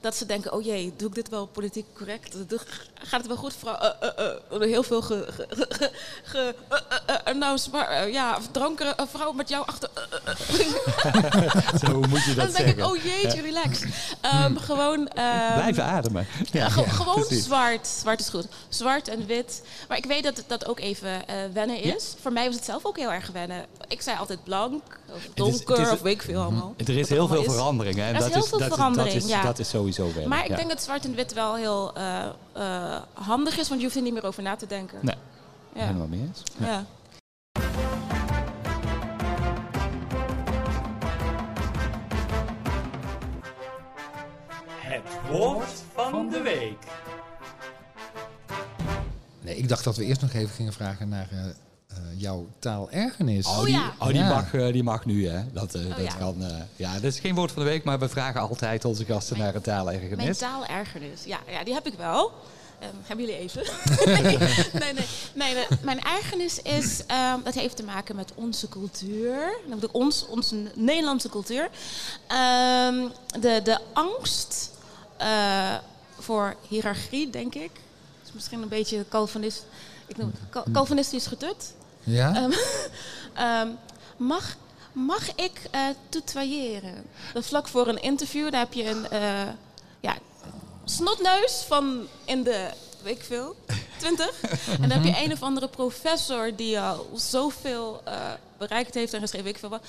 dat 0.00 0.16
ze 0.16 0.26
denken: 0.26 0.52
oh 0.52 0.64
jee, 0.64 0.92
doe 0.96 1.08
ik 1.08 1.14
dit 1.14 1.28
wel 1.28 1.46
politiek 1.46 1.86
correct? 1.94 2.36
Gaat 2.94 3.18
het 3.20 3.26
wel 3.26 3.36
goed, 3.36 3.54
vrouw? 3.58 3.74
Eh, 3.74 4.08
eh, 4.18 4.26
eh. 4.50 4.60
Heel 4.60 4.82
veel 4.82 5.02
ge, 5.02 5.26
ge, 6.24 6.54
ja, 8.12 8.38
dronken 8.52 8.94
vrouw 9.12 9.32
met 9.32 9.48
jou 9.48 9.66
achter. 9.66 9.90
Zo, 11.86 12.00
moet 12.00 12.24
je 12.24 12.34
Dan 12.34 12.46
dat 12.46 12.56
denk 12.56 12.68
ik: 12.68 12.74
zeggen? 12.76 12.84
oh 12.84 12.96
jeetje, 12.96 13.40
relax. 13.40 13.80
Ehm, 14.20 14.56
gewoon. 14.56 15.08
ehm, 15.08 15.52
Blijven 15.54 15.84
ademen. 15.84 16.26
Ja, 16.52 16.68
Ge- 16.68 16.88
gewoon 16.90 17.14
precies. 17.26 17.44
zwart. 17.44 17.86
Zwart 17.86 18.20
is 18.20 18.28
goed. 18.28 18.46
Zwart 18.68 19.08
en 19.08 19.26
wit. 19.26 19.62
Maar 19.88 19.96
ik 19.96 20.04
weet 20.06 20.22
dat 20.22 20.42
dat 20.46 20.66
ook 20.66 20.80
even 20.80 21.24
wennen 21.52 21.82
is. 21.82 22.14
Voor 22.20 22.32
mij 22.32 22.46
was 22.46 22.54
het 22.54 22.64
zelf 22.64 22.84
ook 22.84 22.96
heel 22.96 23.12
erg 23.12 23.30
wennen. 23.32 23.66
Ik 23.88 24.02
zei 24.02 24.18
altijd 24.18 24.44
blank, 24.44 24.82
of 25.14 25.28
donker, 25.34 25.76
het 25.78 25.86
is- 25.86 25.92
of 25.92 26.00
weet 26.00 26.14
ik 26.14 26.22
veel 26.22 26.42
allemaal. 26.42 26.74
Er 26.76 26.98
is 26.98 27.08
heel 27.08 27.28
veel 27.28 27.40
is. 27.44 27.52
veranderingen. 27.52 28.04
En 28.04 28.10
Er 28.10 28.16
is 28.16 28.22
dat 28.22 28.32
heel 28.32 28.42
is, 28.42 28.48
veel 28.48 28.58
dat, 28.58 28.68
verandering, 28.68 29.14
dat, 29.14 29.22
is, 29.24 29.28
ja. 29.28 29.42
dat 29.42 29.58
is 29.58 29.68
sowieso 29.68 30.04
wennen. 30.04 30.28
Maar 30.28 30.42
ik 30.44 30.48
ja. 30.50 30.56
denk 30.56 30.68
dat 30.68 30.82
zwart 30.82 31.04
en 31.04 31.14
wit 31.14 31.32
wel 31.32 31.54
heel 31.56 31.94
eh, 31.94 32.24
eh, 32.52 33.02
handig 33.12 33.58
is, 33.58 33.68
want 33.68 33.80
je 33.80 33.86
hoeft 33.86 33.98
er 33.98 34.04
niet 34.04 34.12
meer 34.12 34.24
over 34.26 34.42
na 34.42 34.56
te 34.56 34.66
denken. 34.66 34.98
Nee, 35.02 35.14
ja. 35.74 35.80
helemaal 35.86 36.06
mee 36.06 36.20
eens. 36.20 36.42
Ja. 36.58 36.66
Ja. 36.66 36.84
Het 44.80 45.02
woord 45.30 45.82
van 45.94 46.28
de 46.30 46.40
week. 46.40 46.78
Nee, 49.40 49.56
ik 49.56 49.68
dacht 49.68 49.84
dat 49.84 49.96
we 49.96 50.04
eerst 50.04 50.20
nog 50.20 50.32
even 50.32 50.54
gingen 50.54 50.72
vragen 50.72 51.08
naar 51.08 51.28
eh, 51.30 51.44
eh, 51.90 51.96
jouw 52.16 52.46
taalergernis. 52.58 53.46
Oh, 53.46 53.64
die, 53.64 53.72
ja. 53.72 53.94
oh, 53.98 54.06
die, 54.06 54.16
Ja. 54.16 54.28
mag, 54.28 54.54
eh, 54.54 54.72
die 54.72 54.82
mag 54.82 55.04
nu, 55.04 55.28
hè? 55.28 55.40
Dat, 55.52 55.74
eh, 55.74 55.88
dat 55.88 55.98
ja. 56.04 56.14
kan. 56.14 56.44
eh, 56.44 56.56
ja, 56.76 56.92
dat 56.94 57.02
is 57.02 57.18
geen 57.20 57.34
woord 57.34 57.52
van 57.52 57.62
de 57.62 57.68
week, 57.68 57.84
maar 57.84 57.98
we 57.98 58.08
vragen 58.08 58.40
altijd 58.40 58.84
onze 58.84 59.04
gasten 59.04 59.36
Mijn- 59.36 59.46
naar 59.48 59.56
een 59.56 59.62
taalergernis. 59.62 60.16
Mijn 60.16 60.36
taalergernis. 60.36 61.24
Ja, 61.24 61.38
ja, 61.48 61.64
die 61.64 61.74
heb 61.74 61.86
ik 61.86 61.94
wel. 61.94 62.32
Ehm, 62.78 62.90
hebben 63.06 63.26
jullie 63.26 63.40
even? 63.40 63.62
nee, 64.80 64.92
nee, 65.34 65.54
nee. 65.54 65.66
Mijn 65.82 66.00
ergernis 66.04 66.62
is, 66.62 67.06
ehm, 67.06 67.38
dat 67.44 67.54
heeft 67.54 67.76
te 67.76 67.82
maken 67.82 68.16
met 68.16 68.32
onze 68.34 68.68
cultuur. 68.68 69.58
Namelijk 69.66 69.94
ons, 69.94 70.26
onze 70.26 70.70
Nederlandse 70.74 71.28
cultuur. 71.28 71.68
Ehm, 72.26 72.94
de, 73.40 73.60
de 73.64 73.78
angst 73.92 74.70
eh, 75.16 75.74
voor 76.18 76.54
hiërarchie, 76.68 77.30
denk 77.30 77.54
ik. 77.54 77.70
Dat 77.72 78.26
is 78.28 78.32
misschien 78.32 78.62
een 78.62 78.68
beetje 78.68 79.04
Calvinist, 79.08 79.64
ik 80.06 80.16
noem 80.16 80.30
het 80.30 80.40
Cal- 80.50 80.64
Calvinistisch 80.72 81.26
getut. 81.26 81.72
Ja? 82.04 82.34
Ehm, 82.34 82.52
ehm, 83.34 83.68
mag, 84.16 84.56
mag 84.92 85.34
ik 85.34 85.60
tutoyeren? 86.08 87.04
Dat 87.32 87.46
vlak 87.46 87.68
voor 87.68 87.88
een 87.88 88.02
interview, 88.02 88.50
daar 88.50 88.60
heb 88.60 88.72
je 88.72 88.88
een 88.88 89.08
eh, 89.08 89.48
ja, 90.00 90.16
snotneus 90.84 91.64
van 91.66 92.06
in 92.24 92.42
de, 92.42 92.70
weet 93.02 93.16
ik 93.16 93.24
veel, 93.24 93.56
20. 93.98 94.40
en 94.80 94.88
dan 94.88 94.90
heb 94.90 95.04
je 95.04 95.24
een 95.24 95.32
of 95.32 95.42
andere 95.42 95.68
professor 95.68 96.56
die 96.56 96.80
al 96.80 97.10
zoveel 97.14 98.00
eh, 98.04 98.32
bereikt 98.58 98.94
heeft 98.94 99.12
en 99.12 99.20
geschreven, 99.20 99.44
weet 99.44 99.54
ik 99.54 99.60
veel 99.60 99.68
wat. 99.68 99.84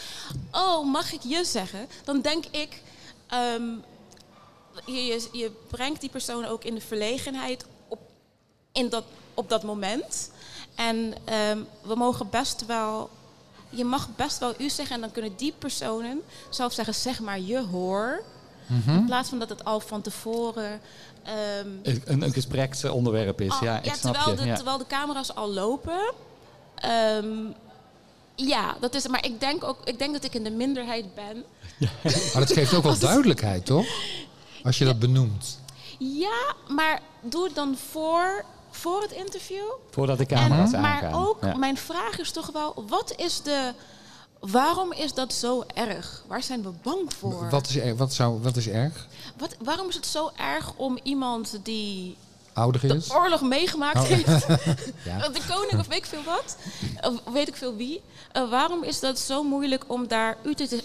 Oh, 0.51 0.85
mag 0.85 1.13
ik 1.13 1.21
je 1.23 1.43
zeggen? 1.45 1.87
Dan 2.03 2.21
denk 2.21 2.45
ik, 2.45 2.81
ehm, 3.27 3.63
je, 4.85 5.05
je, 5.05 5.27
je 5.31 5.51
brengt 5.67 6.01
die 6.01 6.09
persoon 6.09 6.45
ook 6.45 6.63
in 6.63 6.75
de 6.75 6.81
verlegenheid 6.81 7.65
op, 7.87 7.99
in 8.71 8.89
dat, 8.89 9.03
op 9.33 9.49
dat 9.49 9.63
moment. 9.63 10.30
En 10.75 11.13
ehm, 11.25 11.57
we 11.81 11.95
mogen 11.95 12.29
best 12.29 12.65
wel. 12.65 13.09
Je 13.69 13.83
mag 13.85 14.07
best 14.15 14.37
wel 14.39 14.53
u 14.57 14.69
zeggen 14.69 14.95
en 14.95 15.01
dan 15.01 15.11
kunnen 15.11 15.33
die 15.35 15.53
personen 15.57 16.21
zelf 16.49 16.73
zeggen: 16.73 16.93
zeg 16.93 17.19
maar 17.19 17.39
je 17.39 17.59
hoor. 17.59 18.23
In 18.87 19.05
plaats 19.05 19.29
van 19.29 19.39
dat 19.39 19.49
het 19.49 19.65
al 19.65 19.79
van 19.79 20.01
tevoren. 20.01 20.81
ehm, 21.23 21.67
Een, 21.83 22.21
een 22.21 22.33
gespreksonderwerp 22.33 23.41
is, 23.41 23.49
al- 23.51 23.63
ja, 23.63 23.81
ik 23.81 23.93
snap 23.93 24.13
terwijl, 24.13 24.35
je. 24.35 24.41
de, 24.41 24.47
ja. 24.47 24.55
terwijl 24.55 24.77
de 24.77 24.87
camera's 24.87 25.35
al 25.35 25.49
lopen. 25.49 26.13
ehm, 26.75 27.35
ja, 28.35 28.75
dat 28.79 28.93
is. 28.95 29.07
Maar 29.07 29.25
ik 29.25 29.39
denk 29.39 29.63
ook. 29.63 29.77
Ik 29.83 29.99
denk 29.99 30.13
dat 30.13 30.23
ik 30.23 30.33
in 30.33 30.43
de 30.43 30.51
minderheid 30.51 31.15
ben. 31.15 31.43
Maar 32.33 32.45
dat 32.45 32.51
geeft 32.53 32.73
ook 32.73 32.83
wel 32.83 32.99
duidelijkheid, 32.99 33.65
toch? 33.65 33.85
Als 34.63 34.77
je 34.77 34.85
dat 34.85 34.99
benoemt. 34.99 35.59
Ja, 35.99 36.53
maar 36.67 37.01
doe 37.21 37.43
het 37.43 37.55
dan 37.55 37.77
voor, 37.91 38.45
voor 38.81 39.01
het 39.01 39.11
interview. 39.11 39.63
Voordat 39.91 40.17
de 40.17 40.25
En, 40.25 40.35
camera's 40.35 40.71
maar 40.71 40.81
aangaan. 41.03 41.13
ook, 41.27 41.37
Ja. 41.43 41.55
mijn 41.57 41.77
vraag 41.77 42.19
is 42.19 42.31
toch 42.31 42.51
wel, 42.51 42.83
wat 42.87 43.13
is 43.17 43.41
de... 43.41 43.73
Waarom 44.39 44.91
is 44.93 45.13
dat 45.13 45.33
zo 45.33 45.63
erg? 45.73 46.23
Waar 46.27 46.43
zijn 46.43 46.63
we 46.63 46.69
bang 46.83 47.13
voor? 47.13 47.49
Wat 47.49 47.67
is, 47.69 47.75
er- 47.75 47.95
wat, 47.95 48.13
zou, 48.13 48.41
wat 48.41 48.55
is 48.57 48.67
erg? 48.67 49.07
Wat, 49.37 49.55
waarom 49.63 49.87
is 49.89 49.95
het 49.95 50.05
zo 50.05 50.31
erg 50.37 50.73
om 50.75 50.99
iemand 51.03 51.59
die 51.63 52.17
Ouder 52.53 52.81
de 52.87 52.95
is? 52.95 53.11
oorlog 53.13 53.41
meegemaakt 53.41 53.97
Oh. 53.97 54.03
heeft, 54.03 54.45
Ja. 55.05 55.27
de 55.29 55.41
koning 55.49 55.79
of 55.79 55.87
weet 55.87 55.97
ik 55.97 56.05
veel 56.05 56.23
wat, 56.23 56.57
of 57.01 57.33
weet 57.33 57.47
ik 57.47 57.55
veel 57.55 57.75
wie, 57.75 58.01
eh, 58.31 58.49
waarom 58.49 58.83
is 58.83 58.99
dat 58.99 59.19
zo 59.19 59.43
moeilijk 59.43 59.83
om 59.87 60.07
daar 60.07 60.37
u 60.43 60.55
te, 60.55 60.83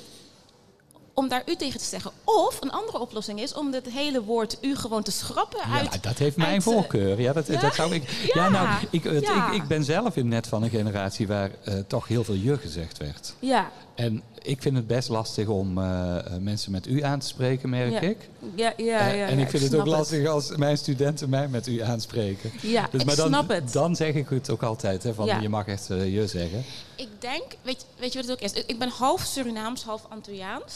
om 1.17 1.29
daar 1.29 1.43
u 1.47 1.55
tegen 1.57 1.79
te 1.79 1.85
zeggen. 1.85 2.11
Of 2.25 2.59
een 2.61 2.71
andere 2.71 2.99
oplossing 2.99 3.41
is 3.41 3.55
om 3.55 3.73
het 3.73 3.89
hele 3.91 4.23
woord 4.23 4.57
u 4.61 4.77
gewoon 4.77 5.03
te 5.03 5.11
schrappen 5.11 5.59
Ja, 5.69 5.79
uit... 5.91 6.03
dat 6.03 6.19
heeft 6.19 6.37
mijn 6.37 6.49
uit, 6.49 6.67
eh, 6.67 6.73
voorkeur. 6.73 7.21
Ja, 7.21 7.33
dat, 7.33 7.47
ja? 7.47 7.61
dat 7.61 7.75
zou 7.75 7.95
ik. 7.95 8.11
Ja, 8.11 8.45
Ja, 8.45 8.49
nou, 8.49 8.69
ik, 8.91 9.05
het- 9.05 9.23
ik, 9.23 9.49
ik 9.53 9.67
ben 9.67 9.85
zelf 9.85 10.17
in 10.17 10.29
net 10.29 10.47
van 10.47 10.63
een 10.63 10.71
generatie 10.71 11.27
waar 11.27 11.51
eh, 11.65 11.75
toch 11.87 12.09
heel 12.09 12.25
veel 12.25 12.35
je 12.35 12.59
gezegd 12.59 12.99
werd. 12.99 13.35
Ja, 13.39 13.71
En 13.95 14.23
ik 14.43 14.63
vind 14.63 14.77
het 14.77 14.87
best 14.87 15.09
lastig 15.09 15.47
om 15.49 15.79
eh, 15.79 16.17
mensen 16.41 16.73
met 16.73 16.87
u 16.87 17.03
aan 17.03 17.19
te 17.19 17.27
spreken, 17.27 17.69
merk 17.69 17.93
Ja. 17.93 18.01
ik. 18.01 18.29
ja, 18.55 18.73
ja. 18.77 18.85
ja, 18.87 19.27
en 19.27 19.37
ja, 19.39 19.45
ik 19.45 19.51
vind 19.51 19.63
het 19.63 19.75
ook 19.75 19.87
lastig 19.87 20.27
als 20.29 20.57
mijn 20.57 20.79
studenten 20.79 21.29
mij 21.29 21.49
met 21.49 21.67
u 21.67 21.81
aanspreken. 21.83 22.53
Ja, 22.63 22.89
Dus, 22.91 23.01
ik 23.01 23.07
maar 23.07 23.17
dan, 23.17 23.29
snap 23.29 23.49
het. 23.49 23.73
dan 23.73 23.97
zeg 23.97 24.15
ik 24.15 24.29
het 24.29 24.51
ook 24.51 24.63
altijd, 24.63 25.03
hè, 25.03 25.15
van 25.15 25.41
je 25.43 25.49
mag 25.49 25.67
echt 25.67 25.91
eh, 25.91 26.15
je 26.15 26.27
zeggen. 26.27 26.65
Ik 26.97 27.09
denk, 27.19 27.45
weet, 27.63 27.87
weet 27.99 28.13
je 28.13 28.19
wat 28.19 28.29
het 28.29 28.37
ook 28.37 28.43
is? 28.45 28.53
Ik 28.53 28.65
ik 28.67 28.79
ben 28.79 28.89
half 28.89 29.21
Surinaams, 29.25 29.83
half 29.85 30.03
Antilliaans. 30.09 30.75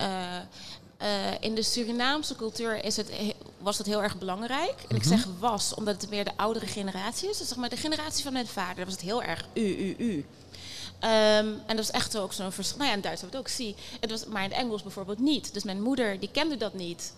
Eh, 0.00 0.36
eh, 0.96 1.34
in 1.40 1.54
de 1.54 1.62
Surinaamse 1.62 2.36
cultuur 2.36 2.84
is 2.84 2.96
het, 2.96 3.10
he- 3.10 3.34
was 3.58 3.76
dat 3.76 3.86
heel 3.86 4.02
erg 4.02 4.18
belangrijk. 4.18 4.74
En 4.88 4.96
ik 4.96 5.04
zeg 5.04 5.26
was, 5.38 5.74
omdat 5.74 6.00
het 6.00 6.10
meer 6.10 6.24
de 6.24 6.36
oudere 6.36 6.66
generatie 6.66 7.28
is. 7.30 7.38
Dus 7.38 7.48
zeg 7.48 7.56
maar 7.58 7.68
de 7.68 7.76
generatie 7.76 8.22
van 8.24 8.32
mijn 8.32 8.46
vader, 8.46 8.84
was 8.84 8.94
het 8.94 9.02
heel 9.02 9.22
erg 9.22 9.46
u, 9.54 9.60
u, 9.76 9.94
u. 9.98 10.26
Ehm, 10.98 11.46
en 11.46 11.60
dat 11.66 11.76
was 11.76 11.90
echt 11.90 12.16
ook 12.16 12.32
zo'n 12.32 12.52
verschil. 12.52 12.76
Nou 12.78 12.88
ja, 12.88 12.96
in 12.96 13.00
Duits 13.02 13.20
hebben 13.20 13.40
we 13.40 13.46
het 13.48 13.52
ook, 13.58 13.64
zie. 13.66 13.74
Het 14.00 14.10
was, 14.10 14.26
maar 14.26 14.44
in 14.44 14.50
het 14.50 14.58
Engels 14.58 14.82
bijvoorbeeld 14.82 15.18
niet. 15.18 15.52
Dus 15.54 15.62
mijn 15.62 15.82
moeder, 15.82 16.20
die 16.20 16.30
kende 16.32 16.56
dat 16.56 16.74
niet. 16.74 17.12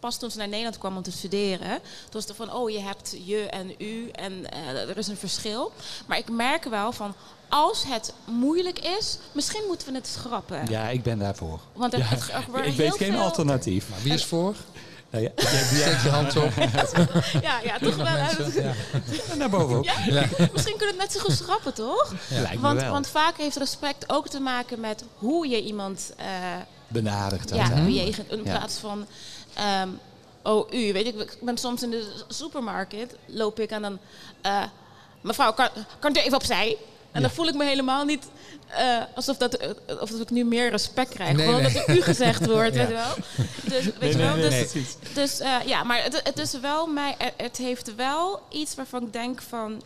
Pas 0.00 0.18
toen 0.18 0.30
ze 0.30 0.38
naar 0.38 0.48
Nederland 0.48 0.78
kwam 0.78 0.96
om 0.96 1.02
te 1.02 1.10
studeren, 1.12 1.68
toen 1.80 2.10
was 2.12 2.26
het 2.26 2.36
van, 2.36 2.52
oh, 2.52 2.70
je 2.70 2.80
hebt 2.80 3.16
je 3.24 3.48
en 3.50 3.74
u 3.78 4.08
en 4.10 4.50
eh, 4.50 4.88
er 4.88 4.96
is 4.98 5.08
een 5.08 5.16
verschil. 5.16 5.72
Maar 6.06 6.18
ik 6.18 6.30
merk 6.30 6.64
wel 6.64 6.92
van, 6.92 7.14
als 7.48 7.84
het 7.86 8.12
moeilijk 8.24 8.78
is, 8.78 9.18
misschien 9.32 9.62
moeten 9.66 9.88
we 9.88 9.94
het 9.94 10.06
schrappen. 10.06 10.66
Ja, 10.68 10.88
ik 10.88 11.02
ben 11.02 11.18
daarvoor. 11.18 11.60
Want 11.72 11.92
er, 11.92 11.98
Ja, 11.98 12.04
het, 12.04 12.28
er 12.32 12.44
worden 12.50 12.70
ik 12.70 12.76
weet 12.76 12.96
geen 12.96 13.12
veel- 13.12 13.22
alternatief. 13.22 13.88
Maar 13.90 14.02
wie 14.02 14.12
is 14.12 14.24
voor? 14.24 14.54
Nou 15.10 15.24
ja, 15.24 15.30
Steek 15.36 16.00
je 16.02 16.08
hand 16.08 16.36
op. 16.36 16.52
Ja, 17.42 17.60
ja, 17.60 17.78
toch 17.78 17.96
wel. 17.96 18.04
Mensen, 18.12 18.62
ja. 18.62 19.34
naar 19.34 19.50
boven. 19.50 19.82
Ja, 19.82 19.94
Misschien 20.52 20.76
kunnen 20.76 20.78
we 20.78 20.86
het 20.86 20.96
net 20.98 21.12
zo 21.12 21.20
goed 21.20 21.32
schrappen, 21.36 21.74
toch? 21.74 22.14
Lijkt 22.28 22.54
me 22.54 22.60
Want, 22.60 22.80
wel. 22.80 22.92
want 22.92 23.08
vaak 23.08 23.36
heeft 23.36 23.56
respect 23.56 24.04
ook 24.06 24.28
te 24.28 24.40
maken 24.40 24.80
met 24.80 25.04
hoe 25.18 25.48
je 25.48 25.62
iemand 25.62 26.12
eh, 26.16 26.26
Benaderd 26.88 27.50
ja, 27.54 27.68
bejegent. 27.84 28.30
In 28.30 28.42
plaats 28.42 28.76
van, 28.76 29.06
oh 30.42 30.72
u, 30.72 30.92
weet 30.92 31.06
ik, 31.06 31.14
ik 31.14 31.36
ben 31.40 31.58
soms 31.58 31.82
in 31.82 31.90
de 31.90 32.12
supermarkt, 32.28 32.94
loop 33.26 33.60
ik 33.60 33.70
en 33.70 33.82
dan, 33.82 33.98
eh, 34.40 34.62
mevrouw, 35.20 35.52
kan, 35.52 35.68
kan 35.98 36.16
u 36.16 36.20
even 36.20 36.36
opzij? 36.36 36.76
En 37.12 37.22
dan 37.22 37.30
voel 37.30 37.46
ik 37.48 37.54
me 37.54 37.64
helemaal 37.64 38.04
niet 38.04 38.28
eh, 38.68 39.02
alsof 39.14 39.36
dat, 39.36 39.54
eh, 39.54 39.70
of 40.00 40.10
dat 40.10 40.20
ik 40.20 40.30
nu 40.30 40.44
meer 40.44 40.70
respect 40.70 41.14
krijg. 41.14 41.36
Nee, 41.36 41.46
Gewoon 41.46 41.62
nee. 41.62 41.72
dat 41.72 41.88
er 41.88 41.96
u 41.96 42.02
gezegd 42.02 42.46
wordt, 42.52 42.74
Ja. 42.74 42.86
weet 42.86 42.88
je 42.88 42.94
wel. 42.94 43.14
Dus, 43.62 43.84
weet 43.84 44.00
Nee, 44.00 44.10
je 44.10 44.16
wel, 44.18 44.34
dus, 44.34 44.72
dus 45.14 45.38
ja, 45.66 45.82
maar 45.82 46.02
het, 46.02 46.20
het 46.24 46.38
is 46.38 46.52
wel 46.60 46.86
mij, 46.86 47.16
het 47.36 47.56
heeft 47.56 47.94
wel 47.94 48.42
iets 48.50 48.74
waarvan 48.74 49.02
ik 49.02 49.12
denk 49.12 49.42
van, 49.42 49.82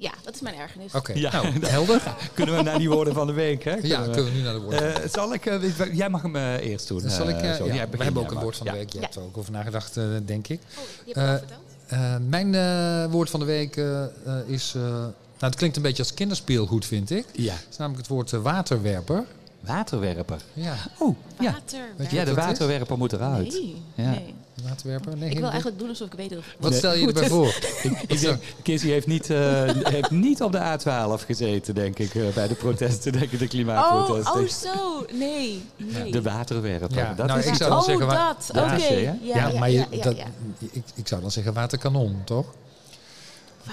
ja, 0.00 0.10
dat 0.24 0.34
is 0.34 0.40
mijn 0.40 0.54
ergernis. 0.54 0.94
Oké, 0.94 1.12
Ja. 1.12 1.30
nou, 1.32 1.46
helder. 1.66 2.02
Kunnen 2.34 2.56
we 2.56 2.62
naar 2.62 2.78
die 2.78 2.88
woorden 2.90 3.14
van 3.14 3.26
de 3.26 3.32
week? 3.32 3.64
Hè? 3.64 3.74
Ja, 3.82 4.02
kunnen 4.02 4.24
we 4.24 4.30
nu 4.30 4.42
naar 4.42 4.52
de 4.54 4.60
woorden. 4.60 5.02
Eh, 5.02 5.08
zal 5.10 5.34
ik, 5.34 5.46
eh, 5.46 5.94
jij 5.94 6.08
mag 6.08 6.22
hem 6.22 6.36
eh, 6.36 6.54
eerst 6.66 6.88
doen. 6.88 7.00
Zal 7.10 7.28
ik, 7.28 7.40
ja, 7.40 7.56
Jij 7.64 7.88
we 7.90 8.04
hebben 8.04 8.22
ook 8.22 8.30
een 8.30 8.40
woord 8.40 8.56
van 8.56 8.66
de 8.66 8.72
week. 8.72 8.88
Je 8.92 8.96
Ja. 8.98 9.02
hebt 9.04 9.16
er 9.16 9.22
ook 9.22 9.36
over 9.36 9.52
nagedacht, 9.52 9.96
eh, 9.96 10.04
denk 10.24 10.48
ik. 10.48 10.60
Oh, 10.78 10.84
je 11.04 11.12
hebt 11.12 11.16
het 11.16 11.16
al 11.16 11.32
Eh, 11.32 11.38
verteld? 11.38 11.60
Eh, 11.86 12.16
mijn 12.28 12.54
eh, 12.54 13.12
woord 13.12 13.30
van 13.30 13.40
de 13.40 13.46
week 13.46 13.76
eh, 13.76 14.02
eh, 14.04 14.08
is... 14.46 14.72
eh, 14.76 14.82
nou, 14.82 15.12
het 15.38 15.54
klinkt 15.54 15.76
een 15.76 15.82
beetje 15.82 16.02
als 16.02 16.14
kinderspeelgoed, 16.14 16.86
vind 16.86 17.10
ik. 17.10 17.24
Ja, 17.32 17.52
Het 17.54 17.66
is 17.70 17.76
namelijk 17.76 18.02
het 18.06 18.10
woord 18.16 18.30
waterwerper. 18.30 19.24
Waterwerper. 19.60 20.40
Ja, 20.52 20.74
Oh, 20.98 21.16
ja. 21.40 21.52
Water. 21.52 21.80
Weet 21.96 22.10
je 22.10 22.16
Ja, 22.16 22.24
de 22.24 22.34
waterwerper 22.34 22.98
moet 22.98 23.12
eruit. 23.12 23.52
Nee, 23.52 23.82
Ja. 23.94 24.10
nee. 24.10 24.34
waterwerper. 24.62 25.16
Nee, 25.16 25.30
Ik 25.30 25.38
wil 25.38 25.48
eigenlijk 25.48 25.78
doen 25.78 25.88
alsof 25.88 26.06
ik 26.06 26.12
weet 26.12 26.36
of 26.36 26.44
Wat 26.58 26.70
Nee. 26.70 26.78
stel 26.78 26.94
je 26.94 27.06
erbij 27.06 27.28
voor? 27.28 27.58
Ik 28.08 28.20
denk, 28.20 28.42
Kizzy 28.62 28.88
heeft 28.88 29.06
niet, 29.06 29.30
eh, 29.30 29.64
heeft 29.94 30.10
niet 30.10 30.42
op 30.42 30.52
de 30.52 30.58
A12 30.78 31.24
gezeten, 31.24 31.74
denk 31.74 31.98
ik, 31.98 32.14
eh, 32.14 32.28
bij 32.34 32.48
de 32.48 32.54
protesten, 32.54 33.12
denk 33.12 33.30
ik, 33.30 33.38
de 33.38 33.44
Oh, 33.44 33.50
klimaatprotesten. 33.50 34.40
oh 34.40 34.46
zo. 34.76 35.06
Nee. 35.12 35.62
nee. 35.76 36.12
De 36.12 36.22
waterwerper. 36.22 36.94
Ja, 36.94 37.14
dat 37.14 37.26
nou, 37.26 37.38
is 37.38 37.44
ik 37.44 37.50
het 37.50 37.58
zou 37.60 37.70
dan 37.70 37.78
oh, 37.78 37.84
zeggen 37.84 38.08
dat. 38.08 38.50
Oké. 38.50 38.94
Ja, 38.94 39.16
Ja, 39.22 39.48
ja, 39.48 39.58
maar 39.58 39.70
je, 39.70 39.78
ja, 39.78 39.86
ja, 39.90 40.02
dat, 40.02 40.16
ja. 40.16 40.26
Ik, 40.58 40.84
ik 40.94 41.08
zou 41.08 41.20
dan 41.20 41.30
zeggen 41.30 41.52
waterkanon, 41.52 42.20
toch? 42.24 42.46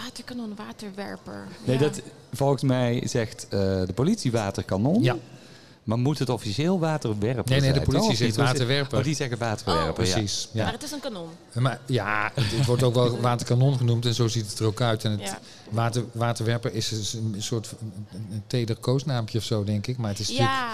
Waterkanon, 0.04 0.54
waterwerper. 0.56 1.48
Nee, 1.64 1.76
ja. 1.78 1.82
dat, 1.82 2.02
volgens 2.34 2.64
mij 2.64 3.04
zegt 3.08 3.44
eh, 3.50 3.60
de 3.60 3.94
politie 3.96 4.32
waterkanon. 4.32 5.04
Ja. 5.04 5.16
Maar 5.86 5.98
moet 5.98 6.20
het 6.20 6.30
officieel 6.30 6.80
waterwerper 6.80 7.44
Nee, 7.52 7.60
nee, 7.62 7.72
de 7.74 7.82
politie 7.82 8.16
zegt 8.16 8.36
waterwerper. 8.36 8.98
Oh, 8.98 9.04
die 9.04 9.16
zeggen 9.16 9.38
waterwerper, 9.38 10.06
ja. 10.06 10.12
Precies. 10.14 10.50
Maar 10.54 10.66
Ja. 10.66 10.72
het 10.72 10.84
is 10.84 10.92
een 10.92 11.00
kanon. 11.00 11.28
Maar 11.54 11.80
ja, 11.86 12.32
het, 12.34 12.52
het 12.52 12.66
wordt 12.66 12.84
ook 12.84 12.94
wel 12.94 13.20
waterkanon 13.20 13.78
genoemd 13.78 14.06
en 14.06 14.14
zo 14.14 14.28
ziet 14.28 14.50
het 14.50 14.60
er 14.60 14.66
ook 14.66 14.82
uit. 14.82 15.04
En 15.04 15.12
het 15.12 15.22
Ja. 15.22 15.40
water, 15.70 16.04
waterwerper 16.12 16.74
is 16.74 16.92
een 17.14 17.36
soort 17.38 17.74
een, 17.82 18.28
een 18.32 18.44
teder 18.48 18.76
koosnaampje 18.76 19.38
of 19.38 19.44
zo, 19.44 19.64
denk 19.64 19.88
ik. 19.88 19.98
Maar 19.98 20.10
het 20.10 20.20
is 20.20 20.28
natuurlijk 20.28 20.58
Ja, 20.58 20.70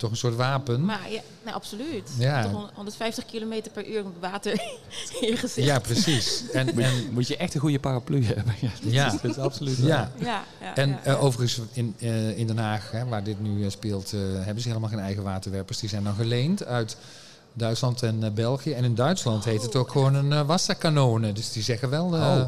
toch 0.00 0.10
een 0.10 0.16
soort 0.16 0.36
wapen. 0.36 0.84
maar 0.84 1.10
ja, 1.10 1.20
nee, 1.44 1.54
absoluut. 1.54 2.10
Ja. 2.18 2.42
Toch 2.42 2.52
hon- 2.52 2.68
150 2.74 3.24
km 3.24 3.60
per 3.72 3.86
uur 3.88 4.04
met 4.04 4.12
water 4.20 4.52
in 5.20 5.28
je 5.28 5.36
gezicht. 5.36 5.66
Ja, 5.66 5.78
precies. 5.78 6.44
En, 6.52 6.66
Moet, 6.66 6.78
en, 6.84 6.94
je- 6.96 7.08
moet 7.12 7.26
je 7.28 7.36
echt 7.36 7.54
een 7.54 7.60
goede 7.60 7.78
paraplu 7.78 8.24
hebben. 8.24 8.54
Ja, 8.60 8.68
dat, 8.82 8.92
Ja. 8.92 9.06
is, 9.06 9.20
dat 9.20 9.30
is 9.30 9.38
absoluut 9.38 9.76
ja. 9.76 10.10
Ja, 10.18 10.42
ja, 10.60 10.74
En 10.76 10.88
ja, 10.88 11.00
eh, 11.04 11.24
overigens 11.24 11.60
in, 11.72 11.94
eh, 11.98 12.38
in 12.38 12.46
Den 12.46 12.58
Haag, 12.58 12.90
hè, 12.90 13.04
waar 13.06 13.24
dit 13.24 13.40
nu 13.40 13.64
eh, 13.64 13.70
speelt, 13.70 14.10
hebben 14.20 14.62
ze 14.62 14.68
helemaal 14.68 14.88
geen 14.90 14.98
eigen 14.98 15.22
waterwerpers. 15.22 15.78
Die 15.78 15.88
zijn 15.88 16.04
dan 16.04 16.14
geleend 16.14 16.64
uit 16.64 16.96
Duitsland 17.52 18.02
en 18.02 18.24
eh, 18.24 18.30
België. 18.30 18.72
En 18.72 18.84
in 18.84 18.94
Duitsland 18.94 19.44
heet 19.44 19.62
het 19.62 19.76
ook 19.76 19.90
gewoon 19.90 20.14
een 20.14 20.32
eh 20.32 20.40
wasserkanonen. 20.46 21.34
Dus 21.34 21.52
die 21.52 21.62
zeggen 21.62 21.90
wel 21.90 22.14
eh, 22.14 22.20
Oh. 22.20 22.42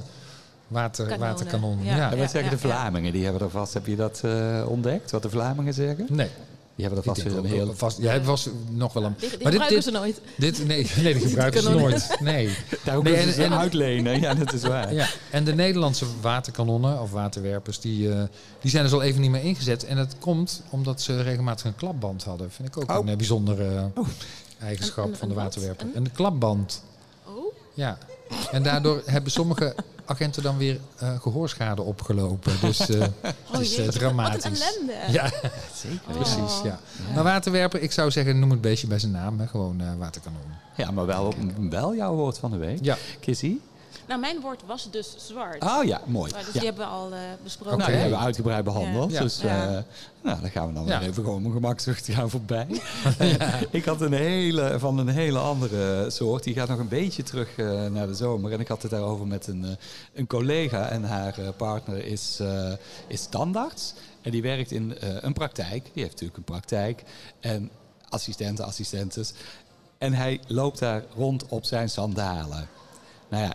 water, 0.68 1.06
Kanonen, 1.06 1.28
waterkanon. 1.28 1.84
ja. 1.84 1.96
Ja. 1.96 2.10
En 2.12 2.18
wat 2.18 2.30
zeggen 2.30 2.44
ja, 2.50 2.56
de 2.56 2.58
Vlamingen? 2.58 3.12
Die 3.12 3.24
hebben 3.24 3.42
er 3.42 3.50
vast, 3.50 3.74
heb 3.74 3.86
je 3.86 3.96
dat 3.96 4.20
eh, 4.24 4.64
ontdekt? 4.68 5.10
Wat 5.10 5.22
de 5.22 5.30
Vlamingen 5.30 5.74
zeggen? 5.74 6.06
Nee, 6.10 6.28
Die 6.76 6.84
hebben 6.86 7.04
er 7.04 7.10
ik 7.10 7.14
vast 7.16 7.28
weer 7.34 7.38
een 7.38 7.50
heel... 7.50 7.74
vast, 7.74 7.98
jij 7.98 8.22
was 8.24 8.48
nog 8.68 8.92
wel 8.92 9.04
een... 9.04 9.14
Die, 9.18 9.28
die 9.30 9.38
Maar 9.42 9.50
dit- 9.52 9.60
gebruiken 9.60 9.74
dit- 9.74 9.84
ze 9.84 9.90
nooit. 9.90 10.20
Dit, 10.36 10.66
nee, 10.66 10.90
nee, 11.02 11.14
die 11.14 11.28
gebruiken 11.28 11.62
ze 11.62 11.70
nooit. 11.70 12.16
Nee. 12.20 12.56
Daarom 12.84 13.04
Nee, 13.04 13.14
en- 13.14 13.32
ze 13.32 13.42
en- 13.44 13.52
uitlenen. 13.58 14.20
Ja, 14.20 14.34
dat 14.34 14.52
is 14.52 14.62
waar. 14.62 14.94
Ja. 14.94 15.06
En 15.30 15.44
de 15.44 15.54
Nederlandse 15.54 16.04
waterkanonnen 16.20 17.00
of 17.00 17.10
waterwerpers, 17.10 17.80
die, 17.80 18.12
eh, 18.12 18.22
die 18.60 18.70
zijn 18.70 18.82
dus 18.84 18.92
al 18.92 19.02
even 19.02 19.20
niet 19.20 19.30
meer 19.30 19.42
ingezet. 19.44 19.84
En 19.84 19.96
dat 19.96 20.14
komt 20.18 20.62
omdat 20.70 21.00
ze 21.00 21.22
regelmatig 21.22 21.64
een 21.66 21.74
klapband 21.76 22.24
hadden. 22.24 22.50
Vind 22.50 22.68
ik 22.68 22.76
ook 22.76 22.90
Oh. 22.90 22.96
een 22.96 23.08
eh, 23.08 23.16
bijzondere 23.16 23.90
eh, 23.94 24.02
eigenschap 24.60 25.04
Een- 25.04 25.10
een- 25.10 25.16
van 25.16 25.28
de 25.28 25.34
waterwerper. 25.34 25.86
Een? 25.86 26.04
Een 26.04 26.12
klapband, 26.12 26.82
Oh, 27.26 27.54
ja. 27.74 27.98
En 28.50 28.62
daardoor 28.62 29.02
hebben 29.06 29.30
sommige 29.32 29.74
agenten 30.04 30.42
dan 30.42 30.56
weer 30.56 30.80
eh, 30.98 31.20
gehoorschade 31.20 31.82
opgelopen. 31.82 32.52
Dus 32.60 32.80
eh, 32.88 33.00
het 33.20 33.34
oh 33.54 33.60
is 33.60 33.70
eh, 33.70 33.76
jee, 33.76 33.84
wat 33.86 33.94
dramatisch. 33.94 34.44
een 34.44 34.54
ellende. 34.54 35.12
Ja, 35.12 35.30
Zeker. 35.74 36.00
Oh. 36.08 36.14
precies. 36.14 36.60
Ja. 36.64 36.78
Maar 37.14 37.24
waterwerper, 37.24 37.80
ik 37.82 37.92
zou 37.92 38.10
zeggen, 38.10 38.38
noem 38.38 38.50
het 38.50 38.60
beestje 38.60 38.86
bij 38.86 38.98
zijn 38.98 39.12
naam. 39.12 39.40
Hè. 39.40 39.46
Gewoon 39.46 39.80
eh, 39.80 39.86
waterkanon. 39.98 40.40
Ja, 40.76 40.90
maar 40.90 41.06
wel, 41.06 41.34
wel 41.70 41.94
jouw 41.94 42.14
woord 42.14 42.38
van 42.38 42.50
de 42.50 42.56
week. 42.56 42.78
Ja, 42.82 42.96
Kissy? 43.20 43.56
Nou, 44.08 44.20
mijn 44.20 44.40
woord 44.40 44.62
was 44.66 44.90
dus 44.90 45.14
zwart. 45.26 45.64
Oh 45.64 45.84
ja, 45.84 46.00
mooi. 46.06 46.32
Maar 46.32 46.44
dus 46.44 46.52
Ja. 46.52 46.58
die 46.60 46.68
hebben 46.68 46.86
we 46.86 46.92
al 46.92 47.12
eh, 47.12 47.18
besproken. 47.42 47.72
Oké. 47.74 47.80
Nou, 47.82 47.92
die 47.92 48.00
hebben 48.00 48.18
we 48.18 48.24
uitgebreid 48.24 48.64
behandeld. 48.64 49.10
Ja. 49.12 49.20
Dus 49.20 49.40
Ja. 49.40 49.66
eh, 49.76 49.82
nou, 50.22 50.40
dan 50.40 50.50
gaan 50.50 50.66
we 50.68 50.74
dan 50.74 50.86
Ja. 50.86 50.98
weer 50.98 51.08
even 51.08 51.24
gewoon 51.24 51.42
mijn 51.42 51.54
gemakzucht 51.54 52.08
gaan 52.10 52.30
voorbij. 52.30 52.66
ik 53.70 53.84
had 53.84 54.00
een 54.00 54.12
hele, 54.12 54.74
van 54.78 54.98
een 54.98 55.08
hele 55.08 55.38
andere 55.38 56.10
soort. 56.10 56.44
Die 56.44 56.54
gaat 56.54 56.68
nog 56.68 56.78
een 56.78 56.88
beetje 56.88 57.22
terug 57.22 57.56
eh, 57.56 57.86
naar 57.86 58.06
de 58.06 58.14
zomer. 58.14 58.52
En 58.52 58.60
ik 58.60 58.68
had 58.68 58.82
het 58.82 58.90
daarover 58.90 59.26
met 59.26 59.46
een, 59.46 59.64
eh, 59.64 59.70
een 60.14 60.26
collega. 60.26 60.88
En 60.88 61.04
haar 61.04 61.38
eh, 61.38 61.48
partner 61.56 62.04
is, 62.06 62.38
eh, 62.40 62.72
is 63.06 63.26
tandarts. 63.26 63.94
En 64.22 64.30
die 64.30 64.42
werkt 64.42 64.70
in 64.70 64.98
eh, 64.98 65.08
een 65.20 65.32
praktijk. 65.32 65.82
Die 65.84 66.02
heeft 66.02 66.10
natuurlijk 66.12 66.36
een 66.38 66.44
praktijk. 66.54 67.02
En 67.40 67.70
assistenten, 68.08 68.64
assistentes. 68.64 69.32
En 69.98 70.12
hij 70.12 70.40
loopt 70.46 70.78
daar 70.78 71.04
rond 71.16 71.46
op 71.48 71.64
zijn 71.64 71.88
sandalen. 71.90 72.68
Nou 73.28 73.42
ja, 73.44 73.52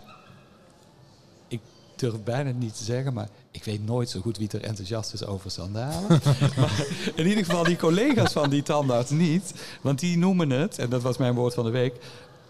durf 1.98 2.22
bijna 2.24 2.50
niet 2.50 2.76
te 2.76 2.84
zeggen, 2.84 3.12
maar 3.12 3.28
ik 3.50 3.64
weet 3.64 3.86
nooit 3.86 4.10
zo 4.10 4.20
goed 4.20 4.38
wie 4.38 4.48
er 4.50 4.62
enthousiast 4.62 5.12
is 5.12 5.24
over 5.24 5.50
sandalen. 5.50 6.20
maar 6.56 6.86
in 7.14 7.26
ieder 7.26 7.44
geval 7.44 7.64
die 7.64 7.76
collega's 7.76 8.32
van 8.32 8.50
die 8.50 8.62
tandarts 8.62 9.10
niet. 9.10 9.52
Want 9.80 9.98
die 9.98 10.18
noemen 10.18 10.50
het, 10.50 10.78
en 10.78 10.90
dat 10.90 11.02
was 11.02 11.16
mijn 11.16 11.34
woord 11.34 11.54
van 11.54 11.64
de 11.64 11.70
week, 11.70 11.94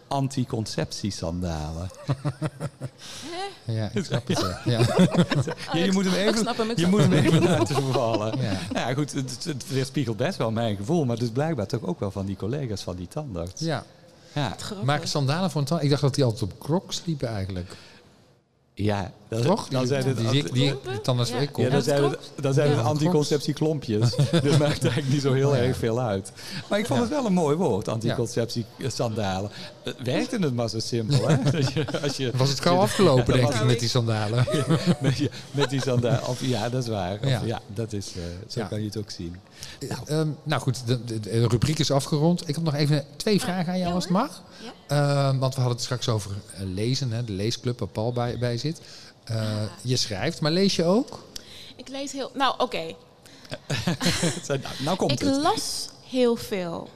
anticonceptiesandalen. 0.08 1.90
ja 3.64 3.90
ik 3.94 4.04
snap 4.04 4.28
het. 4.28 4.38
Ja. 4.38 4.60
Ja. 4.64 4.86
Ja, 5.72 5.84
je 5.84 5.92
moet 5.92 6.04
hem 6.04 6.14
even, 6.14 6.46
hem, 6.56 6.72
je 6.76 6.86
moet 6.86 7.00
hem 7.00 7.12
even 7.12 7.42
laten 7.42 7.74
vervallen. 7.74 8.40
Ja. 8.40 8.52
Nou 8.72 8.88
ja, 8.88 8.94
goed, 8.94 9.12
het, 9.12 9.44
het, 9.44 9.68
weerspiegelt 9.68 10.16
best 10.16 10.38
wel 10.38 10.50
mijn 10.50 10.76
gevoel, 10.76 11.04
maar 11.04 11.18
dus 11.18 11.30
blijkbaar 11.30 11.66
toch 11.66 11.82
ook 11.82 12.00
wel 12.00 12.10
van 12.10 12.26
die 12.26 12.36
collega's 12.36 12.82
van 12.82 12.96
die 12.96 13.08
tandarts. 13.08 13.60
ja. 13.60 13.84
Ja. 14.32 14.56
Maken 14.84 15.08
sandalen 15.08 15.50
voor 15.50 15.60
een 15.60 15.66
tand? 15.66 15.82
Ik 15.82 15.90
dacht 15.90 16.02
dat 16.02 16.14
die 16.14 16.24
altijd 16.24 16.42
op 16.42 16.58
crocs 16.58 17.02
liepen 17.04 17.28
eigenlijk. 17.28 17.76
Ja, 18.80 19.12
dat, 19.28 19.42
Toch? 19.42 19.68
Dan 19.68 19.86
zijn 19.86 20.04
het, 20.06 20.16
die, 20.16 20.30
die, 20.30 20.52
die, 20.52 20.68
Klompen? 20.70 20.92
die 20.92 21.00
tanden 21.00 21.26
Ja. 21.26 21.32
twee 21.32 21.44
ja, 21.46 21.50
klompen. 21.52 21.72
dan 21.72 21.82
zijn 21.82 22.00
dat 22.02 22.10
het, 22.10 22.30
dan 22.42 22.54
zijn 22.54 22.68
het 22.68 22.78
Ja. 22.78 22.84
anticonceptieklompjes. 22.84 24.14
dus 24.42 24.56
maakt 24.64 24.82
eigenlijk 24.82 25.08
niet 25.08 25.22
zo 25.22 25.32
heel 25.32 25.48
Oh, 25.50 25.56
ja. 25.56 25.62
erg 25.62 25.76
veel 25.76 26.00
uit. 26.00 26.32
Maar 26.68 26.78
ik 26.78 26.86
vond 26.86 26.98
Ja. 26.98 27.04
het 27.04 27.14
wel 27.14 27.26
een 27.26 27.32
mooi 27.32 27.56
woord, 27.56 27.88
anticonceptiesandalen. 27.88 29.50
Het 29.84 29.96
werkte 30.04 30.36
het 30.38 30.54
maar 30.54 30.68
zo 30.68 30.78
simpel, 30.78 31.28
hè? 31.28 31.42
Dat 31.50 31.72
je, 31.72 32.00
als 32.02 32.16
je, 32.16 32.30
Was 32.36 32.48
het 32.48 32.60
gauw 32.60 32.78
afgelopen, 32.78 33.34
denk 33.34 33.54
ik, 33.54 33.64
met 33.64 33.80
die 33.80 33.88
sandalen. 33.88 34.46
met, 35.52 35.70
die 35.70 35.80
sandalen. 35.80 36.26
Of, 36.26 36.40
ja, 36.44 36.68
dat 36.68 36.82
is 36.82 36.88
waar. 36.88 37.18
Of, 37.22 37.28
Ja. 37.28 37.40
ja. 37.44 37.60
dat 37.74 37.92
is, 37.92 38.12
eh, 38.16 38.22
zo 38.48 38.60
Ja. 38.60 38.66
kan 38.66 38.78
je 38.80 38.84
het 38.86 38.96
ook 38.98 39.10
zien. 39.10 39.36
Nou, 39.88 40.00
Ehm, 40.06 40.28
nou 40.42 40.62
goed, 40.62 40.86
de, 40.86 41.04
de, 41.04 41.20
de 41.20 41.48
rubriek 41.48 41.78
is 41.78 41.90
afgerond. 41.90 42.48
Ik 42.48 42.54
heb 42.54 42.64
nog 42.64 42.74
even 42.74 43.04
twee 43.16 43.40
vragen 43.40 43.72
aan 43.72 43.78
jou, 43.78 43.94
als 43.94 44.04
het 44.04 44.12
mag. 44.12 44.42
Ja. 44.62 44.72
Ehm, 45.28 45.38
want 45.38 45.54
we 45.54 45.60
hadden 45.60 45.76
het 45.76 45.84
straks 45.86 46.08
over 46.08 46.30
eh, 46.54 46.60
lezen, 46.62 47.12
hè, 47.12 47.24
de 47.24 47.32
leesclub 47.32 47.78
waar 47.78 47.88
Paul 47.88 48.12
bij, 48.12 48.38
bij 48.38 48.58
zit. 48.58 48.80
Eh, 49.24 49.62
Je 49.82 49.96
schrijft, 49.96 50.40
maar 50.40 50.52
lees 50.52 50.76
je 50.76 50.84
ook? 50.84 51.22
Ik 51.76 51.88
lees 51.88 52.12
heel... 52.12 52.30
Nou, 52.34 52.54
oké. 52.58 52.82
nou, 54.48 54.60
nou 54.78 54.96
komt 54.96 55.10
Ik 55.12 55.18
het. 55.18 55.36
las 55.36 55.88
heel 56.08 56.36
veel 56.36 56.88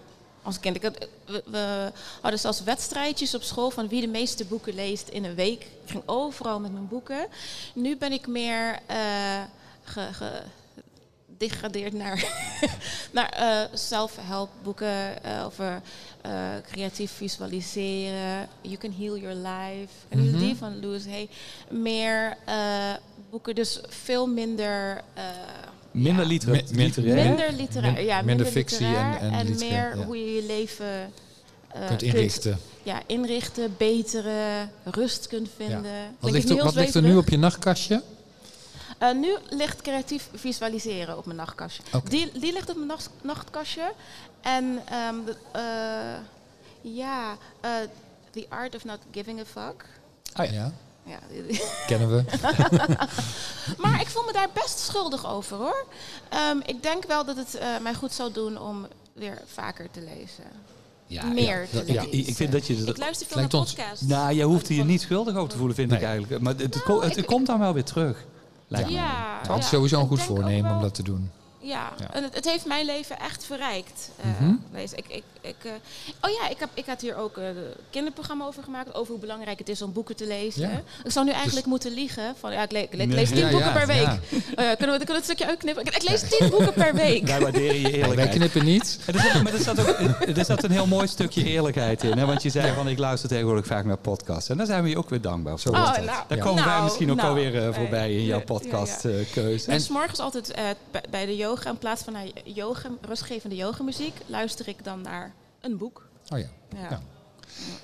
als 0.42 0.60
kind. 0.60 0.76
Ik 0.76 0.82
had, 0.82 1.06
we, 1.26 1.42
we 1.46 1.92
hadden 2.20 2.40
zelfs 2.40 2.62
wedstrijdjes 2.62 3.34
op 3.34 3.42
school 3.42 3.70
van 3.70 3.88
wie 3.88 4.00
de 4.00 4.06
meeste 4.06 4.44
boeken 4.44 4.74
leest 4.74 5.08
in 5.08 5.24
een 5.24 5.34
week. 5.34 5.62
Ik 5.62 5.90
ging 5.90 6.02
overal 6.06 6.60
met 6.60 6.72
mijn 6.72 6.88
boeken. 6.88 7.26
Nu 7.74 7.96
ben 7.96 8.12
ik 8.12 8.26
meer 8.26 8.78
eh 8.86 8.96
ge- 9.84 10.42
gedegradeerd 11.50 11.92
naar, 11.92 12.24
naar 13.12 13.28
eh 13.28 13.76
self-help-boeken 13.78 15.22
eh, 15.24 15.44
over 15.44 15.82
eh, 16.20 16.32
creatief 16.70 17.12
visualiseren. 17.12 18.48
You 18.60 18.76
can 18.76 18.92
heal 18.98 19.16
your 19.18 19.34
life. 19.36 19.92
En 20.08 20.28
Mhm. 20.28 20.38
die 20.38 20.56
van 20.56 20.80
Louis 20.80 21.04
Hay. 21.06 21.28
Meer 21.70 22.36
eh, 22.44 22.54
boeken, 23.30 23.54
dus 23.54 23.80
veel 23.88 24.26
minder... 24.26 25.00
eh, 25.14 25.24
Minder 25.90 26.22
ja, 26.22 26.28
Mi- 26.28 26.64
literair. 26.70 27.28
Minder 27.28 27.52
literair, 27.52 27.92
Min- 27.92 28.04
ja, 28.04 28.16
minder 28.16 28.34
minder, 28.36 28.46
fictie 28.52 28.86
literair 28.86 29.16
en- 29.20 29.32
en 29.32 29.46
literair, 29.46 29.88
meer 29.88 29.98
ja. 29.98 30.04
hoe 30.04 30.16
je 30.18 30.34
je 30.34 30.42
leven 30.46 31.12
eh, 31.68 31.86
kunt 31.86 32.02
inrichten. 32.02 32.58
ja, 32.82 33.02
inrichten, 33.06 33.74
beteren, 33.78 34.70
rust 34.84 35.26
kunt 35.26 35.48
vinden. 35.56 36.16
Wat 36.18 36.30
ligt, 36.30 36.50
er, 36.50 36.58
al 36.58 36.64
wat 36.64 36.74
ligt 36.74 36.94
er 36.94 37.02
nu 37.02 37.16
op 37.16 37.28
je 37.28 37.38
nachtkastje? 37.38 38.02
Eh, 39.02 39.14
nu 39.14 39.36
ligt 39.50 39.82
creatief 39.82 40.28
visualiseren 40.34 41.18
op 41.18 41.24
mijn 41.26 41.36
nachtkastje. 41.38 41.82
Die, 42.08 42.30
die 42.38 42.52
ligt 42.52 42.68
op 42.70 42.74
mijn 42.76 42.86
nacht, 42.88 43.10
nachtkastje. 43.22 43.92
En 44.40 44.78
ehm, 44.88 45.14
de- 45.24 45.36
eh, 45.52 46.92
ja, 46.94 47.36
eh, 47.60 47.70
The 48.30 48.46
Art 48.48 48.74
of 48.74 48.84
Not 48.84 48.98
Giving 49.10 49.40
a 49.40 49.44
Fuck. 49.44 49.84
Ah, 50.32 50.52
ja. 50.52 50.72
Ja, 51.04 51.18
Ja, 51.48 51.58
kennen 51.86 52.08
we. 52.16 52.24
maar 53.82 54.00
ik 54.00 54.06
voel 54.08 54.24
me 54.24 54.32
daar 54.32 54.48
best 54.52 54.78
schuldig 54.78 55.26
over 55.26 55.56
hoor. 55.56 55.86
Ehm, 56.28 56.56
ik 56.66 56.82
denk 56.82 57.04
wel 57.04 57.24
dat 57.24 57.36
het 57.36 57.54
eh, 57.54 57.78
mij 57.82 57.94
goed 57.94 58.12
zou 58.12 58.32
doen 58.32 58.58
om 58.60 58.86
weer 59.12 59.42
vaker 59.46 59.90
te 59.90 60.00
lezen. 60.00 60.44
Ja, 61.06 61.24
Meer 61.24 61.68
te 61.70 61.92
ja. 61.92 62.02
Ik, 62.02 62.12
ik 62.26 62.34
vind 62.36 62.52
dat 62.52 62.66
je... 62.66 62.74
Ik 62.74 62.86
Dat, 62.86 62.98
luister 62.98 63.26
veel 63.26 63.36
naar 63.40 63.48
podcasts. 63.48 64.00
nou, 64.00 64.32
je 64.34 64.42
hoeft 64.44 64.68
hier 64.68 64.84
niet 64.84 65.00
schuldig 65.00 65.34
over 65.36 65.48
te 65.50 65.56
voelen, 65.56 65.76
vind 65.76 65.92
ik 65.92 66.02
eigenlijk. 66.02 66.42
Maar 66.42 66.52
het, 66.52 66.62
het, 66.74 66.86
Nou, 66.86 67.04
het, 67.04 67.16
ik- 67.16 67.26
komt 67.26 67.46
dan 67.46 67.58
wel 67.58 67.72
weer 67.74 67.84
terug. 67.84 68.24
Lijkt 68.72 68.88
me. 68.88 68.94
Ja, 68.94 69.38
Het 69.42 69.58
is 69.58 69.64
ja. 69.64 69.70
sowieso 69.70 70.00
een 70.00 70.06
goed 70.06 70.22
voornemen 70.22 70.74
om 70.74 70.80
dat 70.80 70.94
te 70.94 71.02
doen. 71.02 71.30
Ja, 71.62 71.92
Ja. 71.98 72.12
en 72.14 72.22
het, 72.22 72.34
het 72.34 72.44
heeft 72.44 72.66
mijn 72.66 72.84
leven 72.86 73.18
echt 73.20 73.44
verrijkt. 73.44 74.10
eh, 74.20 74.26
Mhm. 74.40 74.54
wees. 74.70 74.92
ik, 74.92 75.04
ik, 75.08 75.22
ik, 75.40 75.54
eh, 75.62 75.70
oh 76.20 76.30
ja, 76.30 76.48
ik, 76.48 76.56
heb, 76.58 76.68
ik 76.74 76.86
had 76.86 77.00
hier 77.00 77.16
ook 77.16 77.36
eh, 77.36 77.46
een 77.46 77.54
kinderprogramma 77.90 78.44
over 78.46 78.62
gemaakt. 78.62 78.94
Over 78.94 79.12
hoe 79.12 79.20
belangrijk 79.20 79.58
het 79.58 79.68
is 79.68 79.82
om 79.82 79.92
boeken 79.92 80.16
te 80.16 80.26
lezen. 80.26 80.60
Ja. 80.62 80.68
Dus- 80.68 81.04
Ik 81.04 81.10
zou 81.10 81.24
nu 81.26 81.32
eigenlijk 81.32 81.66
moeten 81.66 81.92
liegen. 81.94 82.34
Van, 82.40 82.52
ja, 82.52 82.62
ik, 82.62 82.72
le- 82.72 82.78
ik 82.78 82.94
le- 82.94 83.02
ik 83.02 83.12
lees 83.12 83.28
tien 83.28 83.38
Ja, 83.38 83.50
boeken 83.50 83.68
ja, 83.68 83.74
per 83.78 83.86
week. 83.86 84.02
ja. 84.02 84.18
Eh, 84.30 84.36
kunnen, 84.54 84.76
we, 84.76 84.76
kunnen 84.76 85.06
we 85.06 85.12
het 85.12 85.24
stukje 85.24 85.46
uitknippen? 85.46 85.84
Ik, 85.86 85.94
ik 85.96 86.08
lees 86.08 86.20
tien 86.28 86.50
boeken 86.50 86.72
per 86.72 86.94
week. 86.94 87.26
Wij 87.26 87.40
waarderen 87.40 87.66
je 87.76 87.80
Nee, 87.82 87.82
wij 87.92 88.00
eerlijkheid. 88.00 88.30
knippen 88.34 88.64
niet. 88.64 88.98
En 89.06 89.14
er 89.14 89.20
zat, 89.20 89.42
maar 89.42 89.52
er 89.52 89.58
zat, 89.58 89.80
ook, 89.88 90.36
er 90.36 90.44
zat 90.44 90.62
een 90.62 90.70
heel 90.70 90.86
mooi 90.86 91.06
stukje 91.06 91.44
eerlijkheid 91.44 92.02
in. 92.02 92.18
Hè? 92.18 92.26
Want 92.26 92.42
je 92.42 92.50
zei 92.50 92.74
van, 92.74 92.88
ik 92.88 92.98
luister 92.98 93.28
tegenwoordig 93.28 93.66
vaak 93.66 93.84
naar 93.84 93.96
podcasts. 93.96 94.48
En 94.48 94.56
daar 94.56 94.66
zijn 94.66 94.82
we 94.82 94.88
je 94.88 94.96
ook 94.98 95.10
weer 95.10 95.20
dankbaar 95.20 95.58
voor. 95.58 95.72
Oh, 95.72 95.94
dat. 95.94 96.04
nou, 96.04 96.18
Daar 96.28 96.38
komen 96.38 96.64
wij 96.64 96.72
Nou, 96.72 96.84
misschien 96.84 97.10
ook 97.10 97.16
nou, 97.16 97.28
alweer 97.28 97.66
eh, 97.68 97.74
voorbij 97.74 98.12
in 98.14 98.24
jouw 98.24 98.26
Ja, 98.26 98.32
ja, 98.32 98.38
ja. 98.38 98.44
podcastkeuze. 98.44 99.70
En 99.70 99.80
s 99.80 99.88
morgens 99.88 100.18
altijd 100.18 100.50
eh, 100.50 100.64
bij- 100.90 101.04
bij 101.10 101.26
de 101.26 101.36
yoga, 101.36 101.50
in 101.60 101.78
plaats 101.78 102.02
van 102.02 102.12
naar 102.12 102.26
yoga, 102.44 102.90
rustgevende 103.00 103.56
yogamuziek, 103.56 104.14
luister 104.26 104.68
ik 104.68 104.84
dan 104.84 105.00
naar 105.00 105.34
een 105.60 105.76
boek. 105.76 106.06
Oh 106.28 106.38
ja. 106.38 106.46
Ja. 106.74 106.90
Ja. 106.90 107.00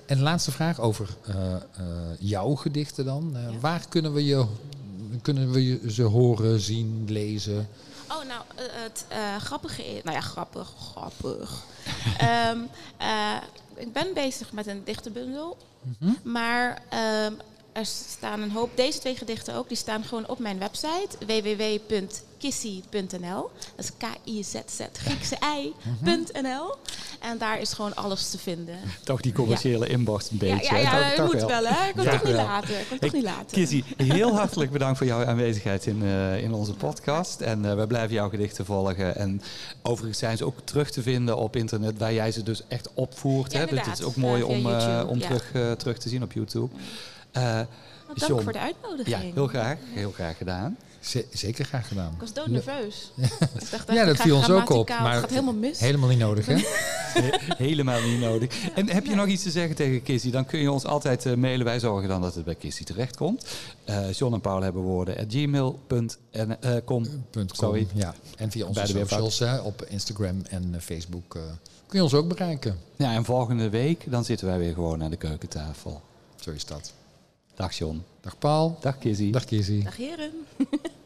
En 0.06 0.16
de 0.16 0.22
laatste 0.22 0.50
vraag 0.50 0.80
over 0.80 1.08
eh, 1.26 1.54
eh, 1.54 1.60
jouw 2.18 2.54
gedichten 2.54 3.04
dan. 3.04 3.36
Eh, 3.36 3.52
Ja. 3.52 3.58
Waar 3.58 3.88
kunnen 3.88 4.12
we, 4.12 4.24
je, 4.24 4.46
kunnen 5.22 5.50
we 5.50 5.66
je 5.66 5.92
ze 5.92 6.02
horen, 6.02 6.60
zien, 6.60 7.04
lezen? 7.08 7.68
Oh, 8.10 8.24
nou, 8.24 8.42
het 8.54 9.04
grappige 9.38 9.86
is... 9.86 10.02
Nou 10.02 10.16
ja, 10.16 10.22
grappig, 10.22 10.72
grappig. 10.92 11.64
Ehm, 12.18 12.58
eh, 12.96 13.36
ik 13.74 13.92
ben 13.92 14.14
bezig 14.14 14.52
met 14.52 14.66
een 14.66 14.84
dichtenbundel. 14.84 15.56
Mhm. 15.98 16.12
Maar 16.22 16.82
ehm, 16.88 17.32
er 17.72 17.86
staan 17.86 18.40
een 18.40 18.50
hoop... 18.50 18.70
Deze 18.74 18.98
twee 18.98 19.16
gedichten 19.16 19.54
ook, 19.54 19.68
die 19.68 19.76
staan 19.76 20.04
gewoon 20.04 20.28
op 20.28 20.38
mijn 20.38 20.58
website. 20.58 21.08
www.kissy.nl 22.40 23.50
Dat 23.76 23.84
is 23.84 23.90
K-I-Z-Z, 23.98 24.80
Griekse 24.92 25.36
I.nl. 25.60 26.74
En 27.20 27.38
daar 27.38 27.60
is 27.60 27.72
gewoon 27.72 27.94
alles 27.94 28.30
te 28.30 28.38
vinden. 28.38 28.78
Toch 29.04 29.20
die 29.20 29.32
commerciële 29.32 29.86
inborst 29.88 30.30
een 30.30 30.36
beetje. 30.38 30.74
ja, 30.74 30.76
ja, 30.80 30.98
ja, 31.08 31.14
Toch- 31.14 31.32
moet 31.32 31.44
wel, 31.44 31.64
hè? 31.66 31.88
Ik 31.88 31.94
Ja, 31.94 32.02
het 32.02 32.10
toch 32.10 32.24
niet 32.24 32.34
laten. 32.34 32.76
Het 32.76 32.86
Ik- 32.90 33.00
toch 33.00 33.12
niet 33.12 33.22
laten. 33.22 33.46
Kizzy, 33.58 33.82
heel 33.96 34.34
hartelijk 34.36 34.70
bedankt 34.70 34.98
voor 34.98 35.06
jouw 35.06 35.24
aanwezigheid 35.24 35.86
in, 35.86 36.02
eh, 36.02 36.42
in 36.42 36.52
onze 36.52 36.74
podcast. 36.74 37.40
En 37.40 37.64
eh, 37.64 37.74
we 37.76 37.86
blijven 37.86 38.14
jouw 38.14 38.28
gedichten 38.28 38.64
volgen. 38.64 39.16
En 39.16 39.42
overigens 39.82 40.18
zijn 40.18 40.36
ze 40.36 40.44
ook 40.44 40.58
terug 40.64 40.90
te 40.90 41.02
vinden 41.02 41.36
op 41.36 41.56
internet, 41.56 41.98
waar 41.98 42.12
jij 42.12 42.32
ze 42.32 42.42
dus 42.42 42.62
echt 42.68 42.88
opvoert. 42.94 43.52
Ja, 43.52 43.58
hè? 43.58 43.66
Dus 43.66 43.80
het 43.86 43.98
is 43.98 44.04
ook 44.04 44.16
mooi 44.16 44.38
Ja, 44.40 44.46
om, 44.46 44.66
eh, 44.72 45.04
om 45.08 45.18
ja. 45.18 45.26
terug, 45.26 45.76
terug 45.78 45.98
te 45.98 46.08
zien 46.08 46.22
op 46.22 46.32
YouTube. 46.32 46.74
Dank 47.32 47.68
John. 48.30 48.42
voor 48.42 48.52
de 48.52 48.58
uitnodiging. 48.58 49.08
ja, 49.08 49.18
heel 49.34 49.46
graag. 49.46 49.78
Heel 49.94 50.10
graag 50.12 50.36
gedaan. 50.36 50.76
Z- 51.08 51.22
zeker 51.32 51.64
graag 51.64 51.88
gedaan. 51.88 52.12
Ik 52.12 52.20
was 52.20 52.32
doodnerveus. 52.32 53.10
Ik 53.16 53.70
dacht, 53.70 53.92
Ja, 53.92 54.04
dat 54.04 54.16
viel 54.16 54.36
ons 54.36 54.50
ook 54.50 54.70
op. 54.70 54.88
Maar 54.88 55.10
Het 55.12 55.20
gaat 55.20 55.30
helemaal 55.30 55.54
mis. 55.54 55.80
Helemaal 55.80 56.08
niet 56.08 56.18
nodig, 56.18 56.46
hè? 56.46 56.54
He- 57.20 57.54
Helemaal 57.56 58.02
niet 58.02 58.20
nodig. 58.20 58.70
En 58.74 58.88
heb 58.90 59.06
je 59.06 59.14
nog 59.14 59.26
iets 59.26 59.42
te 59.42 59.50
zeggen 59.50 59.74
tegen 59.76 60.02
Kissy? 60.02 60.30
Dan 60.30 60.44
kun 60.46 60.58
je 60.60 60.70
ons 60.72 60.84
altijd 60.84 61.26
eh, 61.26 61.34
mailen. 61.34 61.64
Wij 61.64 61.80
zorgen 61.80 62.08
dan 62.08 62.20
dat 62.20 62.34
het 62.34 62.44
bij 62.44 62.54
Kissy 62.54 62.84
terechtkomt. 62.84 63.46
Eh 63.84 64.12
John 64.12 64.34
en 64.34 64.40
Paul 64.40 64.62
hebben 64.62 64.82
woorden 64.82 65.16
at 65.18 65.24
gmail.com. 65.28 65.76
Punt 67.30 67.48
com, 67.48 67.48
Sorry. 67.52 67.86
Ja. 67.94 68.14
En 68.36 68.50
via 68.50 68.66
onze 68.66 68.86
socials, 68.86 69.38
hè, 69.38 69.58
op 69.58 69.84
Instagram 69.88 70.42
en 70.48 70.74
eh, 70.74 70.80
Facebook, 70.80 71.34
eh, 71.34 71.42
kun 71.86 71.98
je 71.98 72.02
ons 72.02 72.14
ook 72.14 72.28
bereiken. 72.28 72.78
Ja, 72.96 73.14
en 73.14 73.24
volgende 73.24 73.68
week 73.68 74.10
dan 74.10 74.24
zitten 74.24 74.46
wij 74.46 74.58
weer 74.58 74.74
gewoon 74.74 75.02
aan 75.02 75.10
de 75.10 75.16
keukentafel. 75.16 76.00
Zo 76.40 76.50
is 76.50 76.64
dat. 76.64 76.92
Dag 77.54 77.72
John. 77.76 78.02
Dag 78.20 78.38
Paul. 78.38 78.76
Dag 78.80 78.98
Kissy. 78.98 79.30
Dag 79.30 79.44
Kizzy. 79.44 79.82
Dag 79.82 79.96
heren. 79.96 80.30